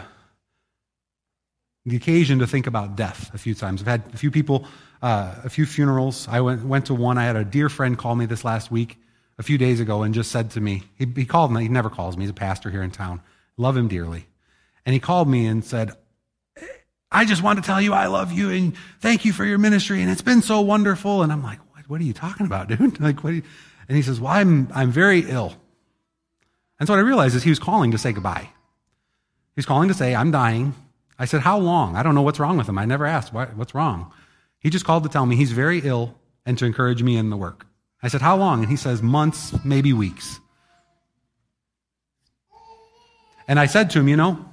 the 1.85 1.95
occasion 1.95 2.39
to 2.39 2.47
think 2.47 2.67
about 2.67 2.97
death 2.97 3.33
a 3.33 3.37
few 3.37 3.55
times. 3.55 3.81
I've 3.81 3.87
had 3.87 4.03
a 4.13 4.17
few 4.17 4.31
people, 4.31 4.65
uh, 5.01 5.35
a 5.43 5.49
few 5.49 5.65
funerals. 5.65 6.27
I 6.27 6.41
went, 6.41 6.65
went 6.65 6.85
to 6.87 6.93
one. 6.93 7.17
I 7.17 7.23
had 7.23 7.37
a 7.37 7.45
dear 7.45 7.69
friend 7.69 7.97
call 7.97 8.15
me 8.15 8.25
this 8.25 8.43
last 8.43 8.69
week, 8.69 8.97
a 9.37 9.43
few 9.43 9.57
days 9.57 9.79
ago, 9.79 10.03
and 10.03 10.13
just 10.13 10.31
said 10.31 10.51
to 10.51 10.61
me, 10.61 10.83
he, 10.95 11.07
he 11.15 11.25
called 11.25 11.53
me, 11.53 11.63
he 11.63 11.69
never 11.69 11.89
calls 11.89 12.17
me, 12.17 12.23
he's 12.23 12.31
a 12.31 12.33
pastor 12.33 12.69
here 12.69 12.83
in 12.83 12.91
town. 12.91 13.21
Love 13.55 13.77
him 13.77 13.87
dearly. 13.87 14.27
And 14.85 14.93
he 14.93 14.99
called 14.99 15.29
me 15.29 15.45
and 15.45 15.63
said, 15.63 15.91
I 17.11 17.25
just 17.25 17.41
want 17.41 17.57
to 17.57 17.65
tell 17.65 17.81
you 17.81 17.93
I 17.93 18.07
love 18.07 18.31
you 18.31 18.51
and 18.51 18.75
thank 18.99 19.25
you 19.25 19.33
for 19.33 19.45
your 19.45 19.57
ministry 19.57 20.01
and 20.01 20.11
it's 20.11 20.21
been 20.21 20.41
so 20.41 20.61
wonderful. 20.61 21.23
And 21.23 21.31
I'm 21.31 21.43
like, 21.43 21.59
what, 21.73 21.89
what 21.89 22.01
are 22.01 22.03
you 22.03 22.13
talking 22.13 22.45
about, 22.45 22.67
dude? 22.67 22.99
like, 23.01 23.23
what? 23.23 23.33
And 23.33 23.95
he 23.95 24.01
says, 24.01 24.19
well, 24.19 24.31
I'm, 24.31 24.69
I'm 24.73 24.91
very 24.91 25.21
ill. 25.21 25.55
And 26.79 26.87
so 26.87 26.93
what 26.93 26.99
I 26.99 27.01
realized 27.01 27.35
is 27.35 27.43
he 27.43 27.49
was 27.49 27.59
calling 27.59 27.91
to 27.91 27.97
say 27.97 28.11
goodbye. 28.11 28.49
He's 29.55 29.65
calling 29.65 29.89
to 29.89 29.93
say, 29.93 30.15
I'm 30.15 30.31
dying. 30.31 30.73
I 31.17 31.25
said, 31.25 31.41
how 31.41 31.57
long? 31.57 31.95
I 31.95 32.03
don't 32.03 32.15
know 32.15 32.21
what's 32.21 32.39
wrong 32.39 32.57
with 32.57 32.69
him. 32.69 32.77
I 32.77 32.85
never 32.85 33.05
asked, 33.05 33.33
what, 33.33 33.55
what's 33.57 33.75
wrong? 33.75 34.13
He 34.59 34.69
just 34.69 34.85
called 34.85 35.03
to 35.03 35.09
tell 35.09 35.25
me 35.25 35.35
he's 35.35 35.51
very 35.51 35.79
ill 35.79 36.15
and 36.45 36.57
to 36.59 36.65
encourage 36.65 37.03
me 37.03 37.17
in 37.17 37.29
the 37.29 37.37
work. 37.37 37.65
I 38.01 38.07
said, 38.07 38.21
how 38.21 38.37
long? 38.37 38.61
And 38.61 38.69
he 38.69 38.77
says, 38.77 39.01
months, 39.01 39.53
maybe 39.65 39.91
weeks. 39.91 40.39
And 43.47 43.59
I 43.59 43.65
said 43.65 43.89
to 43.91 43.99
him, 43.99 44.07
you 44.07 44.15
know, 44.15 44.48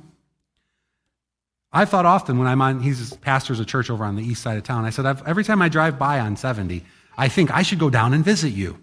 I 1.76 1.84
thought 1.84 2.06
often 2.06 2.38
when 2.38 2.48
I'm 2.48 2.62
on, 2.62 2.80
he's 2.80 3.12
pastors 3.16 3.60
a 3.60 3.64
church 3.66 3.90
over 3.90 4.02
on 4.02 4.16
the 4.16 4.24
east 4.24 4.42
side 4.42 4.56
of 4.56 4.64
town. 4.64 4.86
I 4.86 4.90
said, 4.90 5.04
every 5.26 5.44
time 5.44 5.60
I 5.60 5.68
drive 5.68 5.98
by 5.98 6.20
on 6.20 6.34
70, 6.34 6.82
I 7.18 7.28
think 7.28 7.54
I 7.54 7.60
should 7.60 7.78
go 7.78 7.90
down 7.90 8.14
and 8.14 8.24
visit 8.24 8.48
you. 8.48 8.82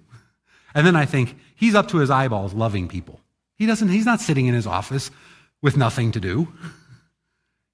And 0.75 0.85
then 0.85 0.95
I 0.95 1.05
think 1.05 1.35
he's 1.55 1.73
up 1.73 1.87
to 1.87 1.97
his 1.97 2.11
eyeballs 2.11 2.53
loving 2.53 2.87
people. 2.87 3.19
He 3.55 3.65
doesn't, 3.65 3.89
he's 3.89 4.05
not 4.05 4.21
sitting 4.21 4.45
in 4.45 4.53
his 4.53 4.67
office 4.67 5.09
with 5.59 5.75
nothing 5.75 6.11
to 6.11 6.19
do. 6.19 6.53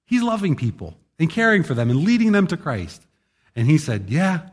He's 0.06 0.22
loving 0.22 0.56
people 0.56 0.96
and 1.18 1.28
caring 1.28 1.64
for 1.64 1.74
them 1.74 1.90
and 1.90 2.02
leading 2.02 2.32
them 2.32 2.46
to 2.46 2.56
Christ. 2.56 3.06
And 3.54 3.68
he 3.68 3.76
said, 3.76 4.08
Yeah, 4.08 4.48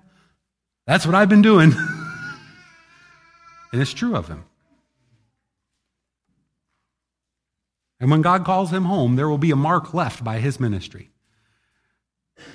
that's 0.85 1.05
what 1.05 1.15
I've 1.15 1.29
been 1.29 1.41
doing. 1.41 1.71
and 3.71 3.81
it's 3.81 3.93
true 3.93 4.17
of 4.17 4.27
him. 4.27 4.43
And 7.99 8.11
when 8.11 8.21
God 8.21 8.45
calls 8.45 8.71
him 8.71 8.85
home, 8.85 9.15
there 9.15 9.29
will 9.29 9.37
be 9.37 9.51
a 9.51 9.55
mark 9.55 9.93
left 9.93 10.23
by 10.23 10.39
his 10.39 10.59
ministry. 10.59 11.09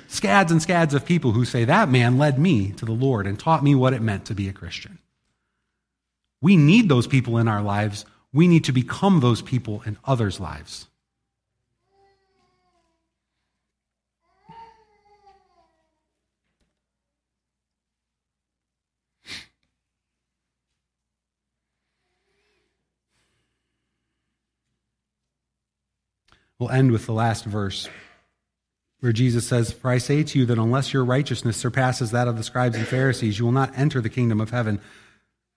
Scads 0.06 0.52
and 0.52 0.62
scads 0.62 0.94
of 0.94 1.04
people 1.04 1.32
who 1.32 1.44
say, 1.44 1.64
That 1.64 1.88
man 1.88 2.18
led 2.18 2.38
me 2.38 2.70
to 2.72 2.84
the 2.84 2.92
Lord 2.92 3.26
and 3.26 3.38
taught 3.38 3.64
me 3.64 3.74
what 3.74 3.92
it 3.92 4.02
meant 4.02 4.24
to 4.26 4.34
be 4.34 4.48
a 4.48 4.52
Christian. 4.52 4.98
We 6.40 6.56
need 6.56 6.88
those 6.88 7.06
people 7.06 7.38
in 7.38 7.48
our 7.48 7.62
lives. 7.62 8.04
We 8.32 8.46
need 8.46 8.64
to 8.64 8.72
become 8.72 9.20
those 9.20 9.42
people 9.42 9.82
in 9.84 9.96
others' 10.04 10.40
lives. 10.40 10.86
We'll 26.62 26.70
end 26.70 26.92
with 26.92 27.06
the 27.06 27.12
last 27.12 27.44
verse 27.44 27.88
where 29.00 29.10
Jesus 29.10 29.44
says, 29.48 29.72
For 29.72 29.90
I 29.90 29.98
say 29.98 30.22
to 30.22 30.38
you 30.38 30.46
that 30.46 30.60
unless 30.60 30.92
your 30.92 31.04
righteousness 31.04 31.56
surpasses 31.56 32.12
that 32.12 32.28
of 32.28 32.36
the 32.36 32.44
scribes 32.44 32.76
and 32.76 32.86
Pharisees, 32.86 33.36
you 33.36 33.44
will 33.44 33.50
not 33.50 33.76
enter 33.76 34.00
the 34.00 34.08
kingdom 34.08 34.40
of 34.40 34.50
heaven. 34.50 34.80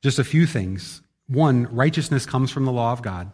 Just 0.01 0.17
a 0.17 0.23
few 0.23 0.47
things. 0.47 1.03
One, 1.27 1.67
righteousness 1.67 2.25
comes 2.25 2.49
from 2.49 2.65
the 2.65 2.71
law 2.71 2.91
of 2.91 3.03
God. 3.03 3.31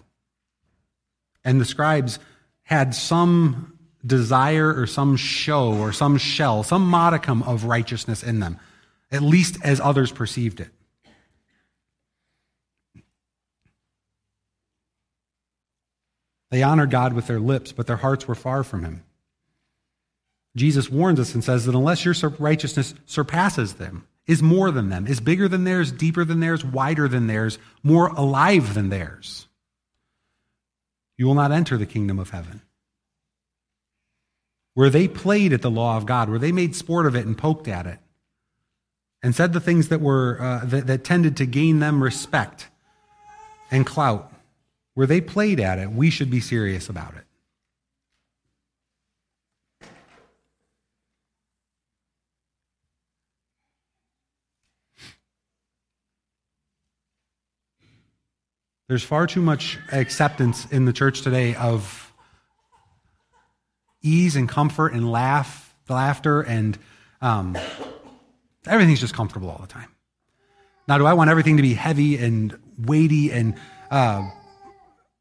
And 1.45 1.61
the 1.61 1.65
scribes 1.65 2.19
had 2.63 2.93
some 2.93 3.79
desire 4.05 4.77
or 4.77 4.85
some 4.85 5.15
show 5.15 5.71
or 5.71 5.93
some 5.93 6.17
shell, 6.17 6.63
some 6.63 6.85
modicum 6.85 7.41
of 7.43 7.63
righteousness 7.63 8.21
in 8.21 8.41
them, 8.41 8.59
at 9.13 9.21
least 9.21 9.59
as 9.63 9.79
others 9.79 10.11
perceived 10.11 10.59
it. 10.59 10.71
They 16.51 16.61
honored 16.61 16.91
God 16.91 17.13
with 17.13 17.27
their 17.27 17.39
lips, 17.39 17.71
but 17.71 17.87
their 17.87 17.97
hearts 17.97 18.27
were 18.27 18.35
far 18.35 18.63
from 18.63 18.83
Him. 18.83 19.03
Jesus 20.55 20.89
warns 20.89 21.19
us 21.19 21.33
and 21.33 21.43
says 21.43 21.65
that 21.65 21.75
unless 21.75 22.05
your 22.05 22.13
righteousness 22.37 22.93
surpasses 23.05 23.75
them, 23.75 24.05
is 24.27 24.43
more 24.43 24.71
than 24.71 24.89
them, 24.89 25.07
is 25.07 25.19
bigger 25.19 25.47
than 25.47 25.63
theirs, 25.63 25.91
deeper 25.91 26.23
than 26.23 26.39
theirs, 26.39 26.63
wider 26.63 27.07
than 27.07 27.27
theirs, 27.27 27.57
more 27.83 28.07
alive 28.09 28.73
than 28.73 28.89
theirs, 28.89 29.47
you 31.17 31.25
will 31.25 31.35
not 31.35 31.51
enter 31.51 31.77
the 31.77 31.85
kingdom 31.85 32.19
of 32.19 32.29
heaven. 32.29 32.61
Where 34.73 34.89
they 34.89 35.07
played 35.07 35.53
at 35.53 35.61
the 35.61 35.71
law 35.71 35.97
of 35.97 36.05
God, 36.05 36.29
where 36.29 36.39
they 36.39 36.51
made 36.51 36.75
sport 36.75 37.05
of 37.05 37.15
it 37.15 37.25
and 37.25 37.37
poked 37.37 37.67
at 37.67 37.87
it, 37.87 37.99
and 39.21 39.35
said 39.35 39.53
the 39.53 39.59
things 39.59 39.89
that 39.89 40.01
were 40.01 40.37
uh, 40.41 40.65
that, 40.65 40.87
that 40.87 41.03
tended 41.03 41.37
to 41.37 41.45
gain 41.45 41.79
them 41.79 42.01
respect 42.01 42.69
and 43.69 43.85
clout, 43.85 44.30
where 44.93 45.07
they 45.07 45.21
played 45.21 45.59
at 45.59 45.79
it, 45.79 45.91
we 45.91 46.09
should 46.09 46.29
be 46.29 46.39
serious 46.39 46.89
about 46.89 47.15
it. 47.15 47.25
There's 58.91 59.03
far 59.03 59.25
too 59.25 59.41
much 59.41 59.79
acceptance 59.93 60.65
in 60.69 60.83
the 60.83 60.91
church 60.91 61.21
today 61.21 61.55
of 61.55 62.13
ease 64.01 64.35
and 64.35 64.49
comfort 64.49 64.91
and 64.91 65.09
laugh, 65.09 65.73
laughter, 65.87 66.41
and 66.41 66.77
um, 67.21 67.57
everything's 68.67 68.99
just 68.99 69.13
comfortable 69.13 69.49
all 69.49 69.59
the 69.59 69.67
time. 69.67 69.87
Now, 70.89 70.97
do 70.97 71.05
I 71.05 71.13
want 71.13 71.29
everything 71.29 71.55
to 71.55 71.63
be 71.63 71.73
heavy 71.73 72.17
and 72.17 72.59
weighty 72.77 73.31
and 73.31 73.55
uh, 73.89 74.29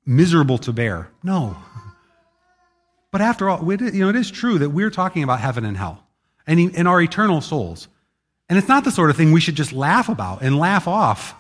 miserable 0.05 0.59
to 0.59 0.73
bear? 0.73 1.11
No. 1.23 1.57
But 3.11 3.21
after 3.21 3.49
all, 3.49 3.61
you 3.73 3.91
know, 3.93 4.09
it 4.09 4.17
is 4.17 4.31
true 4.31 4.59
that 4.59 4.71
we're 4.71 4.91
talking 4.91 5.23
about 5.23 5.41
heaven 5.41 5.65
and 5.65 5.77
hell 5.77 6.07
and 6.47 6.59
in 6.59 6.87
our 6.87 7.01
eternal 7.01 7.41
souls. 7.41 7.89
And 8.49 8.59
it's 8.59 8.69
not 8.69 8.85
the 8.85 8.91
sort 8.91 9.11
of 9.11 9.17
thing 9.17 9.33
we 9.33 9.41
should 9.41 9.55
just 9.55 9.73
laugh 9.73 10.09
about 10.09 10.43
and 10.43 10.59
laugh 10.59 10.89
off 10.89 11.35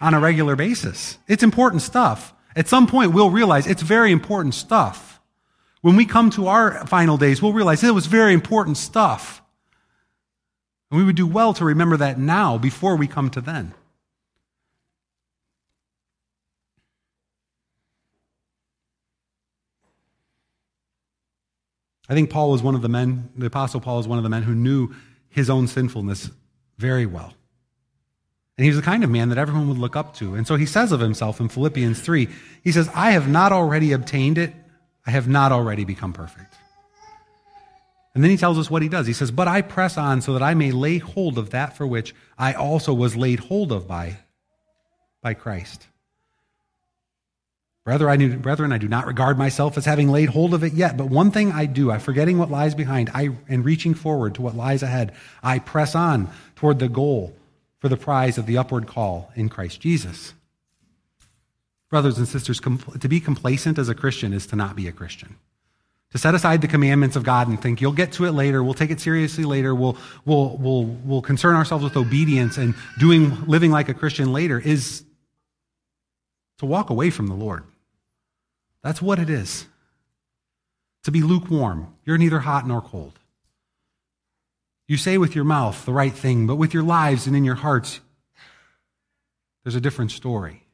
on 0.00 0.14
a 0.14 0.20
regular 0.20 0.56
basis. 0.56 1.18
It's 1.28 1.42
important 1.42 1.82
stuff. 1.82 2.34
At 2.56 2.68
some 2.68 2.86
point, 2.86 3.12
we'll 3.12 3.30
realize 3.30 3.66
it's 3.66 3.82
very 3.82 4.10
important 4.10 4.54
stuff. 4.54 5.20
When 5.82 5.96
we 5.96 6.04
come 6.04 6.30
to 6.30 6.48
our 6.48 6.86
final 6.86 7.16
days, 7.16 7.40
we'll 7.40 7.52
realize 7.52 7.82
it 7.84 7.94
was 7.94 8.06
very 8.06 8.34
important 8.34 8.76
stuff. 8.76 9.40
And 10.90 10.98
we 10.98 11.06
would 11.06 11.16
do 11.16 11.26
well 11.26 11.54
to 11.54 11.64
remember 11.64 11.96
that 11.96 12.18
now 12.18 12.58
before 12.58 12.96
we 12.96 13.06
come 13.06 13.30
to 13.30 13.40
then. 13.40 13.74
I 22.10 22.14
think 22.14 22.28
Paul 22.28 22.50
was 22.50 22.60
one 22.60 22.74
of 22.74 22.82
the 22.82 22.88
men, 22.88 23.30
the 23.36 23.46
Apostle 23.46 23.80
Paul 23.80 23.98
was 23.98 24.08
one 24.08 24.18
of 24.18 24.24
the 24.24 24.30
men 24.30 24.42
who 24.42 24.54
knew 24.54 24.92
his 25.28 25.48
own 25.48 25.68
sinfulness 25.68 26.28
very 26.76 27.06
well. 27.06 27.34
And 28.58 28.64
he 28.64 28.68
was 28.68 28.76
the 28.76 28.82
kind 28.82 29.04
of 29.04 29.10
man 29.10 29.28
that 29.28 29.38
everyone 29.38 29.68
would 29.68 29.78
look 29.78 29.94
up 29.94 30.14
to. 30.16 30.34
And 30.34 30.44
so 30.44 30.56
he 30.56 30.66
says 30.66 30.90
of 30.90 30.98
himself 30.98 31.40
in 31.40 31.48
Philippians 31.48 32.00
3, 32.00 32.28
he 32.64 32.72
says, 32.72 32.90
I 32.94 33.12
have 33.12 33.28
not 33.28 33.52
already 33.52 33.92
obtained 33.92 34.38
it, 34.38 34.52
I 35.06 35.12
have 35.12 35.28
not 35.28 35.52
already 35.52 35.84
become 35.84 36.12
perfect. 36.12 36.52
And 38.12 38.24
then 38.24 38.30
he 38.32 38.36
tells 38.36 38.58
us 38.58 38.68
what 38.68 38.82
he 38.82 38.88
does. 38.88 39.06
He 39.06 39.12
says, 39.12 39.30
But 39.30 39.46
I 39.46 39.62
press 39.62 39.96
on 39.96 40.20
so 40.20 40.32
that 40.32 40.42
I 40.42 40.54
may 40.54 40.72
lay 40.72 40.98
hold 40.98 41.38
of 41.38 41.50
that 41.50 41.76
for 41.76 41.86
which 41.86 42.12
I 42.36 42.54
also 42.54 42.92
was 42.92 43.16
laid 43.16 43.38
hold 43.38 43.70
of 43.70 43.86
by, 43.86 44.18
by 45.22 45.34
Christ. 45.34 45.86
Brethren 47.90 48.08
I, 48.08 48.16
do, 48.16 48.38
brethren, 48.38 48.72
I 48.72 48.78
do 48.78 48.86
not 48.86 49.08
regard 49.08 49.36
myself 49.36 49.76
as 49.76 49.84
having 49.84 50.12
laid 50.12 50.28
hold 50.28 50.54
of 50.54 50.62
it 50.62 50.74
yet, 50.74 50.96
but 50.96 51.06
one 51.06 51.32
thing 51.32 51.50
I 51.50 51.66
do, 51.66 51.90
I 51.90 51.98
forgetting 51.98 52.38
what 52.38 52.48
lies 52.48 52.72
behind, 52.72 53.10
I 53.12 53.30
and 53.48 53.64
reaching 53.64 53.94
forward 53.94 54.36
to 54.36 54.42
what 54.42 54.54
lies 54.54 54.84
ahead, 54.84 55.12
I 55.42 55.58
press 55.58 55.96
on 55.96 56.30
toward 56.54 56.78
the 56.78 56.88
goal 56.88 57.34
for 57.80 57.88
the 57.88 57.96
prize 57.96 58.38
of 58.38 58.46
the 58.46 58.58
upward 58.58 58.86
call 58.86 59.32
in 59.34 59.48
Christ 59.48 59.80
Jesus. 59.80 60.34
Brothers 61.88 62.16
and 62.16 62.28
sisters, 62.28 62.60
to 62.60 63.08
be 63.08 63.18
complacent 63.18 63.76
as 63.76 63.88
a 63.88 63.94
Christian 63.96 64.32
is 64.32 64.46
to 64.46 64.54
not 64.54 64.76
be 64.76 64.86
a 64.86 64.92
Christian. 64.92 65.34
To 66.12 66.18
set 66.18 66.36
aside 66.36 66.60
the 66.60 66.68
commandments 66.68 67.16
of 67.16 67.24
God 67.24 67.48
and 67.48 67.60
think, 67.60 67.80
you'll 67.80 67.90
get 67.90 68.12
to 68.12 68.24
it 68.24 68.30
later, 68.34 68.62
we'll 68.62 68.74
take 68.74 68.92
it 68.92 69.00
seriously 69.00 69.42
later, 69.42 69.74
we'll, 69.74 69.96
we'll, 70.24 70.56
we'll, 70.58 70.84
we'll 70.84 71.22
concern 71.22 71.56
ourselves 71.56 71.82
with 71.82 71.96
obedience 71.96 72.56
and 72.56 72.76
doing, 73.00 73.46
living 73.46 73.72
like 73.72 73.88
a 73.88 73.94
Christian 73.94 74.32
later 74.32 74.60
is 74.60 75.04
to 76.58 76.66
walk 76.66 76.90
away 76.90 77.10
from 77.10 77.26
the 77.26 77.34
Lord. 77.34 77.64
That's 78.82 79.02
what 79.02 79.18
it 79.18 79.30
is. 79.30 79.66
To 81.04 81.10
be 81.10 81.22
lukewarm. 81.22 81.94
You're 82.04 82.18
neither 82.18 82.40
hot 82.40 82.66
nor 82.66 82.80
cold. 82.80 83.18
You 84.86 84.96
say 84.96 85.18
with 85.18 85.34
your 85.34 85.44
mouth 85.44 85.84
the 85.84 85.92
right 85.92 86.12
thing, 86.12 86.46
but 86.46 86.56
with 86.56 86.74
your 86.74 86.82
lives 86.82 87.26
and 87.26 87.36
in 87.36 87.44
your 87.44 87.54
hearts, 87.54 88.00
there's 89.62 89.76
a 89.76 89.80
different 89.80 90.10
story. 90.10 90.64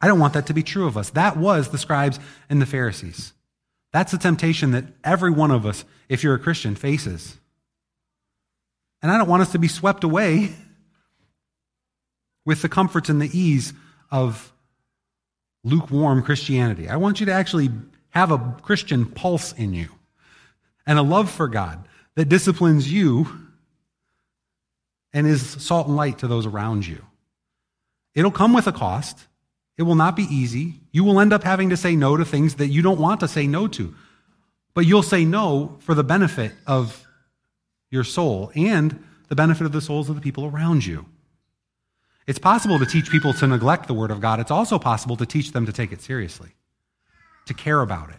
I 0.00 0.06
don't 0.06 0.18
want 0.18 0.34
that 0.34 0.46
to 0.46 0.54
be 0.54 0.62
true 0.62 0.86
of 0.86 0.96
us. 0.96 1.10
That 1.10 1.36
was 1.36 1.68
the 1.68 1.78
scribes 1.78 2.18
and 2.48 2.60
the 2.60 2.66
Pharisees. 2.66 3.32
That's 3.92 4.12
the 4.12 4.18
temptation 4.18 4.72
that 4.72 4.84
every 5.04 5.30
one 5.30 5.50
of 5.50 5.66
us, 5.66 5.84
if 6.08 6.22
you're 6.22 6.34
a 6.34 6.38
Christian, 6.38 6.74
faces. 6.74 7.36
And 9.02 9.10
I 9.10 9.18
don't 9.18 9.28
want 9.28 9.42
us 9.42 9.52
to 9.52 9.58
be 9.58 9.68
swept 9.68 10.04
away 10.04 10.54
with 12.44 12.62
the 12.62 12.68
comforts 12.68 13.08
and 13.08 13.20
the 13.20 13.38
ease 13.38 13.72
of 14.10 14.52
lukewarm 15.66 16.22
Christianity. 16.22 16.88
I 16.88 16.96
want 16.96 17.20
you 17.20 17.26
to 17.26 17.32
actually 17.32 17.70
have 18.10 18.30
a 18.30 18.56
Christian 18.62 19.04
pulse 19.04 19.52
in 19.52 19.74
you 19.74 19.88
and 20.86 20.98
a 20.98 21.02
love 21.02 21.30
for 21.30 21.48
God 21.48 21.86
that 22.14 22.28
disciplines 22.28 22.90
you 22.90 23.26
and 25.12 25.26
is 25.26 25.42
salt 25.42 25.88
and 25.88 25.96
light 25.96 26.18
to 26.18 26.28
those 26.28 26.46
around 26.46 26.86
you. 26.86 27.04
It'll 28.14 28.30
come 28.30 28.52
with 28.54 28.66
a 28.66 28.72
cost. 28.72 29.26
It 29.76 29.82
will 29.82 29.96
not 29.96 30.14
be 30.16 30.22
easy. 30.24 30.80
You 30.92 31.04
will 31.04 31.20
end 31.20 31.32
up 31.32 31.42
having 31.42 31.70
to 31.70 31.76
say 31.76 31.96
no 31.96 32.16
to 32.16 32.24
things 32.24 32.54
that 32.54 32.68
you 32.68 32.80
don't 32.80 33.00
want 33.00 33.20
to 33.20 33.28
say 33.28 33.46
no 33.46 33.66
to. 33.68 33.94
But 34.72 34.86
you'll 34.86 35.02
say 35.02 35.24
no 35.24 35.76
for 35.80 35.94
the 35.94 36.04
benefit 36.04 36.52
of 36.66 37.06
your 37.90 38.04
soul 38.04 38.52
and 38.54 39.02
the 39.28 39.34
benefit 39.34 39.66
of 39.66 39.72
the 39.72 39.80
souls 39.80 40.08
of 40.08 40.14
the 40.14 40.22
people 40.22 40.46
around 40.46 40.86
you. 40.86 41.06
It's 42.26 42.38
possible 42.38 42.78
to 42.78 42.86
teach 42.86 43.10
people 43.10 43.32
to 43.34 43.46
neglect 43.46 43.86
the 43.86 43.94
Word 43.94 44.10
of 44.10 44.20
God. 44.20 44.40
It's 44.40 44.50
also 44.50 44.78
possible 44.78 45.16
to 45.16 45.26
teach 45.26 45.52
them 45.52 45.66
to 45.66 45.72
take 45.72 45.92
it 45.92 46.02
seriously, 46.02 46.50
to 47.46 47.54
care 47.54 47.80
about 47.80 48.10
it 48.10 48.16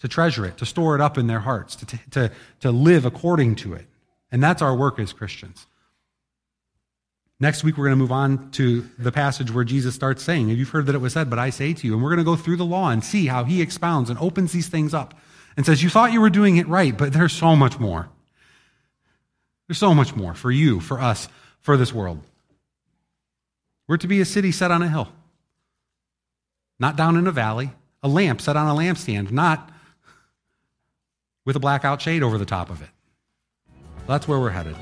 to 0.00 0.08
treasure 0.08 0.44
it, 0.44 0.58
to 0.58 0.66
store 0.66 0.94
it 0.94 1.00
up 1.00 1.16
in 1.16 1.26
their 1.26 1.40
hearts, 1.40 1.76
to, 1.76 1.98
to, 2.10 2.30
to 2.60 2.70
live 2.70 3.04
according 3.04 3.54
to 3.56 3.74
it. 3.74 3.86
And 4.30 4.42
that's 4.42 4.62
our 4.62 4.74
work 4.76 4.98
as 4.98 5.12
Christians. 5.12 5.66
Next 7.38 7.64
week, 7.64 7.76
we're 7.76 7.86
going 7.86 7.98
to 7.98 8.02
move 8.02 8.12
on 8.12 8.50
to 8.52 8.88
the 8.98 9.12
passage 9.12 9.50
where 9.50 9.64
Jesus 9.64 9.94
starts 9.94 10.22
saying, 10.22 10.48
You've 10.48 10.70
heard 10.70 10.86
that 10.86 10.94
it 10.94 11.00
was 11.00 11.12
said, 11.12 11.28
but 11.28 11.38
I 11.38 11.50
say 11.50 11.74
to 11.74 11.86
you. 11.86 11.94
And 11.94 12.02
we're 12.02 12.10
going 12.10 12.18
to 12.18 12.24
go 12.24 12.36
through 12.36 12.56
the 12.56 12.64
law 12.64 12.90
and 12.90 13.04
see 13.04 13.26
how 13.26 13.44
he 13.44 13.60
expounds 13.60 14.08
and 14.08 14.18
opens 14.18 14.52
these 14.52 14.68
things 14.68 14.94
up 14.94 15.14
and 15.56 15.66
says, 15.66 15.82
You 15.82 15.90
thought 15.90 16.12
you 16.12 16.20
were 16.20 16.30
doing 16.30 16.56
it 16.56 16.66
right, 16.66 16.96
but 16.96 17.12
there's 17.12 17.34
so 17.34 17.54
much 17.54 17.78
more. 17.78 18.08
There's 19.68 19.78
so 19.78 19.94
much 19.94 20.16
more 20.16 20.32
for 20.32 20.50
you, 20.50 20.80
for 20.80 21.00
us, 21.00 21.28
for 21.60 21.76
this 21.76 21.92
world. 21.92 22.20
We're 23.88 23.96
to 23.98 24.08
be 24.08 24.20
a 24.20 24.24
city 24.24 24.52
set 24.52 24.70
on 24.70 24.82
a 24.82 24.88
hill, 24.88 25.08
not 26.78 26.96
down 26.96 27.16
in 27.16 27.26
a 27.26 27.32
valley, 27.32 27.70
a 28.02 28.08
lamp 28.08 28.40
set 28.40 28.56
on 28.56 28.68
a 28.68 28.78
lampstand, 28.78 29.30
not 29.30 29.70
with 31.44 31.56
a 31.56 31.60
blackout 31.60 32.02
shade 32.02 32.22
over 32.22 32.38
the 32.38 32.44
top 32.44 32.70
of 32.70 32.82
it. 32.82 32.88
That's 34.06 34.26
where 34.26 34.38
we're 34.38 34.50
headed. 34.50 34.76